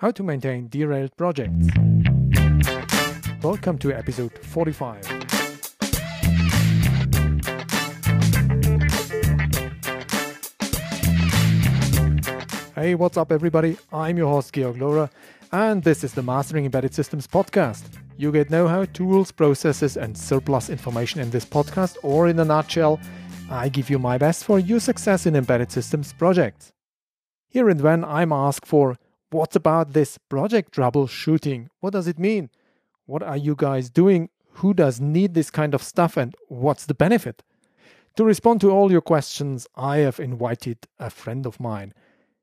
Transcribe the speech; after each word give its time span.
How 0.00 0.10
to 0.12 0.22
maintain 0.22 0.66
derailed 0.68 1.14
projects. 1.18 1.66
Welcome 3.42 3.76
to 3.80 3.92
episode 3.92 4.32
45. 4.46 5.04
Hey, 12.74 12.94
what's 12.94 13.18
up, 13.18 13.30
everybody? 13.30 13.76
I'm 13.92 14.16
your 14.16 14.30
host, 14.30 14.54
Georg 14.54 14.78
Lohrer, 14.78 15.10
and 15.52 15.82
this 15.82 16.02
is 16.02 16.14
the 16.14 16.22
Mastering 16.22 16.64
Embedded 16.64 16.94
Systems 16.94 17.26
podcast. 17.26 17.82
You 18.16 18.32
get 18.32 18.48
know 18.48 18.68
how, 18.68 18.86
tools, 18.86 19.30
processes, 19.30 19.98
and 19.98 20.16
surplus 20.16 20.70
information 20.70 21.20
in 21.20 21.28
this 21.28 21.44
podcast, 21.44 21.98
or 22.02 22.26
in 22.26 22.38
a 22.38 22.44
nutshell, 22.46 22.98
I 23.50 23.68
give 23.68 23.90
you 23.90 23.98
my 23.98 24.16
best 24.16 24.44
for 24.44 24.58
your 24.58 24.80
success 24.80 25.26
in 25.26 25.36
embedded 25.36 25.70
systems 25.70 26.14
projects. 26.14 26.72
Here 27.50 27.68
and 27.68 27.82
when 27.82 28.02
I'm 28.02 28.32
asked 28.32 28.64
for 28.64 28.96
what 29.30 29.54
about 29.54 29.92
this 29.92 30.18
project 30.18 30.74
troubleshooting? 30.74 31.68
What 31.80 31.92
does 31.92 32.06
it 32.06 32.18
mean? 32.18 32.50
What 33.06 33.22
are 33.22 33.36
you 33.36 33.54
guys 33.56 33.90
doing? 33.90 34.28
Who 34.54 34.74
does 34.74 35.00
need 35.00 35.34
this 35.34 35.50
kind 35.50 35.74
of 35.74 35.82
stuff 35.82 36.16
and 36.16 36.34
what's 36.48 36.86
the 36.86 36.94
benefit? 36.94 37.42
To 38.16 38.24
respond 38.24 38.60
to 38.60 38.70
all 38.70 38.90
your 38.90 39.00
questions, 39.00 39.66
I 39.76 39.98
have 39.98 40.18
invited 40.18 40.78
a 40.98 41.10
friend 41.10 41.46
of 41.46 41.60
mine. 41.60 41.94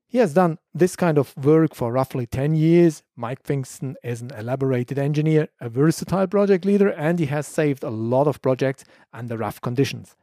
He 0.07 0.19
has 0.19 0.33
done 0.33 0.57
this 0.73 0.95
kind 0.95 1.17
of 1.17 1.35
work 1.35 1.75
for 1.75 1.91
roughly 1.91 2.25
10 2.25 2.55
years. 2.55 3.03
Mike 3.17 3.43
Pfingsten 3.43 3.95
is 4.01 4.21
an 4.21 4.31
elaborated 4.37 4.97
engineer, 4.97 5.49
a 5.59 5.67
versatile 5.67 6.27
project 6.27 6.63
leader, 6.63 6.89
and 6.89 7.19
he 7.19 7.25
has 7.25 7.45
saved 7.45 7.83
a 7.83 7.89
lot 7.89 8.27
of 8.27 8.41
projects 8.41 8.85
under 9.11 9.35
rough 9.35 9.59
conditions. 9.59 10.15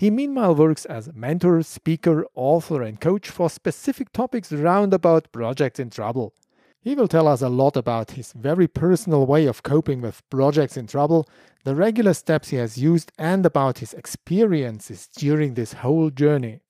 He 0.00 0.08
meanwhile 0.08 0.54
works 0.54 0.86
as 0.86 1.10
mentor, 1.14 1.62
speaker, 1.62 2.24
author, 2.34 2.80
and 2.80 2.98
coach 2.98 3.28
for 3.28 3.50
specific 3.50 4.14
topics 4.14 4.50
around 4.50 4.94
about 4.94 5.30
projects 5.30 5.78
in 5.78 5.90
trouble. 5.90 6.32
He 6.80 6.94
will 6.94 7.06
tell 7.06 7.28
us 7.28 7.42
a 7.42 7.50
lot 7.50 7.76
about 7.76 8.12
his 8.12 8.32
very 8.32 8.66
personal 8.66 9.26
way 9.26 9.44
of 9.44 9.62
coping 9.62 10.00
with 10.00 10.26
projects 10.30 10.78
in 10.78 10.86
trouble, 10.86 11.28
the 11.64 11.74
regular 11.74 12.14
steps 12.14 12.48
he 12.48 12.56
has 12.56 12.78
used, 12.78 13.12
and 13.18 13.44
about 13.44 13.80
his 13.80 13.92
experiences 13.92 15.06
during 15.06 15.52
this 15.52 15.74
whole 15.74 16.08
journey. 16.08 16.60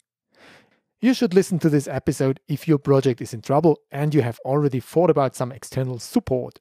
You 1.01 1.15
should 1.15 1.33
listen 1.33 1.61
to 1.61 1.71
this 1.71 1.87
episode 1.87 2.41
if 2.49 2.67
your 2.67 2.79
project 2.79 3.21
is 3.21 3.33
in 3.33 3.43
trouble 3.43 3.79
and 3.93 4.13
you 4.13 4.23
have 4.23 4.41
already 4.45 4.81
thought 4.81 5.09
about 5.09 5.37
some 5.37 5.53
external 5.53 6.01
support, 6.01 6.59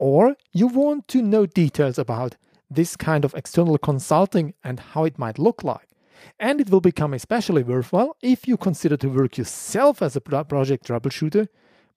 or 0.00 0.34
you 0.52 0.66
want 0.66 1.06
to 1.06 1.22
know 1.22 1.46
details 1.46 1.96
about 1.96 2.36
this 2.68 2.96
kind 2.96 3.24
of 3.24 3.34
external 3.34 3.78
consulting 3.78 4.54
and 4.64 4.80
how 4.80 5.04
it 5.04 5.16
might 5.16 5.38
look 5.38 5.62
like. 5.62 5.87
And 6.38 6.60
it 6.60 6.70
will 6.70 6.80
become 6.80 7.14
especially 7.14 7.62
worthwhile 7.62 8.16
if 8.22 8.46
you 8.46 8.56
consider 8.56 8.96
to 8.98 9.08
work 9.08 9.38
yourself 9.38 10.02
as 10.02 10.16
a 10.16 10.20
project 10.20 10.86
troubleshooter, 10.86 11.48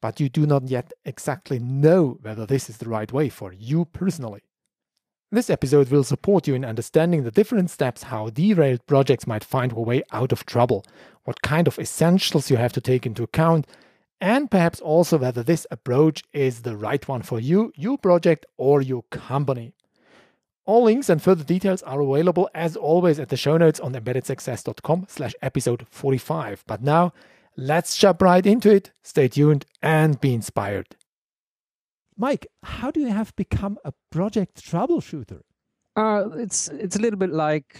but 0.01 0.19
you 0.19 0.29
do 0.29 0.45
not 0.45 0.67
yet 0.67 0.93
exactly 1.05 1.59
know 1.59 2.17
whether 2.21 2.45
this 2.45 2.69
is 2.69 2.77
the 2.77 2.89
right 2.89 3.11
way 3.11 3.29
for 3.29 3.53
you 3.53 3.85
personally. 3.85 4.41
This 5.33 5.49
episode 5.49 5.89
will 5.89 6.03
support 6.03 6.45
you 6.45 6.55
in 6.55 6.65
understanding 6.65 7.23
the 7.23 7.31
different 7.31 7.69
steps 7.69 8.03
how 8.03 8.29
derailed 8.29 8.85
projects 8.85 9.25
might 9.25 9.45
find 9.45 9.71
a 9.71 9.79
way 9.79 10.03
out 10.11 10.33
of 10.33 10.45
trouble, 10.45 10.83
what 11.23 11.41
kind 11.41 11.67
of 11.67 11.79
essentials 11.79 12.51
you 12.51 12.57
have 12.57 12.73
to 12.73 12.81
take 12.81 13.05
into 13.05 13.23
account, 13.23 13.65
and 14.19 14.51
perhaps 14.51 14.81
also 14.81 15.17
whether 15.17 15.41
this 15.41 15.65
approach 15.71 16.23
is 16.33 16.63
the 16.63 16.75
right 16.75 17.07
one 17.07 17.21
for 17.21 17.39
you, 17.39 17.71
your 17.75 17.97
project, 17.97 18.45
or 18.57 18.81
your 18.81 19.03
company. 19.03 19.73
All 20.71 20.83
links 20.83 21.09
and 21.09 21.21
further 21.21 21.43
details 21.43 21.83
are 21.83 21.99
available 21.99 22.49
as 22.55 22.77
always 22.77 23.19
at 23.19 23.27
the 23.27 23.35
show 23.35 23.57
notes 23.57 23.77
on 23.81 23.91
embeddedsuccess.com 23.91 25.07
slash 25.09 25.35
episode 25.41 25.85
45. 25.89 26.63
But 26.65 26.81
now, 26.81 27.11
let's 27.57 27.97
jump 27.97 28.21
right 28.21 28.45
into 28.45 28.71
it. 28.71 28.93
Stay 29.03 29.27
tuned 29.27 29.65
and 29.81 30.21
be 30.21 30.33
inspired. 30.33 30.95
Mike, 32.15 32.47
how 32.63 32.89
do 32.89 33.01
you 33.01 33.09
have 33.09 33.35
become 33.35 33.79
a 33.83 33.91
project 34.11 34.65
troubleshooter? 34.65 35.41
Uh, 35.97 36.29
it's 36.35 36.69
it's 36.69 36.95
a 36.95 37.01
little 37.01 37.19
bit 37.19 37.33
like 37.33 37.75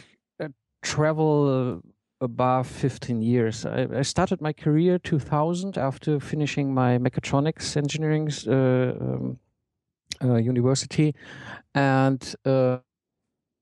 travel 0.84 1.82
uh, 1.82 2.26
above 2.26 2.68
15 2.68 3.22
years. 3.22 3.66
I, 3.66 3.88
I, 4.00 4.02
started 4.02 4.42
my 4.42 4.52
career 4.52 5.00
2000 5.00 5.78
after 5.78 6.20
finishing 6.20 6.74
my 6.74 6.98
mechatronics 6.98 7.78
engineering 7.78 8.30
uh, 8.48 9.02
um, 9.02 9.40
university, 10.22 11.14
and 11.74 12.36
uh, 12.46 12.78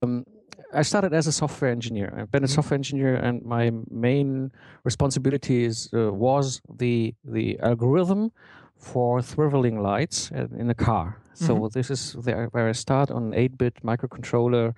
um, 0.02 0.25
I 0.74 0.84
started 0.84 1.14
as 1.14 1.28
a 1.28 1.31
software 1.31 1.72
engineer. 1.72 2.14
I've 2.16 2.31
been 2.31 2.44
a 2.44 2.47
mm-hmm. 2.47 2.56
software 2.56 2.75
engineer, 2.75 3.16
and 3.16 3.44
my 3.44 3.72
main 3.90 4.52
responsibility 4.84 5.64
is, 5.64 5.90
uh, 5.94 6.14
was 6.14 6.62
the 6.78 7.16
the 7.24 7.59
algorithm 7.59 8.31
for 8.78 9.22
throttling 9.22 9.81
lights 9.81 10.31
in 10.31 10.69
a 10.69 10.75
car. 10.75 11.22
So 11.34 11.56
mm-hmm. 11.56 11.68
this 11.74 11.90
is 11.90 12.16
where 12.24 12.68
I 12.69 12.72
start 12.72 13.12
on 13.12 13.31
8-bit 13.31 13.84
microcontroller, 13.84 14.75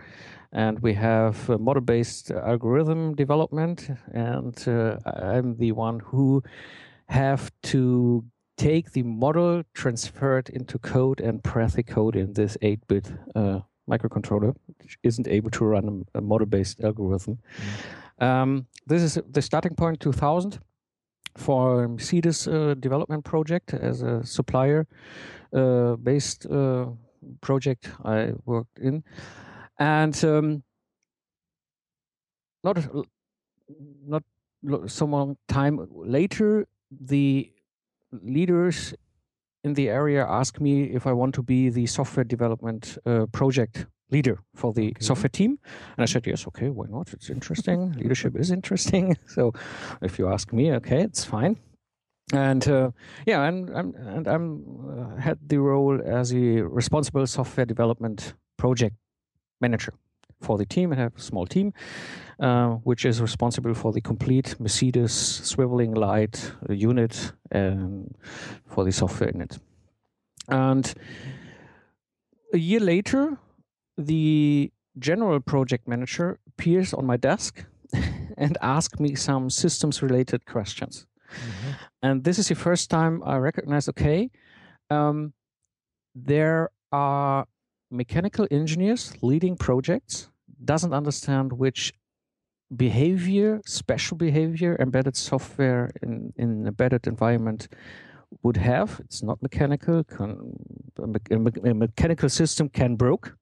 and 0.52 0.80
we 0.80 0.94
have 0.94 1.50
model-based 1.50 2.32
algorithm 2.32 3.16
development, 3.16 3.90
and 4.14 4.56
uh, 4.68 4.98
I'm 5.06 5.58
the 5.58 5.72
one 5.72 6.00
who 6.00 6.44
have 7.10 7.52
to 7.64 8.24
take 8.62 8.92
the 8.92 9.02
model, 9.04 9.64
transfer 9.74 10.38
it 10.38 10.50
into 10.50 10.78
code, 10.78 11.20
and 11.20 11.44
press 11.44 11.74
the 11.74 11.84
code 11.84 12.16
in 12.16 12.34
this 12.34 12.58
8-bit 12.62 13.12
uh, 13.36 13.60
microcontroller, 13.90 14.56
which 14.78 14.98
isn't 15.02 15.28
able 15.28 15.50
to 15.50 15.66
run 15.66 16.06
a, 16.14 16.20
a 16.20 16.22
model-based 16.22 16.82
algorithm. 16.84 17.38
Mm-hmm. 17.38 18.24
Um, 18.24 18.68
this 18.86 19.02
is 19.02 19.18
the 19.32 19.42
starting 19.42 19.76
point 19.76 20.00
2000 20.00 20.60
for 21.38 21.88
Mercedes 21.88 22.48
uh, 22.48 22.76
development 22.80 23.26
project 23.26 23.74
as 23.74 24.04
a 24.04 24.24
supplier 24.24 24.86
uh, 25.56 25.96
based 25.96 26.46
uh, 26.46 26.86
project 27.42 27.90
I 28.06 28.34
worked 28.46 28.78
in, 28.80 29.04
and 29.80 30.24
um, 30.24 30.64
not 32.64 32.78
not 34.04 34.24
so 34.86 35.06
long 35.06 35.38
time 35.48 35.88
later, 35.90 36.68
the 36.92 37.52
leaders 38.12 38.94
in 39.64 39.74
the 39.74 39.90
area 39.90 40.26
asked 40.26 40.60
me 40.60 40.84
if 40.84 41.06
I 41.06 41.14
want 41.14 41.36
to 41.36 41.44
be 41.44 41.70
the 41.70 41.86
software 41.86 42.24
development 42.24 42.98
uh, 43.06 43.28
project 43.32 43.86
leader 44.10 44.40
for 44.56 44.74
the 44.74 44.90
okay. 44.90 45.06
software 45.06 45.30
team. 45.30 45.60
And 45.98 46.04
I 46.04 46.06
said, 46.06 46.28
yes, 46.28 46.46
okay, 46.48 46.70
why 46.70 46.86
not? 46.90 47.14
It's 47.14 47.30
interesting. 47.30 47.94
Leadership 47.98 48.36
is 48.36 48.52
interesting. 48.52 49.18
So 49.28 49.54
if 50.02 50.20
you 50.20 50.28
ask 50.28 50.52
me, 50.52 50.74
okay, 50.74 51.02
it's 51.02 51.24
fine. 51.24 51.58
And 52.34 52.68
uh, 52.68 52.92
yeah, 53.26 53.44
and 53.44 53.70
I'm 53.70 53.94
and 53.96 54.28
I'm 54.28 54.46
uh, 54.90 55.22
had 55.22 55.38
the 55.48 55.58
role 55.58 56.02
as 56.06 56.34
a 56.34 56.62
responsible 56.62 57.28
software 57.28 57.66
development 57.66 58.34
project 58.58 58.96
manager 59.60 59.94
for 60.42 60.58
the 60.58 60.66
team. 60.66 60.92
I 60.92 60.96
have 60.96 61.16
a 61.16 61.22
small 61.22 61.46
team, 61.46 61.74
uh, 62.40 62.72
which 62.84 63.06
is 63.06 63.22
responsible 63.22 63.74
for 63.74 63.92
the 63.92 64.02
complete 64.02 64.60
Mercedes 64.60 65.12
swiveling 65.12 65.96
light 65.96 66.54
unit 66.70 67.34
and 67.52 68.16
for 68.66 68.84
the 68.84 68.92
software 68.92 69.30
in 69.30 69.42
it. 69.42 69.60
And 70.48 70.94
a 72.54 72.58
year 72.58 72.80
later, 72.80 73.38
the 73.98 74.72
general 75.00 75.40
project 75.40 75.88
manager 75.88 76.40
appears 76.48 76.94
on 76.94 77.06
my 77.06 77.18
desk 77.18 77.66
and 78.38 78.58
asks 78.62 79.00
me 79.00 79.16
some 79.16 79.50
systems 79.50 80.02
related 80.02 80.46
questions. 80.46 81.06
Mm-hmm. 81.30 81.72
And 82.04 82.24
this 82.24 82.40
is 82.40 82.48
the 82.50 82.56
first 82.56 82.90
time 82.90 83.24
I 83.24 83.38
recognize 83.38 83.88
okay, 83.90 84.30
um, 84.90 85.34
there 86.14 86.70
are 86.92 87.48
mechanical 87.92 88.48
engineers 88.52 89.14
leading 89.22 89.56
projects, 89.56 90.30
doesn't 90.64 90.94
understand 90.94 91.54
which 91.54 91.94
behavior, 92.76 93.62
special 93.66 94.18
behavior, 94.18 94.78
embedded 94.80 95.16
software 95.16 95.92
in, 96.02 96.34
in 96.38 96.68
embedded 96.68 97.06
environment 97.08 97.68
would 98.44 98.58
have. 98.58 99.02
It's 99.04 99.22
not 99.22 99.42
mechanical. 99.42 100.04
Can, 100.06 100.54
a, 100.98 101.08
me- 101.38 101.70
a, 101.70 101.74
mechanical 101.74 102.30
system 102.30 102.70
can 102.70 102.96
broke 102.96 103.36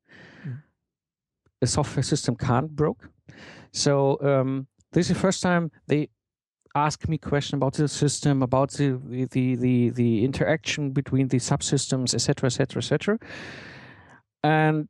a 1.61 1.67
software 1.67 2.03
system 2.03 2.35
can't 2.35 2.75
broke. 2.75 3.09
So 3.71 4.19
um, 4.21 4.67
this 4.93 5.09
is 5.09 5.15
the 5.15 5.19
first 5.19 5.41
time 5.41 5.71
they 5.87 6.09
ask 6.75 7.07
me 7.07 7.17
question 7.17 7.55
about 7.57 7.73
the 7.73 7.87
system, 7.87 8.41
about 8.41 8.71
the 8.71 8.99
the 9.31 9.55
the 9.55 9.89
the 9.89 10.23
interaction 10.23 10.91
between 10.91 11.27
the 11.27 11.37
subsystems, 11.37 12.13
etc., 12.13 12.47
etc., 12.47 12.79
etc. 12.79 13.19
And 14.43 14.87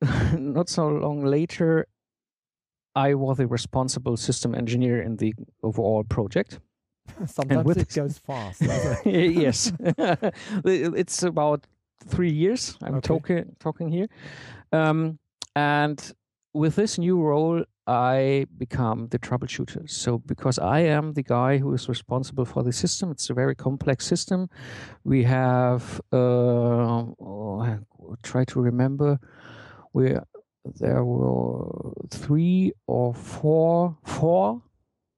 not 0.32 0.68
so 0.68 0.88
long 0.88 1.24
later, 1.24 1.86
I 2.94 3.14
was 3.14 3.40
a 3.40 3.46
responsible 3.46 4.16
system 4.16 4.54
engineer 4.54 5.00
in 5.00 5.16
the 5.16 5.34
overall 5.62 6.04
project. 6.04 6.60
Sometimes 7.26 7.76
it 7.76 7.94
goes 7.94 8.18
fast. 8.18 8.62
yes, 9.04 9.72
it's 10.64 11.22
about 11.22 11.66
three 12.06 12.30
years. 12.30 12.76
I'm 12.82 12.96
okay. 12.96 13.08
talking 13.08 13.56
talking 13.58 13.88
here. 13.88 14.06
Um, 14.72 15.18
and 15.56 16.12
with 16.54 16.76
this 16.76 16.98
new 16.98 17.20
role, 17.20 17.64
I 17.86 18.46
become 18.58 19.08
the 19.08 19.18
troubleshooter. 19.18 19.90
So 19.90 20.18
because 20.18 20.58
I 20.58 20.80
am 20.80 21.14
the 21.14 21.22
guy 21.22 21.58
who 21.58 21.72
is 21.74 21.88
responsible 21.88 22.44
for 22.44 22.62
the 22.62 22.72
system, 22.72 23.10
it's 23.10 23.30
a 23.30 23.34
very 23.34 23.54
complex 23.54 24.06
system. 24.06 24.48
We 25.04 25.24
have 25.24 26.00
uh, 26.12 26.16
oh, 26.16 27.80
try 28.22 28.44
to 28.44 28.60
remember 28.60 29.18
we 29.92 30.16
there 30.64 31.04
were 31.04 31.92
three 32.10 32.72
or 32.86 33.12
four 33.14 33.98
four 34.04 34.62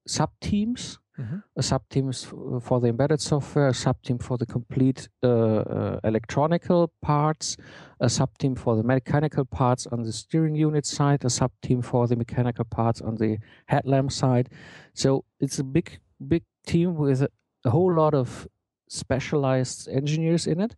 sub 0.07 0.31
teams 0.41 0.99
Mm-hmm. 1.19 1.37
A 1.55 1.61
subteam 1.61 2.61
for 2.61 2.79
the 2.81 2.87
embedded 2.87 3.21
software, 3.21 3.69
a 3.69 3.71
subteam 3.71 4.21
for 4.21 4.37
the 4.37 4.45
complete 4.45 5.07
uh, 5.23 5.27
uh, 5.27 5.99
electronical 6.03 6.91
parts, 7.01 7.55
a 8.01 8.07
subteam 8.07 8.57
for 8.57 8.75
the 8.75 8.83
mechanical 8.83 9.45
parts 9.45 9.87
on 9.87 10.03
the 10.03 10.11
steering 10.11 10.55
unit 10.55 10.85
side, 10.85 11.23
a 11.23 11.27
subteam 11.27 11.83
for 11.83 12.07
the 12.07 12.17
mechanical 12.17 12.65
parts 12.65 13.01
on 13.01 13.15
the 13.15 13.37
headlamp 13.67 14.11
side. 14.11 14.49
So 14.93 15.23
it's 15.39 15.59
a 15.59 15.63
big, 15.63 15.99
big 16.27 16.43
team 16.65 16.95
with 16.95 17.21
a, 17.21 17.29
a 17.63 17.69
whole 17.69 17.93
lot 17.93 18.13
of 18.13 18.45
specialized 18.89 19.87
engineers 19.87 20.47
in 20.47 20.59
it. 20.59 20.75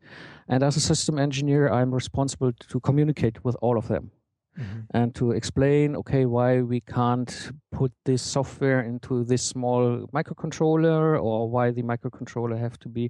And 0.47 0.61
as 0.63 0.77
a 0.77 0.81
system 0.81 1.17
engineer, 1.17 1.67
I'm 1.67 1.93
responsible 1.93 2.53
to 2.53 2.79
communicate 2.79 3.43
with 3.43 3.55
all 3.61 3.77
of 3.77 3.87
them 3.87 4.11
mm-hmm. 4.57 4.79
and 4.91 5.13
to 5.15 5.31
explain 5.31 5.95
okay 5.95 6.25
why 6.25 6.61
we 6.61 6.81
can't 6.81 7.51
put 7.71 7.91
this 8.05 8.21
software 8.21 8.81
into 8.81 9.23
this 9.23 9.43
small 9.43 10.07
microcontroller 10.13 11.21
or 11.21 11.49
why 11.49 11.71
the 11.71 11.83
microcontroller 11.83 12.57
have 12.57 12.77
to 12.79 12.89
be 12.89 13.09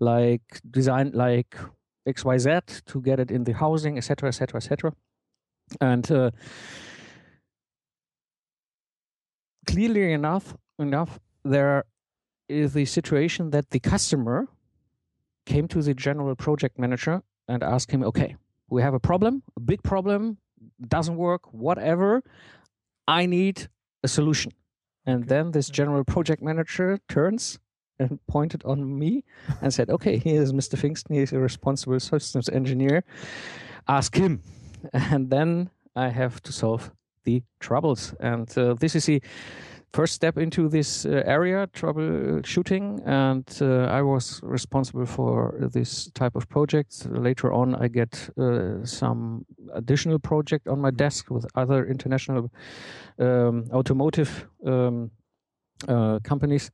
like 0.00 0.60
designed 0.70 1.14
like 1.14 1.56
xyz 2.08 2.84
to 2.84 3.00
get 3.00 3.20
it 3.20 3.30
in 3.30 3.44
the 3.44 3.52
housing 3.52 3.98
etc 3.98 4.28
etc 4.28 4.56
etc 4.56 4.92
and 5.80 6.10
uh, 6.10 6.30
clearly 9.66 10.12
enough 10.12 10.56
enough 10.78 11.18
there 11.44 11.84
is 12.48 12.72
the 12.74 12.84
situation 12.84 13.50
that 13.50 13.70
the 13.70 13.80
customer 13.80 14.46
came 15.46 15.66
to 15.68 15.82
the 15.82 15.94
general 15.94 16.34
project 16.34 16.78
manager 16.78 17.22
and 17.48 17.62
asked 17.62 17.90
him 17.90 18.02
okay 18.02 18.36
we 18.68 18.82
have 18.82 18.94
a 18.94 19.00
problem 19.00 19.42
a 19.56 19.60
big 19.60 19.82
problem 19.82 20.38
doesn't 20.88 21.16
work, 21.16 21.52
whatever. 21.52 22.22
I 23.08 23.26
need 23.26 23.68
a 24.02 24.08
solution. 24.08 24.52
And 25.06 25.20
okay. 25.20 25.28
then 25.28 25.52
this 25.52 25.68
general 25.70 26.04
project 26.04 26.42
manager 26.42 26.98
turns 27.08 27.58
and 27.98 28.18
pointed 28.28 28.62
on 28.64 28.98
me 28.98 29.24
and 29.60 29.72
said, 29.72 29.90
Okay, 29.90 30.18
here's 30.18 30.52
Mr. 30.52 30.76
Pfingsten. 30.76 31.14
He's 31.14 31.32
a 31.32 31.38
responsible 31.38 32.00
systems 32.00 32.48
engineer. 32.48 33.04
Ask 33.88 34.16
him. 34.16 34.42
And 34.92 35.30
then 35.30 35.70
I 35.96 36.10
have 36.10 36.40
to 36.42 36.52
solve 36.52 36.92
the 37.24 37.42
troubles. 37.58 38.14
And 38.20 38.46
uh, 38.56 38.74
this 38.74 38.94
is 38.94 39.06
the 39.06 39.20
first 39.92 40.14
step 40.14 40.36
into 40.38 40.68
this 40.68 41.06
uh, 41.06 41.22
area, 41.24 41.66
troubleshooting, 41.68 43.00
and 43.06 43.58
uh, 43.60 43.86
I 43.86 44.02
was 44.02 44.40
responsible 44.42 45.06
for 45.06 45.56
this 45.72 46.10
type 46.12 46.36
of 46.36 46.48
projects. 46.48 47.06
Later 47.06 47.52
on, 47.52 47.74
I 47.74 47.88
get 47.88 48.28
uh, 48.36 48.84
some 48.84 49.46
additional 49.74 50.18
project 50.18 50.68
on 50.68 50.80
my 50.80 50.90
desk 50.90 51.30
with 51.30 51.46
other 51.54 51.86
international 51.86 52.50
um, 53.18 53.64
automotive 53.72 54.46
um, 54.66 55.10
companies. 56.22 56.70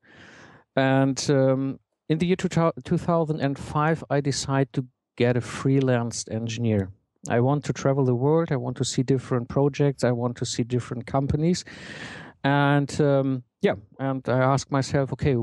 And 0.76 1.24
um, 1.30 1.78
in 2.08 2.18
the 2.18 2.26
year 2.26 2.36
2005, 2.36 4.04
I 4.10 4.20
decided 4.20 4.72
to 4.72 4.86
get 5.16 5.36
a 5.36 5.40
freelance 5.40 6.24
engineer. 6.30 6.90
I 7.28 7.40
want 7.40 7.64
to 7.64 7.72
travel 7.72 8.04
the 8.04 8.14
world. 8.14 8.50
I 8.50 8.56
want 8.56 8.76
to 8.78 8.84
see 8.84 9.02
different 9.02 9.48
projects. 9.48 10.02
I 10.02 10.10
want 10.10 10.36
to 10.38 10.44
see 10.44 10.64
different 10.64 11.06
companies. 11.06 11.64
And 12.44 13.00
um, 13.00 13.44
yeah, 13.60 13.74
and 13.98 14.28
I 14.28 14.38
ask 14.38 14.70
myself, 14.70 15.12
okay, 15.12 15.36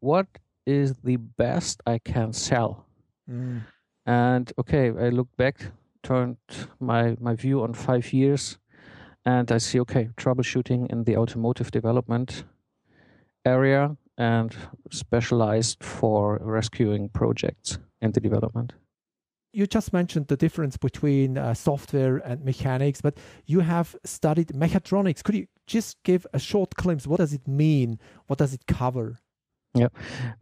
what 0.00 0.26
is 0.66 0.94
the 1.02 1.16
best 1.16 1.80
I 1.86 1.98
can 1.98 2.32
sell? 2.32 2.86
Mm. 3.28 3.62
And 4.06 4.52
okay, 4.58 4.88
I 4.88 5.08
look 5.08 5.28
back, 5.36 5.60
turned 6.02 6.36
my 6.80 7.16
my 7.20 7.34
view 7.34 7.62
on 7.62 7.74
five 7.74 8.12
years, 8.12 8.58
and 9.24 9.50
I 9.50 9.58
see 9.58 9.80
okay, 9.80 10.10
troubleshooting 10.16 10.90
in 10.92 11.04
the 11.04 11.16
automotive 11.16 11.70
development 11.70 12.44
area 13.44 13.96
and 14.16 14.54
specialized 14.90 15.82
for 15.82 16.38
rescuing 16.42 17.08
projects 17.08 17.78
in 18.00 18.12
the 18.12 18.20
development 18.20 18.74
you 19.52 19.66
just 19.66 19.92
mentioned 19.92 20.28
the 20.28 20.36
difference 20.36 20.76
between 20.76 21.36
uh, 21.36 21.54
software 21.54 22.16
and 22.16 22.44
mechanics, 22.44 23.00
but 23.00 23.18
you 23.46 23.60
have 23.60 23.94
studied 24.04 24.48
mechatronics. 24.48 25.22
Could 25.22 25.34
you 25.34 25.46
just 25.66 26.02
give 26.02 26.26
a 26.32 26.38
short 26.38 26.74
glimpse? 26.74 27.06
What 27.06 27.18
does 27.18 27.32
it 27.32 27.46
mean? 27.46 27.98
What 28.26 28.38
does 28.38 28.54
it 28.54 28.66
cover? 28.66 29.18
Yeah, 29.74 29.88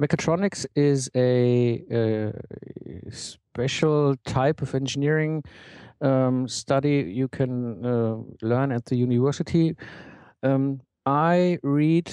mechatronics 0.01 0.67
is 0.75 1.09
a, 1.15 1.83
a 1.91 3.13
special 3.13 4.17
type 4.27 4.61
of 4.61 4.75
engineering 4.75 5.45
um, 6.01 6.49
study 6.49 7.13
you 7.15 7.29
can 7.29 7.85
uh, 7.85 8.17
learn 8.43 8.73
at 8.73 8.87
the 8.87 8.97
university. 8.97 9.77
Um, 10.43 10.81
I 11.07 11.59
read 11.63 12.11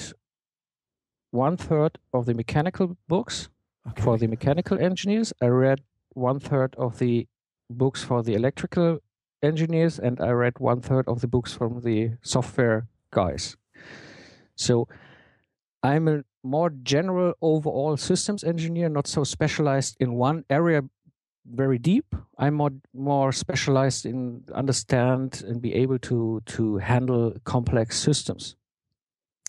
one 1.30 1.56
third 1.56 1.98
of 2.12 2.26
the 2.26 2.34
mechanical 2.34 2.96
books 3.08 3.48
okay. 3.88 4.02
for 4.02 4.16
the 4.16 4.28
mechanical 4.28 4.78
engineers. 4.78 5.32
I 5.42 5.46
read 5.46 5.80
one 6.12 6.40
third 6.40 6.74
of 6.76 6.98
the 6.98 7.26
books 7.70 8.02
for 8.02 8.22
the 8.22 8.34
electrical 8.34 8.98
engineers, 9.42 9.98
and 9.98 10.20
I 10.20 10.30
read 10.30 10.58
one 10.58 10.80
third 10.80 11.06
of 11.08 11.20
the 11.20 11.28
books 11.28 11.52
from 11.52 11.80
the 11.80 12.12
software 12.22 12.88
guys. 13.10 13.56
So 14.56 14.88
I'm 15.82 16.08
a 16.08 16.24
more 16.42 16.70
general 16.70 17.34
overall 17.40 17.96
systems 17.96 18.42
engineer, 18.42 18.88
not 18.88 19.06
so 19.06 19.24
specialized 19.24 19.96
in 20.00 20.14
one 20.14 20.44
area 20.50 20.82
very 21.50 21.78
deep. 21.78 22.14
I'm 22.36 22.54
more 22.54 22.72
more 22.92 23.32
specialized 23.32 24.04
in 24.04 24.44
understand 24.54 25.42
and 25.46 25.62
be 25.62 25.74
able 25.74 25.98
to 26.00 26.42
to 26.46 26.78
handle 26.78 27.34
complex 27.44 27.98
systems. 27.98 28.56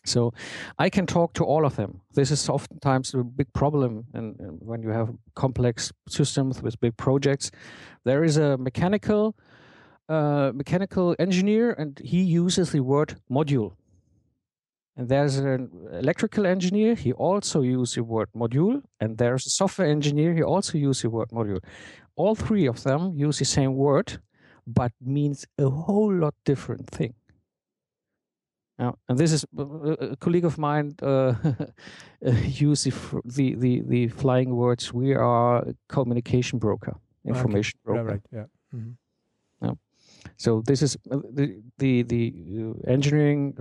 So 0.06 0.34
I 0.78 0.90
can 0.90 1.06
talk 1.06 1.34
to 1.34 1.44
all 1.44 1.66
of 1.66 1.76
them. 1.76 2.02
This 2.14 2.32
is 2.32 2.50
oftentimes 2.50 3.14
a 3.14 3.24
big 3.24 3.52
problem 3.54 4.06
and 4.14 4.36
when 4.60 4.82
you 4.82 4.90
have 4.90 5.10
complex 5.36 5.92
systems 6.08 6.62
with 6.62 6.80
big 6.80 6.98
projects. 6.98 7.52
There 8.06 8.24
is 8.24 8.38
a 8.38 8.58
mechanical 8.58 9.36
uh, 10.10 10.52
mechanical 10.56 11.16
engineer 11.20 11.72
and 11.74 12.00
he 12.04 12.24
uses 12.24 12.72
the 12.72 12.80
word 12.80 13.16
module. 13.30 13.74
And 14.98 15.08
there's 15.08 15.38
an 15.38 15.70
electrical 15.94 16.46
engineer, 16.46 16.96
he 16.96 17.14
also 17.14 17.62
uses 17.62 17.96
the 17.96 18.04
word 18.04 18.30
module. 18.36 18.82
And 19.00 19.18
there's 19.18 19.46
a 19.46 19.50
software 19.50 19.88
engineer, 19.88 20.34
he 20.34 20.44
also 20.44 20.78
uses 20.78 21.04
the 21.04 21.10
word 21.10 21.30
module. 21.30 21.64
All 22.16 22.36
three 22.36 22.68
of 22.68 22.84
them 22.84 23.14
use 23.16 23.40
the 23.40 23.46
same 23.46 23.76
word, 23.76 24.20
but 24.68 24.92
means 25.00 25.46
a 25.58 25.70
whole 25.70 26.14
lot 26.14 26.34
different 26.44 26.90
thing. 26.90 27.14
Yeah, 28.80 28.92
and 29.10 29.18
this 29.18 29.34
is 29.34 29.46
uh, 29.58 29.64
a 30.12 30.16
colleague 30.16 30.46
of 30.46 30.58
mine 30.58 30.96
uh, 31.02 31.34
use 32.46 32.86
the, 32.86 32.94
the, 33.26 33.56
the 33.56 33.82
the 33.82 34.08
flying 34.08 34.56
words. 34.56 34.94
We 34.94 35.14
are 35.16 35.58
a 35.58 35.76
communication 35.90 36.60
broker, 36.60 36.96
information 37.26 37.78
okay. 37.86 37.94
broker. 37.94 38.10
right. 38.10 38.22
Yeah. 38.32 38.46
Mm-hmm. 38.74 39.66
Yeah. 39.66 39.74
So 40.38 40.62
this 40.66 40.82
is 40.82 40.98
uh, 41.12 41.18
the 41.34 41.62
the 41.78 42.04
the 42.04 42.34
uh, 42.58 42.92
engineering 42.92 43.54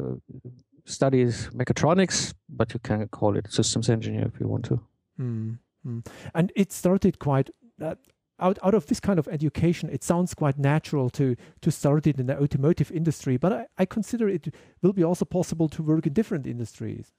studies 0.84 1.50
mechatronics, 1.52 2.32
but 2.48 2.72
you 2.72 2.80
can 2.80 3.08
call 3.08 3.36
it 3.36 3.52
systems 3.52 3.90
engineer 3.90 4.30
if 4.32 4.40
you 4.40 4.46
want 4.46 4.64
to. 4.66 4.80
Mm-hmm. 5.20 5.98
And 6.34 6.52
it 6.54 6.72
started 6.72 7.18
quite. 7.18 7.50
Uh, 7.82 7.94
out, 8.40 8.58
out 8.62 8.74
of 8.74 8.86
this 8.86 9.00
kind 9.00 9.18
of 9.18 9.28
education, 9.28 9.90
it 9.90 10.04
sounds 10.04 10.34
quite 10.34 10.58
natural 10.58 11.10
to 11.10 11.36
to 11.60 11.70
start 11.70 12.06
it 12.06 12.18
in 12.20 12.26
the 12.26 12.40
automotive 12.42 12.90
industry, 12.92 13.36
but 13.36 13.52
I, 13.52 13.66
I 13.78 13.86
consider 13.86 14.28
it 14.28 14.54
will 14.82 14.92
be 14.92 15.04
also 15.04 15.24
possible 15.24 15.68
to 15.68 15.82
work 15.82 16.06
in 16.06 16.12
different 16.12 16.46
industries. 16.46 17.12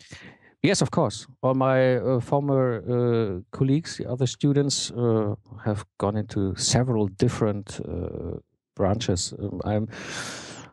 Yes, 0.62 0.82
of 0.82 0.92
course. 0.92 1.26
All 1.42 1.54
my 1.54 1.98
uh, 1.98 2.20
former 2.20 2.84
uh, 2.84 3.42
colleagues, 3.58 3.98
the 3.98 4.10
other 4.10 4.28
students, 4.28 4.92
uh, 4.92 5.36
have 5.64 5.86
gone 5.98 6.18
into 6.18 6.54
several 6.56 7.08
different 7.08 7.80
uh, 7.80 8.40
branches. 8.76 9.34
Um, 9.40 9.62
I'm 9.64 9.88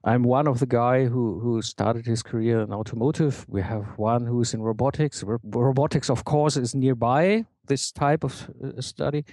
I'm 0.03 0.23
one 0.23 0.49
of 0.49 0.59
the 0.59 0.67
guy 0.67 1.07
who 1.07 1.41
who 1.41 1.62
started 1.62 2.07
his 2.07 2.23
career 2.23 2.61
in 2.61 2.73
automotive. 2.73 3.45
We 3.49 3.62
have 3.62 3.85
one 3.97 4.26
who's 4.26 4.55
in 4.55 4.62
robotics. 4.62 5.25
robotics, 5.45 6.11
of 6.11 6.25
course, 6.25 6.57
is 6.57 6.75
nearby 6.75 7.45
this 7.66 7.92
type 7.92 8.25
of 8.25 8.50
uh, 8.62 8.80
study. 8.80 9.25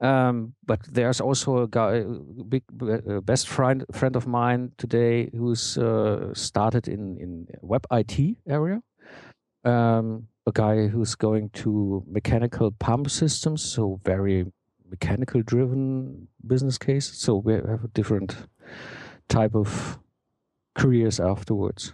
Um, 0.00 0.54
but 0.64 0.80
there's 0.90 1.20
also 1.20 1.62
a 1.62 1.68
guy, 1.68 2.04
big 2.48 2.62
uh, 2.82 3.20
best 3.20 3.48
friend 3.48 3.84
friend 3.92 4.16
of 4.16 4.26
mine 4.26 4.72
today, 4.76 5.30
who's 5.32 5.78
uh, 5.78 6.34
started 6.34 6.88
in 6.88 7.16
in 7.20 7.46
web 7.62 7.86
IT 7.90 8.36
area. 8.46 8.80
Um, 9.64 10.28
a 10.46 10.52
guy 10.52 10.86
who's 10.86 11.16
going 11.16 11.50
to 11.50 12.04
mechanical 12.06 12.70
pump 12.70 13.10
systems, 13.10 13.62
so 13.62 14.00
very 14.04 14.44
mechanical 14.88 15.42
driven 15.42 16.28
business 16.46 16.78
case. 16.78 17.10
So 17.18 17.36
we 17.36 17.54
have 17.54 17.84
a 17.84 17.88
different 17.92 18.36
type 19.28 19.54
of 19.54 19.98
careers 20.76 21.18
afterwards 21.18 21.92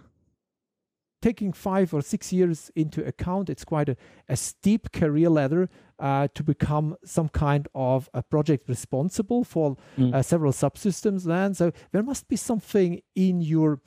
taking 1.23 1.53
five 1.53 1.95
or 1.95 2.03
six 2.03 2.33
years 2.33 2.71
into 2.77 3.05
account, 3.07 3.49
it's 3.49 3.65
quite 3.65 3.89
a, 3.89 3.97
a 4.29 4.37
steep 4.37 4.93
career 4.93 5.31
ladder 5.31 5.71
uh, 5.99 6.29
to 6.35 6.43
become 6.43 6.97
some 7.05 7.29
kind 7.29 7.69
of 7.75 8.11
a 8.13 8.23
project 8.23 8.69
responsible 8.69 9.45
for 9.45 9.77
mm. 9.97 10.13
uh, 10.13 10.21
several 10.21 10.53
subsystems. 10.53 11.25
Then, 11.25 11.55
so 11.55 11.73
there 11.93 12.03
must 12.03 12.29
be 12.29 12.37
something 12.37 13.01
in 13.15 13.41
your, 13.41 13.81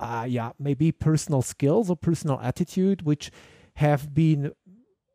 uh, 0.00 0.26
yeah, 0.28 0.52
maybe 0.58 0.90
personal 0.90 1.42
skills 1.42 1.90
or 1.90 1.96
personal 1.96 2.40
attitude 2.40 3.02
which 3.02 3.30
have 3.74 4.12
been 4.12 4.52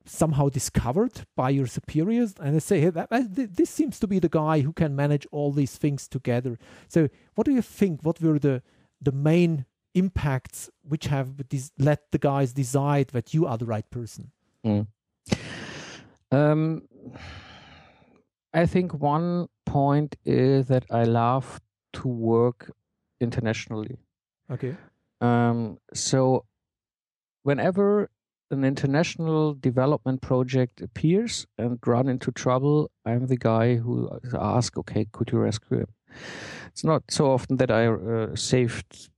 somehow 0.05 0.49
discovered 0.49 1.25
by 1.35 1.49
your 1.49 1.65
superiors 1.65 2.35
and 2.41 2.55
they 2.55 2.59
say 2.59 2.81
hey, 2.81 2.89
that, 2.89 3.07
this 3.55 3.69
seems 3.69 3.99
to 3.99 4.07
be 4.07 4.19
the 4.19 4.27
guy 4.27 4.59
who 4.59 4.73
can 4.73 4.95
manage 4.95 5.25
all 5.31 5.51
these 5.53 5.77
things 5.77 6.09
together 6.09 6.59
so 6.89 7.07
what 7.35 7.45
do 7.45 7.53
you 7.53 7.61
think 7.61 8.01
what 8.03 8.19
were 8.21 8.37
the 8.37 8.61
the 9.01 9.13
main 9.13 9.65
impacts 9.93 10.69
which 10.81 11.05
have 11.05 11.33
let 11.77 12.11
the 12.11 12.17
guys 12.17 12.53
decide 12.53 13.07
that 13.09 13.33
you 13.33 13.45
are 13.45 13.57
the 13.57 13.65
right 13.65 13.89
person? 13.89 14.31
Mm. 14.65 14.87
Um, 16.31 16.83
I 18.53 18.65
think 18.65 18.93
one 18.93 19.47
point 19.65 20.15
is 20.25 20.67
that 20.67 20.85
I 20.89 21.03
love 21.03 21.59
to 21.93 22.07
work 22.07 22.71
internationally. 23.19 23.97
Okay. 24.49 24.75
Um, 25.21 25.77
so 25.93 26.45
whenever 27.43 28.09
an 28.51 28.63
international 28.63 29.53
development 29.55 30.21
project 30.21 30.81
appears 30.81 31.45
and 31.57 31.79
run 31.85 32.07
into 32.07 32.31
trouble, 32.31 32.91
I'm 33.05 33.27
the 33.27 33.37
guy 33.37 33.75
who 33.75 34.09
asks, 34.39 34.77
okay, 34.77 35.07
could 35.11 35.31
you 35.31 35.39
rescue 35.39 35.79
him? 35.79 35.87
It's 36.67 36.83
not 36.83 37.03
so 37.09 37.31
often 37.31 37.57
that 37.57 37.71
I 37.71 37.87
uh, 37.87 38.35
saved 38.35 39.09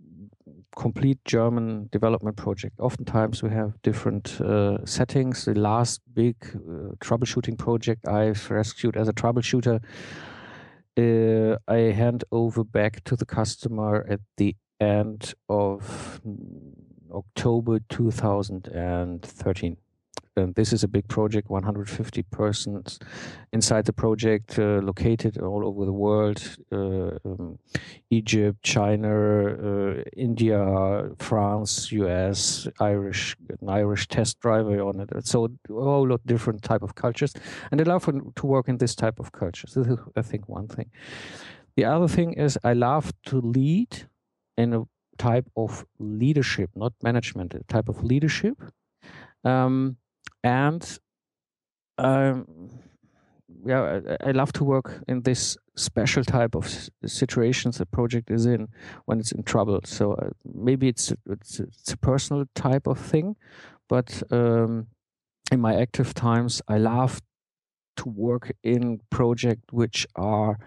complete 0.76 1.20
German 1.26 1.90
development 1.92 2.38
project. 2.38 2.80
Oftentimes 2.80 3.42
we 3.42 3.50
have 3.50 3.82
different 3.82 4.40
uh, 4.42 4.86
settings. 4.86 5.46
The 5.46 5.56
last 5.56 6.02
big 6.14 6.36
uh, 6.54 6.96
troubleshooting 7.00 7.58
project 7.58 8.08
I've 8.08 8.50
rescued 8.52 8.98
as 8.98 9.08
a 9.08 9.14
troubleshooter, 9.14 9.82
uh, 10.98 11.58
I 11.68 11.78
hand 11.94 12.24
over 12.32 12.64
back 12.64 13.04
to 13.06 13.16
the 13.16 13.26
customer 13.26 14.06
at 14.10 14.20
the 14.38 14.56
end 14.80 15.34
of 15.50 16.22
October 17.12 17.80
2013 17.90 19.78
and 20.38 20.56
this 20.56 20.74
is 20.74 20.84
a 20.84 20.88
big 20.88 21.08
project 21.08 21.50
150 21.50 22.24
persons 22.24 23.00
inside 23.54 23.86
the 23.86 23.94
project 23.94 24.60
uh, 24.60 24.80
located 24.84 25.38
all 25.38 25.66
over 25.66 25.86
the 25.86 25.94
world 25.94 26.58
uh, 26.72 27.18
um, 27.26 27.58
egypt 28.10 28.62
china 28.64 29.10
uh, 29.10 30.04
india 30.16 31.10
france 31.20 31.92
us 31.92 32.68
irish 32.80 33.36
an 33.62 33.70
irish 33.70 34.08
test 34.08 34.40
driver 34.40 34.82
on 34.82 35.00
it. 35.00 35.10
So 35.26 35.46
a 35.46 35.74
whole 35.74 36.08
lot 36.08 36.26
different 36.26 36.62
type 36.64 36.84
of 36.84 36.96
cultures 36.96 37.34
and 37.72 37.80
i 37.80 37.84
love 37.84 38.06
to 38.36 38.46
work 38.46 38.68
in 38.68 38.78
this 38.78 38.96
type 38.96 39.20
of 39.20 39.32
cultures. 39.32 39.74
This 39.74 39.88
is 39.88 39.98
i 40.16 40.22
think 40.22 40.50
one 40.50 40.68
thing. 40.68 40.90
The 41.76 41.86
other 41.86 42.08
thing 42.08 42.34
is 42.34 42.58
i 42.64 42.74
love 42.74 43.12
to 43.28 43.40
lead 43.42 44.08
in 44.58 44.74
a 44.74 44.84
type 45.18 45.50
of 45.56 45.86
leadership 46.00 46.70
not 46.76 46.94
management 47.02 47.54
a 47.54 47.64
type 47.64 47.90
of 47.90 48.04
leadership. 48.04 48.58
Um, 49.44 49.98
and 50.46 51.00
um, 51.98 52.70
yeah, 53.66 54.00
I, 54.22 54.30
I, 54.30 54.32
love 54.32 54.54
to 54.54 54.64
work 54.64 55.04
in 55.08 55.24
this 55.24 55.58
special 55.76 56.24
type 56.24 56.56
of 56.56 56.90
situations 57.06 57.80
the 57.80 57.86
project 57.88 58.30
is 58.30 58.46
in 58.46 58.68
when 59.06 59.20
it's 59.20 59.32
in 59.32 59.42
trouble. 59.44 59.80
So 59.86 60.14
uh, 60.14 60.30
maybe 60.54 60.88
it's 60.88 61.12
it's 61.28 61.60
it's 61.60 61.94
a 61.94 61.98
personal 61.98 62.46
type 62.54 62.86
of 62.86 63.00
thing, 63.00 63.38
but 63.90 64.22
um, 64.30 64.88
in 65.52 65.60
my 65.62 65.76
active 65.82 66.14
times, 66.14 66.62
I 66.68 66.78
love 66.78 67.22
to 67.98 68.10
work 68.10 68.52
in 68.62 69.02
projects 69.10 69.64
which 69.72 70.06
are 70.16 70.60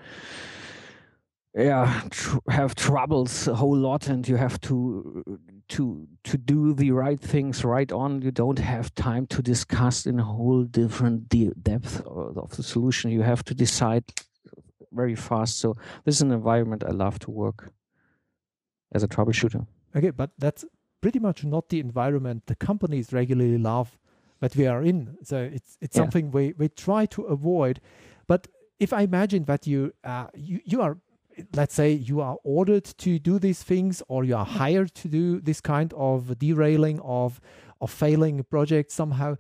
yeah 1.54 2.02
tr- 2.11 2.38
have 2.49 2.75
troubles 2.75 3.47
a 3.47 3.54
whole 3.54 3.76
lot 3.76 4.08
and 4.08 4.26
you 4.26 4.37
have 4.37 4.61
to 4.62 5.25
to 5.68 6.08
to 6.25 6.37
do 6.37 6.72
the 6.75 6.90
right 6.92 7.20
things 7.20 7.64
right 7.64 7.90
on. 7.92 8.22
You 8.22 8.30
don't 8.30 8.58
have 8.58 8.94
time 8.94 9.26
to 9.28 9.42
discuss 9.42 10.06
in 10.06 10.18
a 10.18 10.25
whole 10.25 10.64
different 10.64 11.28
de- 11.28 11.54
depth 11.62 12.02
of 12.06 12.56
the 12.56 12.62
solution. 12.62 13.10
You 13.10 13.22
have 13.22 13.44
to 13.44 13.54
decide 13.54 14.04
very 14.92 15.14
fast. 15.14 15.58
So 15.58 15.75
this 16.04 16.16
is 16.16 16.22
an 16.22 16.32
environment 16.32 16.84
i 16.87 16.90
love 16.90 17.18
to 17.20 17.30
work 17.30 17.72
as 18.92 19.02
a 19.02 19.08
troubleshooter. 19.08 19.66
Okay 19.94 20.10
but 20.10 20.30
that's 20.38 20.64
pretty 21.00 21.18
much 21.18 21.44
not 21.44 21.68
the 21.68 21.80
environment 21.80 22.46
the 22.46 22.56
companies 22.56 23.12
regularly 23.12 23.58
love 23.58 23.98
that 24.40 24.56
we 24.56 24.66
are 24.66 24.82
in. 24.82 25.16
So 25.22 25.37
it's 25.38 25.76
it's 25.80 25.96
yeah. 25.96 26.02
something 26.02 26.30
we 26.30 26.54
we 26.56 26.68
try 26.68 27.06
to 27.06 27.22
avoid. 27.25 27.80
But 28.26 28.48
if 28.78 28.92
I 28.92 29.02
imagine 29.02 29.44
that 29.44 29.66
you 29.66 29.92
uh, 30.04 30.28
you 30.34 30.60
you 30.64 30.80
are 30.80 30.98
let's 31.54 31.75
say 31.75 31.92
you 31.92 32.21
are 32.21 32.37
ordered 32.45 32.85
to 32.85 33.18
do 33.18 33.38
these 33.38 33.62
things 33.62 34.02
or 34.09 34.25
you 34.25 34.37
are 34.37 34.45
hired 34.45 34.95
to 34.95 35.09
do 35.09 35.40
this 35.40 35.61
kind 35.61 35.92
of 35.95 36.38
derailing 36.38 37.00
of 37.00 37.40
of 37.80 37.90
failing 37.90 38.42
project 38.45 38.90
somehow 38.90 39.37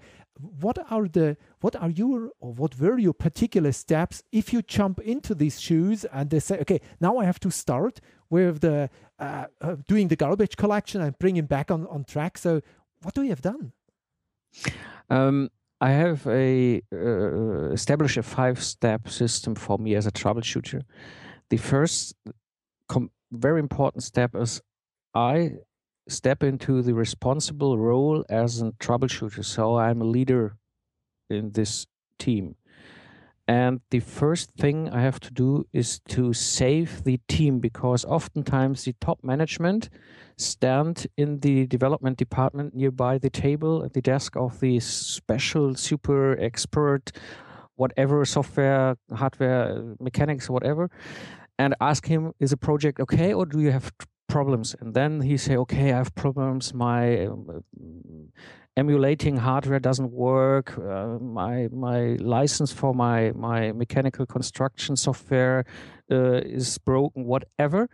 what 0.60 0.78
are 0.90 1.08
the 1.08 1.36
what 1.60 1.74
are 1.76 1.90
your 1.90 2.30
or 2.38 2.52
what 2.52 2.78
were 2.78 2.98
your 2.98 3.12
particular 3.12 3.72
steps 3.72 4.22
if 4.30 4.52
you 4.52 4.62
jump 4.62 5.00
into 5.00 5.34
these 5.34 5.60
shoes 5.60 6.04
and 6.12 6.30
they 6.30 6.38
say 6.38 6.58
okay 6.58 6.80
now 7.00 7.18
i 7.18 7.24
have 7.24 7.40
to 7.40 7.50
start 7.50 8.00
with 8.30 8.60
the 8.60 8.90
uh, 9.18 9.46
uh, 9.60 9.76
doing 9.86 10.08
the 10.08 10.16
garbage 10.16 10.56
collection 10.56 11.00
and 11.00 11.18
bringing 11.18 11.46
back 11.46 11.70
on 11.70 11.86
on 11.88 12.04
track. 12.04 12.38
So 12.38 12.60
what 13.02 13.14
do 13.14 13.22
you 13.22 13.30
have 13.30 13.42
done? 13.42 13.72
Um, 15.10 15.50
I 15.80 15.90
have 15.90 16.26
a 16.26 16.82
uh, 16.92 17.72
established 17.72 18.16
a 18.16 18.22
five 18.22 18.62
step 18.62 19.08
system 19.08 19.54
for 19.54 19.78
me 19.78 19.94
as 19.94 20.06
a 20.06 20.12
troubleshooter 20.12 20.82
the 21.50 21.56
first 21.56 22.14
very 23.30 23.60
important 23.60 24.02
step 24.02 24.34
is 24.34 24.60
I 25.14 25.52
step 26.08 26.42
into 26.42 26.82
the 26.82 26.94
responsible 26.94 27.78
role 27.78 28.24
as 28.28 28.62
a 28.62 28.72
troubleshooter. 28.72 29.44
So 29.44 29.76
I'm 29.76 30.00
a 30.00 30.04
leader 30.04 30.56
in 31.28 31.52
this 31.52 31.86
team. 32.18 32.56
And 33.46 33.80
the 33.90 34.00
first 34.00 34.50
thing 34.58 34.90
I 34.90 35.00
have 35.00 35.20
to 35.20 35.32
do 35.32 35.66
is 35.72 36.00
to 36.08 36.34
save 36.34 37.04
the 37.04 37.18
team 37.28 37.60
because 37.60 38.04
oftentimes 38.04 38.84
the 38.84 38.94
top 39.00 39.20
management 39.22 39.88
stand 40.36 41.06
in 41.16 41.40
the 41.40 41.66
development 41.66 42.18
department 42.18 42.74
nearby 42.74 43.16
the 43.16 43.30
table 43.30 43.84
at 43.84 43.94
the 43.94 44.02
desk 44.02 44.36
of 44.36 44.60
the 44.60 44.80
special 44.80 45.74
super 45.74 46.38
expert 46.38 47.10
whatever 47.76 48.24
software 48.24 48.96
hardware 49.14 49.94
mechanics 49.98 50.50
whatever 50.50 50.90
and 51.58 51.74
ask 51.80 52.06
him, 52.06 52.32
is 52.38 52.52
a 52.52 52.56
project 52.56 53.00
okay 53.00 53.32
or 53.32 53.44
do 53.44 53.60
you 53.60 53.72
have 53.72 53.92
problems? 54.28 54.76
And 54.80 54.94
then 54.94 55.20
he 55.20 55.36
say, 55.36 55.56
okay, 55.56 55.92
I 55.92 55.96
have 55.96 56.14
problems. 56.14 56.72
My 56.72 57.26
um, 57.26 57.62
emulating 58.76 59.38
hardware 59.38 59.80
doesn't 59.80 60.12
work. 60.12 60.78
Uh, 60.78 61.18
my 61.18 61.68
my 61.72 62.16
license 62.20 62.72
for 62.72 62.94
my 62.94 63.32
my 63.34 63.72
mechanical 63.72 64.26
construction 64.26 64.96
software 64.96 65.64
uh, 66.10 66.40
is 66.58 66.78
broken. 66.78 67.24
Whatever. 67.24 67.88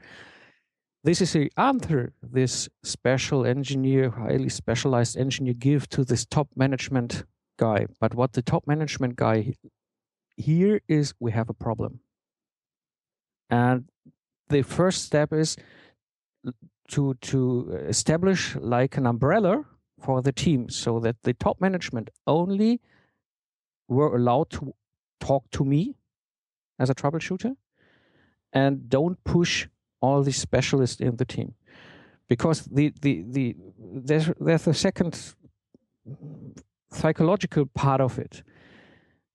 This 1.03 1.21
is 1.21 1.33
the 1.35 1.53
answer 1.59 2.15
this 2.23 2.69
special 2.83 3.45
engineer, 3.45 4.11
highly 4.11 4.49
specialized 4.49 5.19
engineer, 5.19 5.53
give 5.53 5.87
to 5.91 6.03
this 6.03 6.25
top 6.25 6.49
management 6.57 7.25
guy. 7.59 7.87
But 8.01 8.15
what 8.15 8.33
the 8.33 8.41
top 8.41 8.67
management 8.67 9.17
guy 9.17 9.55
here 10.37 10.81
is, 10.89 11.13
we 11.21 11.33
have 11.33 11.51
a 11.51 11.55
problem 11.55 12.01
and 13.51 13.85
the 14.49 14.63
first 14.63 15.05
step 15.05 15.33
is 15.33 15.57
to 16.89 17.15
to 17.15 17.71
establish 17.89 18.57
like 18.57 18.97
an 18.97 19.07
umbrella 19.07 19.65
for 20.01 20.21
the 20.23 20.33
team 20.33 20.69
so 20.69 21.01
that 21.01 21.17
the 21.23 21.33
top 21.35 21.61
management 21.61 22.11
only 22.27 22.81
were 23.89 24.15
allowed 24.17 24.51
to 24.51 24.75
talk 25.21 25.51
to 25.51 25.65
me 25.65 25.97
as 26.79 26.91
a 26.91 26.95
troubleshooter 26.95 27.57
and 28.53 28.89
don't 28.89 29.23
push 29.25 29.67
all 30.01 30.23
the 30.23 30.33
specialists 30.33 31.01
in 31.01 31.17
the 31.17 31.25
team. 31.25 31.55
Because 32.29 32.65
the 32.67 32.93
the 33.01 33.23
the 33.29 33.57
there's 33.79 34.31
there's 34.41 34.67
a 34.67 34.75
second 34.75 35.35
psychological 36.91 37.67
part 37.67 38.01
of 38.01 38.19
it. 38.19 38.43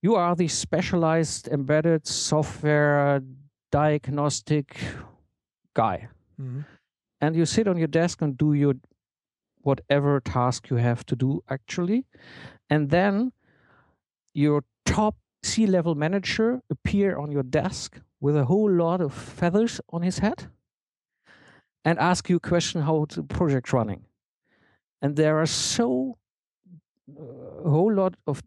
You 0.01 0.15
are 0.15 0.35
the 0.35 0.47
specialized 0.47 1.47
embedded 1.47 2.07
software 2.07 3.21
diagnostic 3.71 4.77
guy. 5.73 6.09
Mm-hmm. 6.39 6.61
And 7.21 7.35
you 7.35 7.45
sit 7.45 7.67
on 7.67 7.77
your 7.77 7.87
desk 7.87 8.21
and 8.21 8.37
do 8.37 8.53
your 8.53 8.75
whatever 9.61 10.19
task 10.19 10.69
you 10.69 10.77
have 10.77 11.05
to 11.05 11.15
do 11.15 11.43
actually. 11.49 12.05
And 12.69 12.89
then 12.89 13.33
your 14.33 14.63
top 14.85 15.15
C 15.43 15.67
level 15.67 15.95
manager 15.95 16.61
appear 16.69 17.17
on 17.17 17.31
your 17.31 17.43
desk 17.43 17.99
with 18.19 18.35
a 18.35 18.45
whole 18.45 18.71
lot 18.71 19.01
of 19.01 19.13
feathers 19.13 19.81
on 19.89 20.01
his 20.01 20.19
head 20.19 20.47
and 21.85 21.97
ask 21.99 22.29
you 22.29 22.37
a 22.37 22.39
question 22.39 22.81
how 22.81 23.05
the 23.09 23.23
project 23.23 23.71
running. 23.73 24.05
And 25.01 25.15
there 25.15 25.37
are 25.39 25.45
so 25.45 26.17
uh, 27.17 27.63
a 27.65 27.69
whole 27.69 27.93
lot 27.93 28.15
of 28.27 28.43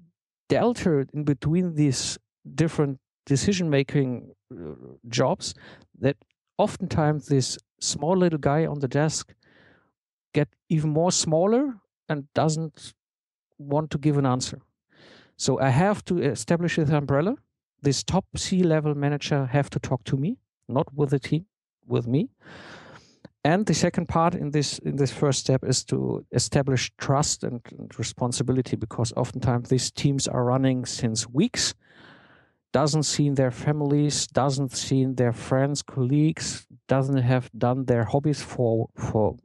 delta 0.49 1.07
in 1.15 1.25
between 1.25 1.75
these 1.75 2.19
different 2.55 2.99
decision 3.27 3.71
making 3.71 4.35
uh, 4.53 4.75
jobs 5.09 5.55
that 6.01 6.17
oftentimes 6.59 7.27
this 7.27 7.59
small 7.81 8.17
little 8.17 8.39
guy 8.39 8.67
on 8.67 8.81
the 8.81 8.89
desk 8.89 9.35
get 10.33 10.49
even 10.69 10.91
more 10.91 11.13
smaller 11.13 11.75
and 12.09 12.33
doesn't 12.35 12.95
want 13.59 13.91
to 13.91 13.99
give 13.99 14.19
an 14.19 14.27
answer. 14.27 14.61
So 15.37 15.61
I 15.61 15.71
have 15.71 16.05
to 16.07 16.19
establish 16.19 16.77
this 16.77 16.91
umbrella. 16.91 17.37
This 17.81 18.03
top 18.03 18.25
C 18.37 18.63
level 18.63 18.95
manager 18.95 19.47
have 19.47 19.71
to 19.71 19.81
talk 19.81 20.05
to 20.05 20.17
me, 20.17 20.39
not 20.69 20.87
with 20.95 21.11
the 21.11 21.19
team, 21.19 21.47
with 21.87 22.07
me. 22.07 22.31
And 23.45 23.67
the 23.67 23.75
second 23.75 24.09
part 24.09 24.35
in 24.35 24.53
this 24.53 24.79
in 24.79 24.97
this 24.97 25.13
first 25.13 25.41
step 25.41 25.65
is 25.65 25.85
to 25.85 26.25
establish 26.31 26.93
trust 26.97 27.43
and, 27.43 27.61
and 27.77 27.99
responsibility 27.99 28.77
because 28.77 29.13
oftentimes 29.17 29.69
these 29.69 29.91
teams 29.91 30.29
are 30.29 30.45
running 30.45 30.87
since 30.87 31.29
weeks, 31.29 31.75
doesn't 32.73 33.05
see 33.05 33.31
their 33.31 33.51
families, 33.51 34.27
doesn't 34.27 34.73
see 34.73 35.05
their 35.05 35.33
friends, 35.33 35.83
colleagues, 35.83 36.67
doesn't 36.89 37.23
have 37.23 37.51
done 37.57 37.85
their 37.85 38.05
hobbies 38.05 38.43
for 38.43 38.89
for 38.97 39.37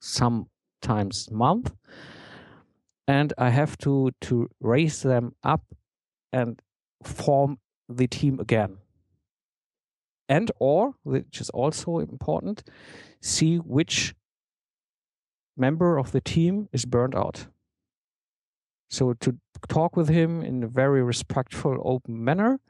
sometimes 0.00 1.30
month 1.30 1.72
and 3.06 3.32
I 3.36 3.50
have 3.50 3.76
to 3.78 4.10
to 4.22 4.48
raise 4.60 5.02
them 5.02 5.34
up 5.42 5.62
and 6.32 6.60
form 7.02 7.58
the 7.88 8.06
team 8.06 8.40
again. 8.40 8.78
And 10.28 10.50
or, 10.58 10.94
which 11.02 11.40
is 11.40 11.50
also 11.50 11.98
important, 11.98 12.62
see 13.20 13.56
which 13.56 14.14
member 15.56 15.98
of 15.98 16.12
the 16.12 16.20
team 16.20 16.68
is 16.72 16.86
burned 16.86 17.14
out. 17.14 17.48
So 18.88 19.14
to 19.14 19.36
talk 19.68 19.96
with 19.96 20.08
him 20.08 20.42
in 20.42 20.62
a 20.62 20.68
very 20.68 21.02
respectful, 21.02 21.78
open 21.84 22.24
manner 22.24 22.60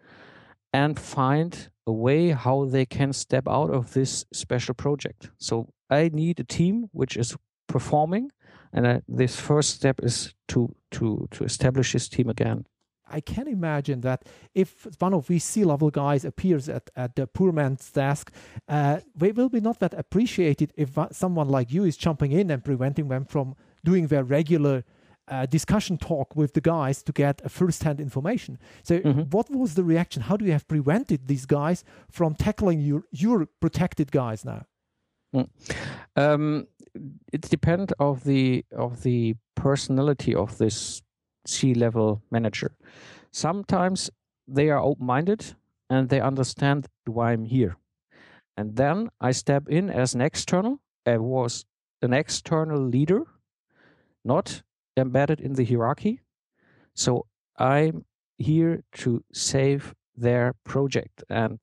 and 0.73 0.99
find 0.99 1.71
a 1.87 1.93
way 1.93 2.31
how 2.31 2.65
they 2.65 2.87
can 2.87 3.13
step 3.13 3.49
out 3.49 3.71
of 3.71 3.93
this 3.93 4.25
special 4.33 4.75
project. 4.75 5.31
So 5.39 5.69
I 5.91 6.11
need 6.13 6.41
a 6.41 6.45
team 6.45 6.89
which 6.93 7.17
is 7.17 7.37
performing 7.69 8.31
and 8.73 8.87
uh, 8.87 9.01
this 9.09 9.39
first 9.39 9.71
step 9.71 10.01
is 10.03 10.35
to 10.49 10.75
to 10.93 11.29
to 11.31 11.45
establish 11.45 11.93
this 11.93 12.09
team 12.09 12.29
again. 12.29 12.67
I 13.15 13.21
can 13.21 13.47
imagine 13.47 14.01
that 14.01 14.25
if 14.55 14.87
one 14.99 15.13
of 15.13 15.27
these 15.27 15.45
C-level 15.45 15.91
guys 15.91 16.25
appears 16.25 16.67
at, 16.71 16.89
at 16.97 17.15
the 17.15 17.27
poor 17.27 17.53
man's 17.53 17.91
desk, 17.91 18.33
uh, 18.69 19.01
they 19.15 19.33
will 19.33 19.51
be 19.51 19.61
not 19.61 19.81
that 19.81 19.93
appreciated 19.93 20.73
if 20.77 20.97
someone 21.11 21.49
like 21.49 21.71
you 21.71 21.85
is 21.85 21.99
jumping 21.99 22.33
in 22.33 22.51
and 22.51 22.65
preventing 22.65 23.09
them 23.09 23.27
from 23.27 23.55
doing 23.85 24.07
their 24.07 24.25
regular 24.25 24.85
uh, 25.29 25.47
discussion 25.47 25.99
talk 25.99 26.35
with 26.37 26.55
the 26.55 26.61
guys 26.61 27.03
to 27.03 27.13
get 27.13 27.41
a 27.45 27.49
first-hand 27.49 28.01
information. 28.01 28.59
So, 28.83 28.99
mm-hmm. 28.99 29.21
what 29.31 29.51
was 29.51 29.75
the 29.75 29.85
reaction? 29.85 30.23
How 30.23 30.37
do 30.37 30.45
you 30.45 30.53
have 30.53 30.67
prevented 30.67 31.29
these 31.29 31.47
guys 31.47 31.85
from 32.11 32.35
tackling 32.35 32.81
your 32.81 33.05
your 33.11 33.47
protected 33.61 34.11
guys 34.11 34.45
now? 34.45 34.67
Mm. 35.35 35.49
Um, 36.17 36.67
it 37.33 37.43
depends 37.43 37.93
of 37.99 38.25
the 38.25 38.65
of 38.77 39.03
the 39.03 39.37
personality 39.55 40.35
of 40.35 40.59
this 40.59 41.03
C 41.47 41.75
level 41.75 42.23
manager. 42.31 42.73
Sometimes 43.31 44.11
they 44.47 44.69
are 44.71 44.81
open 44.81 45.07
minded 45.07 45.55
and 45.89 46.09
they 46.09 46.21
understand 46.21 46.89
why 47.07 47.33
I'm 47.33 47.45
here. 47.45 47.77
And 48.57 48.77
then 48.77 49.11
I 49.21 49.33
step 49.33 49.69
in 49.69 49.89
as 49.89 50.15
an 50.15 50.21
external. 50.21 50.81
I 51.07 51.19
was 51.19 51.65
an 52.03 52.13
external 52.13 52.81
leader, 52.81 53.23
not 54.25 54.63
embedded 54.97 55.41
in 55.41 55.55
the 55.55 55.65
hierarchy. 55.65 56.21
So 56.95 57.27
I'm 57.59 58.05
here 58.39 58.85
to 58.99 59.25
save 59.33 59.95
their 60.17 60.55
project. 60.65 61.25
And 61.29 61.59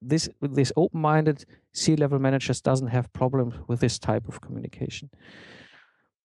this 0.00 0.28
this 0.40 0.72
open 0.76 1.00
minded 1.00 1.44
C-level 1.72 2.18
managers 2.18 2.60
doesn't 2.60 2.88
have 2.88 3.12
problems 3.12 3.54
with 3.66 3.80
this 3.80 3.98
type 3.98 4.28
of 4.28 4.40
communication. 4.40 5.10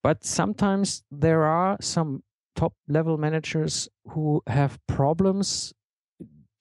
But 0.02 0.24
sometimes 0.24 1.04
there 1.12 1.44
are 1.44 1.78
some 1.82 2.24
top 2.56 2.74
level 2.88 3.18
managers 3.18 3.90
who 4.10 4.44
have 4.48 4.78
problems 4.88 5.74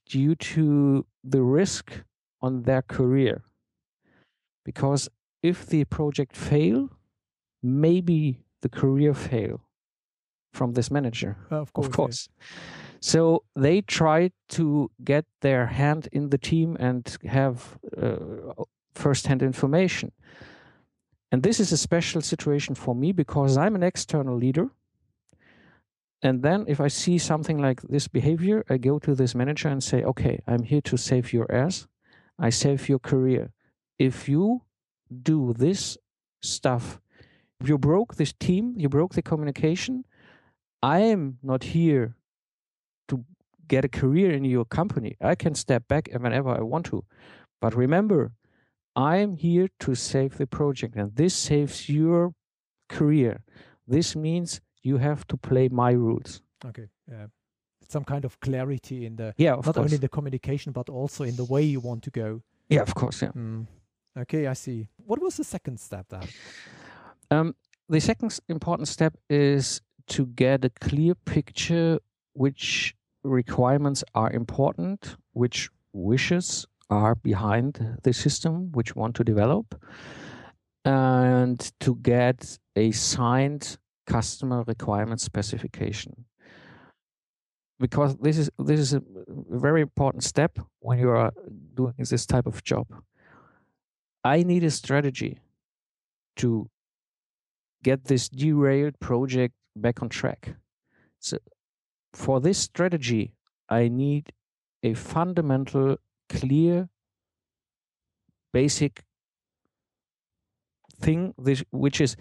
due 0.07 0.35
to 0.35 1.07
the 1.25 1.43
risk 1.43 1.93
on 2.41 2.63
their 2.63 2.83
career. 2.83 3.43
Because 4.65 5.09
if 5.43 5.67
the 5.67 5.85
project 5.85 6.37
fail, 6.37 6.89
maybe 7.63 8.45
the 8.63 8.69
career 8.69 9.15
fail 9.15 9.61
from 10.53 10.73
this 10.73 10.91
manager. 10.91 11.37
of 11.51 11.73
course. 11.73 11.87
Of 11.87 11.93
course. 11.93 12.29
So 13.01 13.43
they 13.57 13.81
try 13.81 14.31
to 14.51 14.91
get 15.03 15.25
their 15.41 15.67
hand 15.67 16.09
in 16.13 16.31
the 16.31 16.39
team 16.39 16.77
and 16.79 17.17
have 17.25 17.79
uh, 18.01 18.17
first-hand 18.95 19.43
information. 19.43 20.13
And 21.33 21.43
this 21.43 21.59
is 21.59 21.73
a 21.73 21.77
special 21.77 22.21
situation 22.21 22.75
for 22.75 22.95
me 22.95 23.13
because 23.13 23.57
I'm 23.57 23.75
an 23.75 23.83
external 23.83 24.37
leader. 24.37 24.71
And 26.23 26.43
then 26.43 26.65
if 26.69 26.81
I 26.81 26.89
see 26.89 27.19
something 27.19 27.59
like 27.59 27.83
this 27.83 28.07
behavior, 28.07 28.65
I 28.71 28.77
go 28.77 29.01
to 29.01 29.15
this 29.15 29.35
manager 29.35 29.69
and 29.69 29.83
say, 29.83 30.05
okay, 30.05 30.41
I'm 30.47 30.63
here 30.63 30.83
to 30.83 30.97
save 30.97 31.33
your 31.33 31.51
ass. 31.51 31.89
I 32.39 32.51
save 32.51 32.89
your 32.89 33.01
career. 33.01 33.53
If 33.99 34.29
you 34.29 34.63
do 35.23 35.53
this 35.55 35.99
stuff, 36.41 37.01
you 37.69 37.79
broke 37.79 38.17
this 38.17 38.33
team, 38.33 38.75
you 38.77 38.89
broke 38.89 39.15
the 39.15 39.23
communication. 39.23 40.05
I 40.83 41.01
am 41.01 41.39
not 41.43 41.65
here 41.65 42.17
to 43.09 43.25
get 43.69 43.85
a 43.85 43.89
career 43.89 44.33
in 44.33 44.45
your 44.45 44.65
company. 44.65 45.17
I 45.21 45.35
can 45.35 45.55
step 45.55 45.87
back 45.89 46.09
whenever 46.13 46.51
I 46.51 46.61
want 46.61 46.87
to. 46.87 47.05
But 47.61 47.75
remember, 47.75 48.33
I'm 48.97 49.37
here 49.37 49.69
to 49.81 49.95
save 49.95 50.37
the 50.39 50.47
project, 50.47 50.97
and 50.97 51.15
this 51.17 51.35
saves 51.35 51.89
your 51.89 52.35
career. 52.89 53.45
This 53.87 54.15
means 54.17 54.61
you 54.83 54.99
have 54.99 55.27
to 55.29 55.37
play 55.37 55.69
my 55.69 55.93
rules. 55.93 56.43
Okay. 56.65 56.89
Yeah. 57.11 57.27
Some 57.89 58.05
kind 58.05 58.25
of 58.25 58.41
clarity 58.41 59.05
in 59.07 59.17
the 59.17 59.35
yeah, 59.37 59.51
not 59.53 59.65
course. 59.65 59.77
only 59.77 59.97
the 59.99 60.09
communication 60.09 60.73
but 60.73 60.89
also 60.89 61.25
in 61.25 61.37
the 61.37 61.45
way 61.45 61.63
you 61.63 61.81
want 61.81 62.03
to 62.05 62.11
go. 62.11 62.43
Yeah, 62.69 62.81
of 62.81 62.95
course. 62.95 63.23
Yeah. 63.23 63.33
Mm. 63.33 63.67
Okay, 64.19 64.47
I 64.47 64.55
see. 64.55 64.89
What 64.97 65.21
was 65.21 65.37
the 65.37 65.45
second 65.45 65.79
step 65.79 66.07
then? 66.09 66.27
Um, 67.33 67.55
the 67.89 67.99
second 67.99 68.39
important 68.51 68.89
step 68.89 69.17
is 69.31 69.81
to 70.09 70.27
get 70.27 70.67
a 70.67 70.71
clear 70.81 71.15
picture 71.15 71.99
which 72.35 72.95
requirements 73.25 74.05
are 74.15 74.31
important, 74.31 75.17
which 75.33 75.71
wishes 75.95 76.67
are 76.91 77.15
behind 77.15 77.99
the 78.03 78.13
system 78.13 78.71
which 78.73 78.95
want 78.95 79.17
to 79.17 79.25
develop 79.25 79.83
and 80.85 81.73
to 81.81 81.95
get 82.03 82.59
a 82.77 82.91
signed 82.91 83.79
customer 84.07 84.63
requirement 84.67 85.21
specification. 85.21 86.27
Because 87.81 88.15
this 88.19 88.37
is 88.37 88.51
this 88.59 88.79
is 88.79 88.93
a 88.93 89.03
very 89.49 89.81
important 89.81 90.23
step 90.23 90.59
when 90.81 90.99
you 90.99 91.09
are 91.09 91.33
doing 91.75 91.95
this 91.97 92.27
type 92.27 92.47
of 92.47 92.63
job. 92.63 92.87
I 94.23 94.43
need 94.43 94.65
a 94.65 94.71
strategy 94.71 95.39
to 96.37 96.69
get 97.83 98.05
this 98.05 98.29
derailed 98.29 98.99
project 99.01 99.55
back 99.77 100.03
on 100.03 100.09
track 100.09 100.55
so 101.19 101.37
for 102.13 102.41
this 102.41 102.59
strategy 102.59 103.35
i 103.69 103.89
need 103.89 104.33
a 104.83 104.95
fundamental 104.95 105.97
clear, 106.29 106.89
basic 108.53 109.05
thing 111.01 111.35
this, 111.39 111.65
which 111.71 112.01
is 112.01 112.17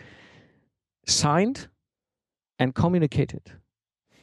signed 1.05 1.67
and 2.59 2.75
communicated. 2.75 3.53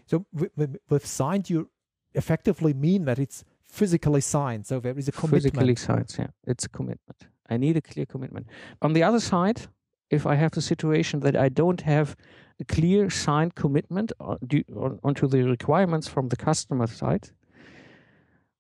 So 0.07 0.27
with, 0.33 0.79
with 0.89 1.07
signed, 1.07 1.51
you 1.51 1.71
effectively 2.15 2.73
mean 2.73 3.05
that 3.05 3.19
it's 3.19 3.45
physically 3.69 4.21
signed. 4.21 4.67
So 4.67 4.81
there 4.81 4.99
is 4.99 5.09
a 5.09 5.13
commitment. 5.13 5.43
Physically 5.43 5.77
signed, 5.77 6.15
yeah. 6.19 6.29
It's 6.47 6.65
a 6.65 6.69
commitment. 6.69 7.29
I 7.51 7.57
need 7.57 7.77
a 7.77 7.81
clear 7.81 8.07
commitment. 8.07 8.47
On 8.83 8.93
the 8.93 9.03
other 9.03 9.21
side, 9.21 9.67
if 10.11 10.27
I 10.27 10.35
have 10.37 10.53
the 10.53 10.63
situation 10.63 11.21
that 11.21 11.37
I 11.37 11.49
don't 11.49 11.81
have 11.83 12.17
a 12.61 12.65
clear 12.65 13.11
signed 13.11 13.55
commitment 13.55 14.13
on, 14.21 14.99
onto 15.05 15.29
the 15.29 15.43
requirements 15.43 16.09
from 16.09 16.29
the 16.29 16.37
customer 16.37 16.87
side, 16.87 17.31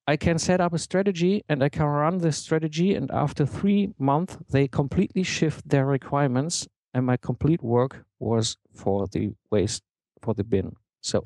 I 0.07 0.17
can 0.17 0.39
set 0.39 0.61
up 0.61 0.73
a 0.73 0.79
strategy 0.79 1.45
and 1.49 1.63
I 1.63 1.69
can 1.69 1.85
run 1.85 2.19
this 2.19 2.39
strategy. 2.39 2.95
And 2.95 3.11
after 3.11 3.45
three 3.45 3.93
months, 3.99 4.39
they 4.51 4.67
completely 4.67 5.23
shift 5.23 5.69
their 5.69 5.85
requirements, 5.85 6.67
and 6.95 7.05
my 7.05 7.19
complete 7.19 7.63
work 7.63 8.07
was 8.19 8.57
for 8.75 9.07
the 9.07 9.35
waste, 9.51 9.83
for 10.23 10.33
the 10.33 10.45
bin. 10.45 10.77
So, 11.03 11.23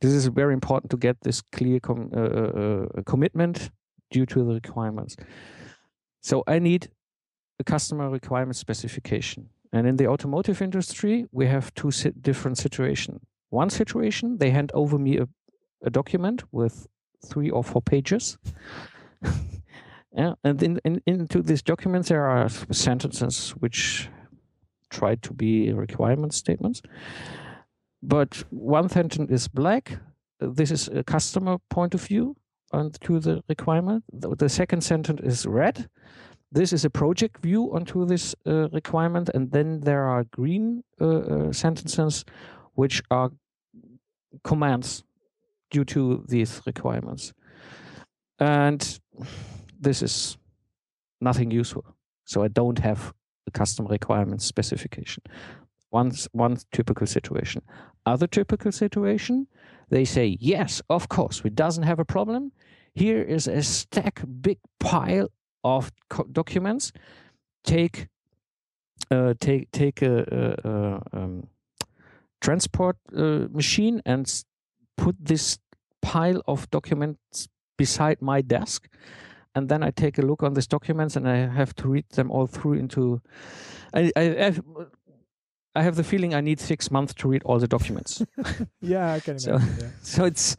this 0.00 0.12
is 0.12 0.26
very 0.26 0.54
important 0.54 0.90
to 0.90 0.96
get 0.96 1.20
this 1.20 1.42
clear 1.52 1.80
com- 1.80 2.10
uh, 2.14 2.20
uh, 2.20 2.86
uh 2.98 3.02
commitment 3.04 3.70
due 4.10 4.26
to 4.26 4.38
the 4.44 4.54
requirements. 4.54 5.16
So, 6.22 6.44
I 6.46 6.58
need 6.58 6.88
a 7.58 7.64
customer 7.64 8.10
requirement 8.10 8.56
specification. 8.56 9.48
And 9.72 9.86
in 9.86 9.96
the 9.96 10.06
automotive 10.06 10.62
industry, 10.62 11.26
we 11.32 11.46
have 11.46 11.74
two 11.74 11.90
si- 11.90 12.12
different 12.20 12.58
situations. 12.58 13.20
One 13.50 13.70
situation, 13.70 14.38
they 14.38 14.50
hand 14.50 14.70
over 14.74 14.98
me 14.98 15.18
a, 15.18 15.28
a 15.82 15.90
document 15.90 16.44
with 16.52 16.86
three 17.24 17.50
or 17.50 17.64
four 17.64 17.82
pages. 17.82 18.38
yeah, 20.12 20.34
and 20.44 20.62
in, 20.62 20.80
in, 20.84 21.02
into 21.06 21.42
these 21.42 21.62
documents, 21.62 22.08
there 22.08 22.26
are 22.26 22.48
sentences 22.70 23.50
which 23.50 24.08
try 24.90 25.16
to 25.16 25.32
be 25.32 25.72
requirement 25.72 26.34
statements. 26.34 26.82
But 28.02 28.44
one 28.50 28.88
sentence 28.88 29.30
is 29.30 29.48
black. 29.48 29.98
This 30.38 30.70
is 30.70 30.88
a 30.88 31.02
customer 31.02 31.58
point 31.70 31.94
of 31.94 32.02
view 32.02 32.36
onto 32.72 33.20
the 33.20 33.42
requirement. 33.48 34.04
The, 34.12 34.34
the 34.34 34.48
second 34.48 34.82
sentence 34.82 35.20
is 35.22 35.46
red. 35.46 35.88
This 36.52 36.72
is 36.72 36.84
a 36.84 36.90
project 36.90 37.42
view 37.42 37.74
onto 37.74 38.06
this 38.06 38.34
uh, 38.46 38.68
requirement, 38.70 39.30
and 39.34 39.50
then 39.50 39.80
there 39.80 40.04
are 40.04 40.24
green 40.24 40.84
uh, 41.00 41.06
uh, 41.06 41.52
sentences, 41.52 42.24
which 42.74 43.02
are 43.10 43.30
commands 44.44 45.02
due 45.70 45.84
to 45.84 46.24
these 46.28 46.62
requirements. 46.66 47.32
And 48.38 49.00
this 49.80 50.02
is 50.02 50.38
nothing 51.20 51.50
useful. 51.50 51.84
So 52.24 52.42
I 52.42 52.48
don't 52.48 52.78
have 52.78 53.12
a 53.46 53.50
custom 53.50 53.86
requirement 53.86 54.42
specification. 54.42 55.22
One, 55.90 56.12
one 56.32 56.58
typical 56.72 57.06
situation. 57.06 57.62
Other 58.04 58.26
typical 58.26 58.72
situation, 58.72 59.46
they 59.90 60.04
say, 60.04 60.36
yes, 60.40 60.82
of 60.90 61.08
course, 61.08 61.42
we 61.42 61.50
doesn't 61.50 61.84
have 61.84 61.98
a 61.98 62.04
problem. 62.04 62.52
Here 62.94 63.22
is 63.22 63.46
a 63.48 63.62
stack, 63.62 64.22
big 64.40 64.58
pile 64.80 65.28
of 65.66 65.92
documents. 66.32 66.92
Take 67.64 68.08
uh, 69.10 69.34
take 69.40 69.70
take 69.72 70.02
a, 70.02 70.16
a, 70.64 70.68
a 70.68 71.02
um, 71.12 71.48
transport 72.40 72.96
uh, 73.16 73.48
machine 73.50 74.00
and 74.06 74.44
put 74.96 75.16
this 75.20 75.58
pile 76.02 76.40
of 76.46 76.70
documents 76.70 77.48
beside 77.76 78.22
my 78.22 78.40
desk 78.40 78.88
and 79.56 79.68
then 79.68 79.82
I 79.82 79.90
take 79.90 80.18
a 80.18 80.22
look 80.22 80.42
on 80.42 80.54
these 80.54 80.66
documents 80.66 81.16
and 81.16 81.28
I 81.28 81.48
have 81.48 81.74
to 81.76 81.88
read 81.88 82.08
them 82.10 82.30
all 82.30 82.46
through 82.46 82.74
into 82.74 83.20
I, 83.94 84.12
I, 84.16 84.54
I 85.76 85.82
have 85.82 85.96
the 85.96 86.04
feeling 86.04 86.34
I 86.34 86.40
need 86.40 86.58
six 86.58 86.90
months 86.90 87.12
to 87.14 87.28
read 87.28 87.42
all 87.44 87.58
the 87.58 87.68
documents. 87.68 88.22
yeah, 88.80 89.12
I 89.12 89.20
can 89.20 89.38
so, 89.38 89.56
imagine. 89.56 89.76
Yeah. 89.80 89.88
So 90.02 90.24
it's 90.24 90.56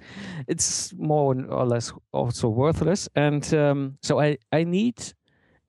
it's 0.47 0.93
more 0.93 1.35
or 1.49 1.65
less 1.65 1.91
also 2.11 2.49
worthless, 2.49 3.09
and 3.15 3.53
um, 3.53 3.97
so 4.03 4.19
I 4.19 4.37
I 4.51 4.63
need 4.63 5.13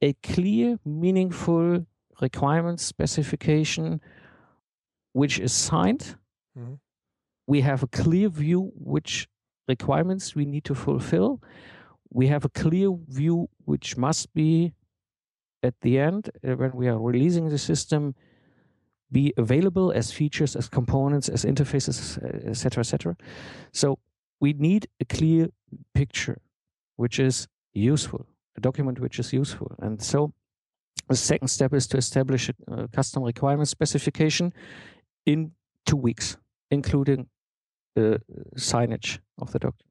a 0.03 0.13
clear, 0.23 0.79
meaningful 0.85 1.87
requirement 2.21 2.81
specification, 2.81 4.01
which 5.13 5.39
is 5.41 5.53
signed. 5.53 6.17
Mm-hmm. 6.57 6.75
We 7.47 7.63
have 7.63 7.83
a 7.83 7.89
clear 7.89 8.29
view 8.29 8.73
which 8.75 9.29
requirements 9.67 10.35
we 10.35 10.45
need 10.45 10.65
to 10.65 10.75
fulfill. 10.75 11.41
We 12.11 12.27
have 12.29 12.45
a 12.45 12.51
clear 12.51 12.91
view 13.09 13.49
which 13.65 13.97
must 13.97 14.35
be 14.35 14.75
at 15.63 15.75
the 15.81 15.99
end 15.99 16.31
uh, 16.47 16.57
when 16.57 16.73
we 16.73 16.89
are 16.89 16.99
releasing 16.99 17.49
the 17.49 17.59
system 17.59 18.15
be 19.11 19.33
available 19.37 19.91
as 19.91 20.13
features, 20.13 20.57
as 20.57 20.69
components, 20.69 21.29
as 21.29 21.45
interfaces, 21.45 22.23
uh, 22.23 22.51
etc., 22.51 22.81
etc. 22.81 23.17
So 23.73 23.99
we 24.41 24.53
need 24.53 24.89
a 25.01 25.05
clear 25.05 25.49
picture, 25.95 26.39
which 26.97 27.19
is 27.19 27.49
useful, 27.73 28.27
a 28.57 28.61
document 28.61 29.01
which 29.01 29.19
is 29.19 29.33
useful. 29.33 29.73
And 29.79 30.03
so 30.03 30.33
the 31.09 31.17
second 31.17 31.49
step 31.49 31.73
is 31.73 31.87
to 31.89 31.97
establish 31.97 32.51
a, 32.51 32.55
uh, 32.73 32.87
custom 32.89 33.23
requirement 33.23 33.69
specification 33.69 34.53
in 35.25 35.53
two 35.87 35.97
weeks, 35.97 36.37
including 36.71 37.29
the 37.95 38.17
uh, 38.17 38.19
signage 38.57 39.19
of 39.39 39.53
the 39.53 39.59
document. 39.59 39.88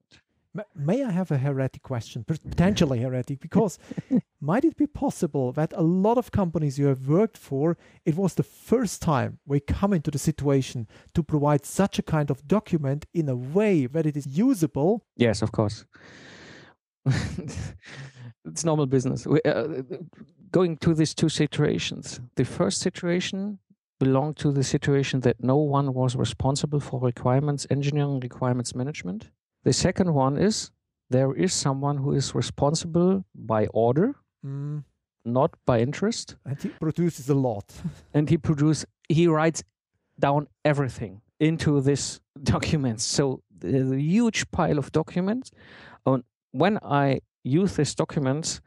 May 0.75 1.03
I 1.03 1.11
have 1.11 1.31
a 1.31 1.37
heretic 1.37 1.83
question, 1.83 2.23
potentially 2.23 2.99
heretic, 2.99 3.39
because 3.39 3.79
might 4.41 4.65
it 4.65 4.77
be 4.77 4.87
possible 4.87 5.51
that 5.53 5.73
a 5.73 5.81
lot 5.81 6.17
of 6.17 6.31
companies 6.31 6.79
you 6.79 6.87
have 6.87 7.07
worked 7.07 7.37
for, 7.37 7.77
it 8.05 8.15
was 8.15 8.35
the 8.35 8.43
first 8.43 9.01
time 9.01 9.39
we 9.45 9.59
come 9.59 9.93
into 9.93 10.11
the 10.11 10.19
situation 10.19 10.87
to 11.13 11.23
provide 11.23 11.65
such 11.65 11.99
a 11.99 12.03
kind 12.03 12.29
of 12.29 12.47
document 12.47 13.05
in 13.13 13.29
a 13.29 13.35
way 13.35 13.85
that 13.85 14.05
it 14.05 14.15
is 14.15 14.27
usable? 14.27 15.05
Yes, 15.15 15.41
of 15.41 15.51
course. 15.51 15.85
it's 17.05 18.63
normal 18.63 18.85
business. 18.85 19.25
We, 19.25 19.41
uh, 19.43 19.83
going 20.51 20.77
to 20.77 20.93
these 20.93 21.13
two 21.13 21.29
situations, 21.29 22.19
the 22.35 22.45
first 22.45 22.81
situation 22.81 23.59
belonged 23.99 24.37
to 24.37 24.51
the 24.51 24.63
situation 24.63 25.21
that 25.21 25.43
no 25.43 25.57
one 25.57 25.93
was 25.93 26.15
responsible 26.15 26.79
for 26.79 26.99
requirements 26.99 27.65
engineering, 27.69 28.19
requirements 28.19 28.75
management 28.75 29.31
the 29.63 29.73
second 29.73 30.13
one 30.13 30.37
is 30.37 30.71
there 31.09 31.33
is 31.33 31.53
someone 31.53 31.97
who 31.97 32.13
is 32.13 32.35
responsible 32.35 33.25
by 33.33 33.67
order, 33.67 34.15
mm. 34.45 34.83
not 35.25 35.55
by 35.65 35.79
interest. 35.79 36.35
And 36.45 36.61
he 36.61 36.69
produces 36.69 37.29
a 37.29 37.33
lot. 37.35 37.73
and 38.13 38.29
he 38.29 38.37
produces, 38.37 38.85
he 39.09 39.27
writes 39.27 39.63
down 40.19 40.47
everything 40.65 41.21
into 41.39 41.81
this 41.81 42.19
document. 42.43 43.01
So 43.01 43.41
there's 43.49 43.91
a 43.91 44.01
huge 44.01 44.49
pile 44.51 44.77
of 44.77 44.91
documents. 44.91 45.51
And 46.05 46.23
when 46.51 46.79
I 46.83 47.21
use 47.43 47.75
these 47.75 47.95
documents, 47.95 48.61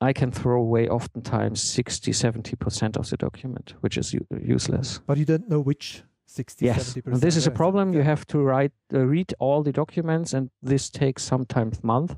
I 0.00 0.12
can 0.12 0.32
throw 0.32 0.60
away 0.60 0.88
oftentimes 0.88 1.62
60, 1.62 2.10
70% 2.10 2.96
of 2.96 3.08
the 3.08 3.16
document, 3.16 3.74
which 3.80 3.96
is 3.96 4.14
useless. 4.40 5.00
But 5.06 5.16
you 5.16 5.24
don't 5.24 5.48
know 5.48 5.60
which 5.60 6.02
60 6.32 6.64
yes. 6.64 6.94
70%. 6.94 7.20
This 7.20 7.36
is 7.36 7.46
a 7.46 7.50
problem. 7.50 7.92
Yeah. 7.92 7.98
You 7.98 8.04
have 8.04 8.26
to 8.28 8.38
write, 8.38 8.72
uh, 8.92 9.06
read 9.06 9.34
all 9.38 9.62
the 9.62 9.72
documents, 9.72 10.32
and 10.32 10.50
this 10.62 10.90
takes 10.90 11.22
sometimes 11.22 11.82
month 11.84 12.14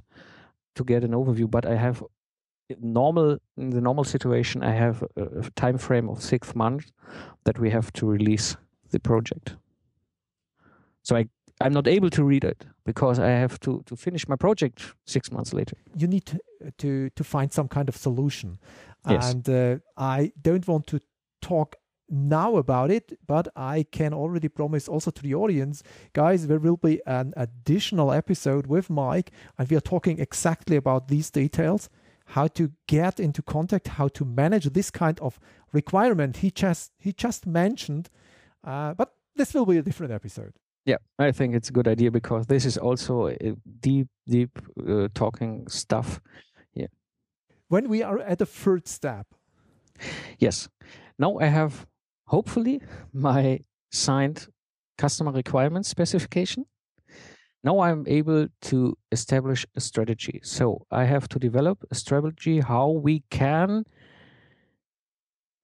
to 0.77 0.85
get 0.85 1.05
an 1.05 1.13
overview. 1.13 1.51
But 1.51 1.67
I 1.67 1.77
have 1.77 2.03
normal 2.81 3.39
in 3.57 3.71
the 3.71 3.81
normal 3.81 4.05
situation, 4.05 4.63
I 4.63 4.73
have 4.73 5.05
a, 5.17 5.51
time 5.55 5.79
frame 5.79 6.09
of 6.09 6.23
six 6.23 6.55
months 6.55 6.93
that 7.45 7.59
we 7.59 7.71
have 7.71 7.93
to 7.95 8.07
release 8.07 8.57
the 8.91 9.01
project. 9.01 9.57
So 11.03 11.17
I 11.17 11.29
I'm 11.61 11.73
not 11.73 11.87
able 11.87 12.11
to 12.11 12.25
read 12.25 12.45
it 12.45 12.67
because 12.85 13.19
I 13.19 13.29
have 13.29 13.61
to 13.61 13.83
to 13.87 13.97
finish 13.97 14.29
my 14.29 14.37
project 14.37 14.95
six 15.05 15.31
months 15.31 15.53
later. 15.53 15.77
You 15.97 16.09
need 16.09 16.27
to 16.27 16.39
to, 16.79 17.11
to 17.11 17.25
find 17.25 17.53
some 17.53 17.69
kind 17.69 17.89
of 17.89 17.97
solution, 17.97 18.59
yes. 19.09 19.33
and 19.33 19.49
uh, 19.49 19.77
I 19.97 20.33
don't 20.41 20.67
want 20.67 20.87
to 20.89 21.01
talk 21.41 21.77
now 22.09 22.57
about 22.57 22.91
it, 22.91 23.19
but 23.27 23.49
I 23.57 23.85
can 23.91 24.13
already 24.13 24.49
promise 24.49 24.89
also 24.89 25.11
to 25.11 25.23
the 25.23 25.35
audience, 25.35 25.83
guys, 26.13 26.47
there 26.47 26.59
will 26.59 26.77
be 26.77 27.01
an 27.07 27.33
additional 27.37 28.13
episode 28.13 28.67
with 28.67 28.91
Mike, 28.91 29.31
and 29.59 29.69
we 29.69 29.77
are 29.77 29.81
talking 29.81 30.19
exactly 30.19 30.77
about 30.77 31.09
these 31.09 31.31
details 31.31 31.89
how 32.27 32.47
to 32.49 32.73
get 32.87 33.21
into 33.21 33.43
contact, 33.43 33.89
how 33.89 34.09
to 34.09 34.25
manage 34.25 34.65
this 34.73 34.91
kind 34.91 35.21
of 35.21 35.39
requirement 35.73 36.39
he 36.39 36.51
just 36.51 36.93
he 36.99 37.13
just 37.13 37.47
mentioned. 37.47 38.09
Uh, 38.63 38.95
but 38.95 39.15
this 39.37 39.53
will 39.53 39.67
be 39.67 39.77
a 39.77 39.83
different 39.83 40.13
episode. 40.13 40.55
Yeah, 40.87 40.97
I 41.19 41.33
think 41.33 41.55
it's 41.55 41.71
a 41.71 41.73
good 41.73 41.89
idea 41.89 42.11
because 42.11 42.47
this 42.47 42.67
is 42.67 42.77
also 42.77 43.35
deep, 43.81 44.09
deep 44.29 44.59
uh, 44.87 45.09
talking 45.15 45.67
stuff. 45.69 46.21
Yeah. 46.75 46.89
When 47.69 47.89
we 47.89 48.03
are 48.03 48.19
at 48.19 48.39
the 48.39 48.47
third 48.47 48.87
step. 48.87 49.27
Yes. 50.39 50.69
Now 51.19 51.39
I 51.39 51.47
have 51.47 51.87
hopefully 52.27 52.81
my 53.13 53.61
signed 53.91 54.47
customer 54.99 55.33
requirement 55.33 55.87
specification. 55.87 56.67
Now 57.63 57.81
I'm 57.81 58.05
able 58.07 58.49
to 58.63 58.99
establish 59.11 59.67
a 59.75 59.81
strategy. 59.81 60.41
So 60.43 60.87
I 60.91 61.05
have 61.05 61.29
to 61.29 61.39
develop 61.39 61.85
a 61.91 61.95
strategy 61.95 62.61
how 62.61 62.91
we 62.91 63.25
can 63.31 63.85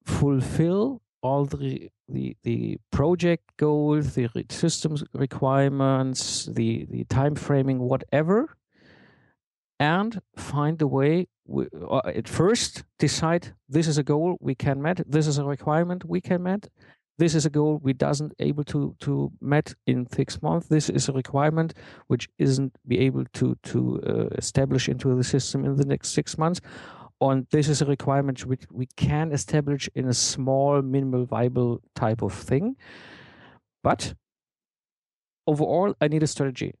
fulfill 0.05 1.01
all 1.21 1.45
the 1.45 1.89
the, 2.11 2.35
the 2.43 2.77
project 2.91 3.43
goals, 3.57 4.15
the 4.15 4.29
systems 4.49 5.03
requirements, 5.13 6.45
the, 6.45 6.85
the 6.89 7.05
time 7.05 7.35
framing, 7.35 7.79
whatever, 7.79 8.57
and 9.79 10.21
find 10.35 10.81
a 10.81 10.87
way 10.87 11.27
we, 11.45 11.67
uh, 11.89 12.01
at 12.05 12.27
first 12.27 12.83
decide 12.99 13.53
this 13.67 13.87
is 13.87 13.97
a 13.97 14.03
goal 14.03 14.37
we 14.39 14.55
can 14.55 14.81
met. 14.81 15.01
This 15.07 15.27
is 15.27 15.37
a 15.37 15.45
requirement 15.45 16.05
we 16.05 16.21
can 16.21 16.43
met. 16.43 16.69
This 17.17 17.35
is 17.35 17.45
a 17.45 17.49
goal 17.49 17.79
we 17.83 17.93
doesn't 17.93 18.33
able 18.39 18.63
to 18.65 18.95
to 19.01 19.31
met 19.41 19.75
in 19.85 20.07
six 20.09 20.41
months. 20.41 20.67
This 20.67 20.89
is 20.89 21.09
a 21.09 21.13
requirement 21.13 21.73
which 22.07 22.29
isn't 22.37 22.75
be 22.87 22.99
able 22.99 23.25
to 23.33 23.55
to 23.63 24.01
uh, 24.07 24.35
establish 24.37 24.89
into 24.89 25.15
the 25.15 25.23
system 25.23 25.65
in 25.65 25.75
the 25.75 25.85
next 25.85 26.09
six 26.09 26.37
months. 26.37 26.61
And 27.19 27.45
this 27.51 27.69
is 27.69 27.81
a 27.81 27.85
requirement 27.85 28.45
which 28.45 28.65
we 28.71 28.87
can 28.95 29.31
establish 29.31 29.87
in 29.93 30.07
a 30.07 30.13
small 30.13 30.81
minimal 30.81 31.25
viable 31.25 31.81
type 31.95 32.23
of 32.23 32.33
thing. 32.33 32.75
But 33.83 34.15
overall 35.45 35.93
i 36.01 36.07
need 36.07 36.23
a 36.23 36.27
strategy. 36.27 36.73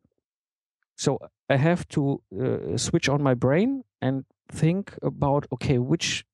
So 0.95 1.19
i 1.49 1.55
have 1.55 1.87
to 1.89 2.21
uh, 2.41 2.77
switch 2.77 3.09
on 3.09 3.21
my 3.21 3.35
brain 3.35 3.83
and 4.01 4.25
think 4.51 4.93
about 5.01 5.47
okay 5.51 5.77
which 5.77 6.25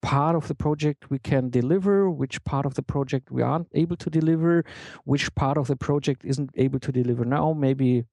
part 0.00 0.36
of 0.36 0.48
the 0.48 0.54
project 0.54 1.10
we 1.10 1.18
can 1.18 1.50
deliver, 1.50 2.10
which 2.10 2.42
part 2.44 2.66
of 2.66 2.74
the 2.74 2.82
project 2.82 3.30
we 3.30 3.42
aren't 3.42 3.68
able 3.74 3.96
to 3.96 4.10
deliver, 4.10 4.64
which 5.04 5.34
part 5.34 5.58
of 5.58 5.66
the 5.66 5.76
project 5.76 6.24
isn't 6.24 6.50
able 6.56 6.78
to 6.78 6.92
deliver 6.92 7.24
now, 7.24 7.52
maybe 7.52 8.04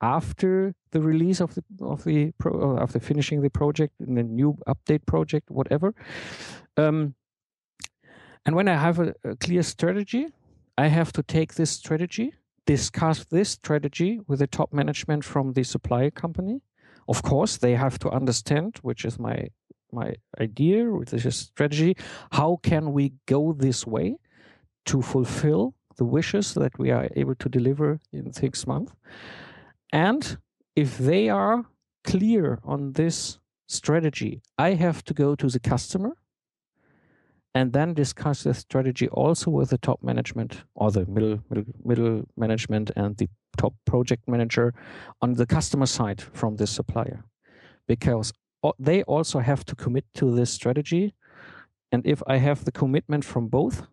after 0.00 0.74
the 0.90 1.00
release 1.00 1.40
of 1.40 1.54
the 1.54 1.64
of 1.80 2.04
the 2.04 2.32
pro, 2.38 2.76
uh, 2.76 2.82
after 2.82 3.00
finishing 3.00 3.40
the 3.40 3.50
project 3.50 3.94
in 4.00 4.18
a 4.18 4.22
new 4.22 4.56
update 4.66 5.04
project, 5.06 5.50
whatever. 5.50 5.94
Um, 6.76 7.14
and 8.44 8.56
when 8.56 8.68
I 8.68 8.76
have 8.76 8.98
a, 8.98 9.14
a 9.24 9.36
clear 9.36 9.62
strategy, 9.62 10.26
I 10.76 10.88
have 10.88 11.12
to 11.12 11.22
take 11.22 11.54
this 11.54 11.70
strategy, 11.70 12.34
discuss 12.66 13.24
this 13.24 13.50
strategy 13.50 14.20
with 14.26 14.40
the 14.40 14.46
top 14.46 14.72
management 14.72 15.24
from 15.24 15.52
the 15.52 15.62
supplier 15.62 16.10
company. 16.10 16.60
Of 17.08 17.22
course, 17.22 17.58
they 17.58 17.74
have 17.74 17.98
to 18.00 18.10
understand, 18.10 18.78
which 18.82 19.04
is 19.04 19.18
my 19.18 19.48
my 19.92 20.14
idea, 20.40 20.90
which 20.90 21.12
is 21.12 21.26
a 21.26 21.30
strategy. 21.30 21.96
How 22.32 22.58
can 22.62 22.92
we 22.92 23.12
go 23.26 23.52
this 23.52 23.86
way 23.86 24.16
to 24.86 25.02
fulfill 25.02 25.74
the 25.96 26.04
wishes 26.04 26.54
that 26.54 26.78
we 26.78 26.90
are 26.90 27.08
able 27.14 27.34
to 27.34 27.48
deliver 27.48 28.00
in 28.12 28.32
six 28.32 28.66
months? 28.66 28.92
And 29.92 30.38
if 30.74 30.96
they 30.96 31.28
are 31.28 31.66
clear 32.04 32.58
on 32.64 32.92
this 32.92 33.38
strategy, 33.66 34.40
I 34.56 34.74
have 34.74 35.04
to 35.04 35.14
go 35.14 35.34
to 35.34 35.48
the 35.48 35.60
customer 35.60 36.16
and 37.54 37.72
then 37.72 37.94
discuss 37.94 38.42
the 38.42 38.54
strategy 38.54 39.08
also 39.08 39.50
with 39.50 39.70
the 39.70 39.78
top 39.78 40.02
management 40.02 40.64
or 40.74 40.90
the 40.90 41.04
middle 41.06 41.38
middle 41.50 41.72
middle 41.84 42.22
management 42.36 42.90
and 42.96 43.16
the 43.16 43.28
top 43.58 43.74
project 43.84 44.26
manager 44.26 44.72
on 45.20 45.34
the 45.34 45.46
customer 45.46 45.86
side 45.86 46.20
from 46.20 46.56
this 46.56 46.70
supplier. 46.70 47.24
Because 47.86 48.32
they 48.78 49.02
also 49.02 49.40
have 49.40 49.64
to 49.66 49.74
commit 49.74 50.04
to 50.14 50.34
this 50.34 50.50
strategy. 50.50 51.14
And 51.90 52.06
if 52.06 52.22
i 52.26 52.38
have 52.38 52.64
the 52.64 52.72
commitment 52.72 53.24
from 53.24 53.48
both 53.48 53.86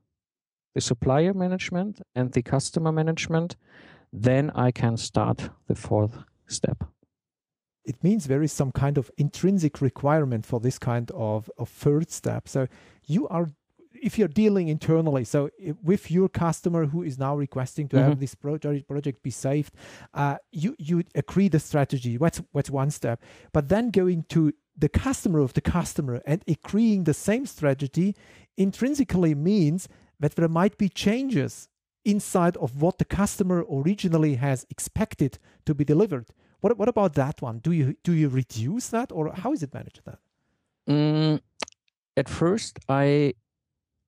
the 0.73 0.81
supplier 0.81 1.33
management 1.33 2.01
and 2.15 2.31
the 2.31 2.41
customer 2.41 2.91
management 2.91 3.57
then 4.13 4.51
i 4.55 4.71
can 4.71 4.95
start 4.97 5.49
the 5.67 5.75
fourth 5.75 6.23
step 6.47 6.83
it 7.89 8.03
means 8.03 8.25
there 8.25 8.43
is 8.43 8.53
some 8.53 8.71
kind 8.71 8.97
of 8.99 9.09
intrinsic 9.17 9.81
requirement 9.81 10.45
for 10.45 10.59
this 10.59 10.77
kind 10.77 11.09
of, 11.15 11.49
of 11.57 11.67
third 11.67 12.11
step. 12.11 12.47
So 12.47 12.67
you 13.05 13.27
are 13.29 13.47
if 14.01 14.17
you're 14.17 14.27
dealing 14.43 14.67
internally, 14.69 15.25
so 15.25 15.49
with 15.83 16.09
your 16.09 16.29
customer 16.29 16.85
who 16.85 17.03
is 17.03 17.17
now 17.17 17.35
requesting 17.35 17.89
to 17.89 17.95
mm-hmm. 17.97 18.09
have 18.09 18.19
this 18.19 18.35
project 18.35 18.87
project 18.87 19.23
be 19.23 19.31
saved, 19.31 19.73
uh, 20.13 20.37
you 20.51 20.75
you 20.77 21.03
agree 21.15 21.49
the 21.49 21.59
strategy. 21.59 22.17
What's 22.17 22.41
that's 22.53 22.69
one 22.69 22.91
step. 22.91 23.21
But 23.51 23.69
then 23.69 23.89
going 23.89 24.23
to 24.29 24.53
the 24.77 24.89
customer 24.89 25.39
of 25.39 25.53
the 25.53 25.61
customer 25.61 26.21
and 26.25 26.43
agreeing 26.47 27.03
the 27.03 27.13
same 27.13 27.45
strategy 27.45 28.15
intrinsically 28.55 29.33
means 29.35 29.89
that 30.19 30.35
there 30.35 30.47
might 30.47 30.77
be 30.77 30.89
changes 30.89 31.67
inside 32.05 32.55
of 32.57 32.81
what 32.81 32.97
the 32.97 33.05
customer 33.05 33.65
originally 33.69 34.35
has 34.35 34.65
expected 34.69 35.39
to 35.65 35.73
be 35.73 35.83
delivered. 35.83 36.27
What 36.61 36.77
what 36.77 36.89
about 36.89 37.13
that 37.13 37.41
one? 37.41 37.59
Do 37.59 37.71
you 37.71 37.95
do 38.03 38.13
you 38.13 38.29
reduce 38.29 38.89
that 38.89 39.11
or 39.11 39.31
how 39.33 39.53
is 39.53 39.63
it 39.63 39.73
managed 39.73 40.01
then? 40.05 40.17
Mm, 40.89 41.39
at 42.17 42.27
first, 42.27 42.79
I 42.89 43.33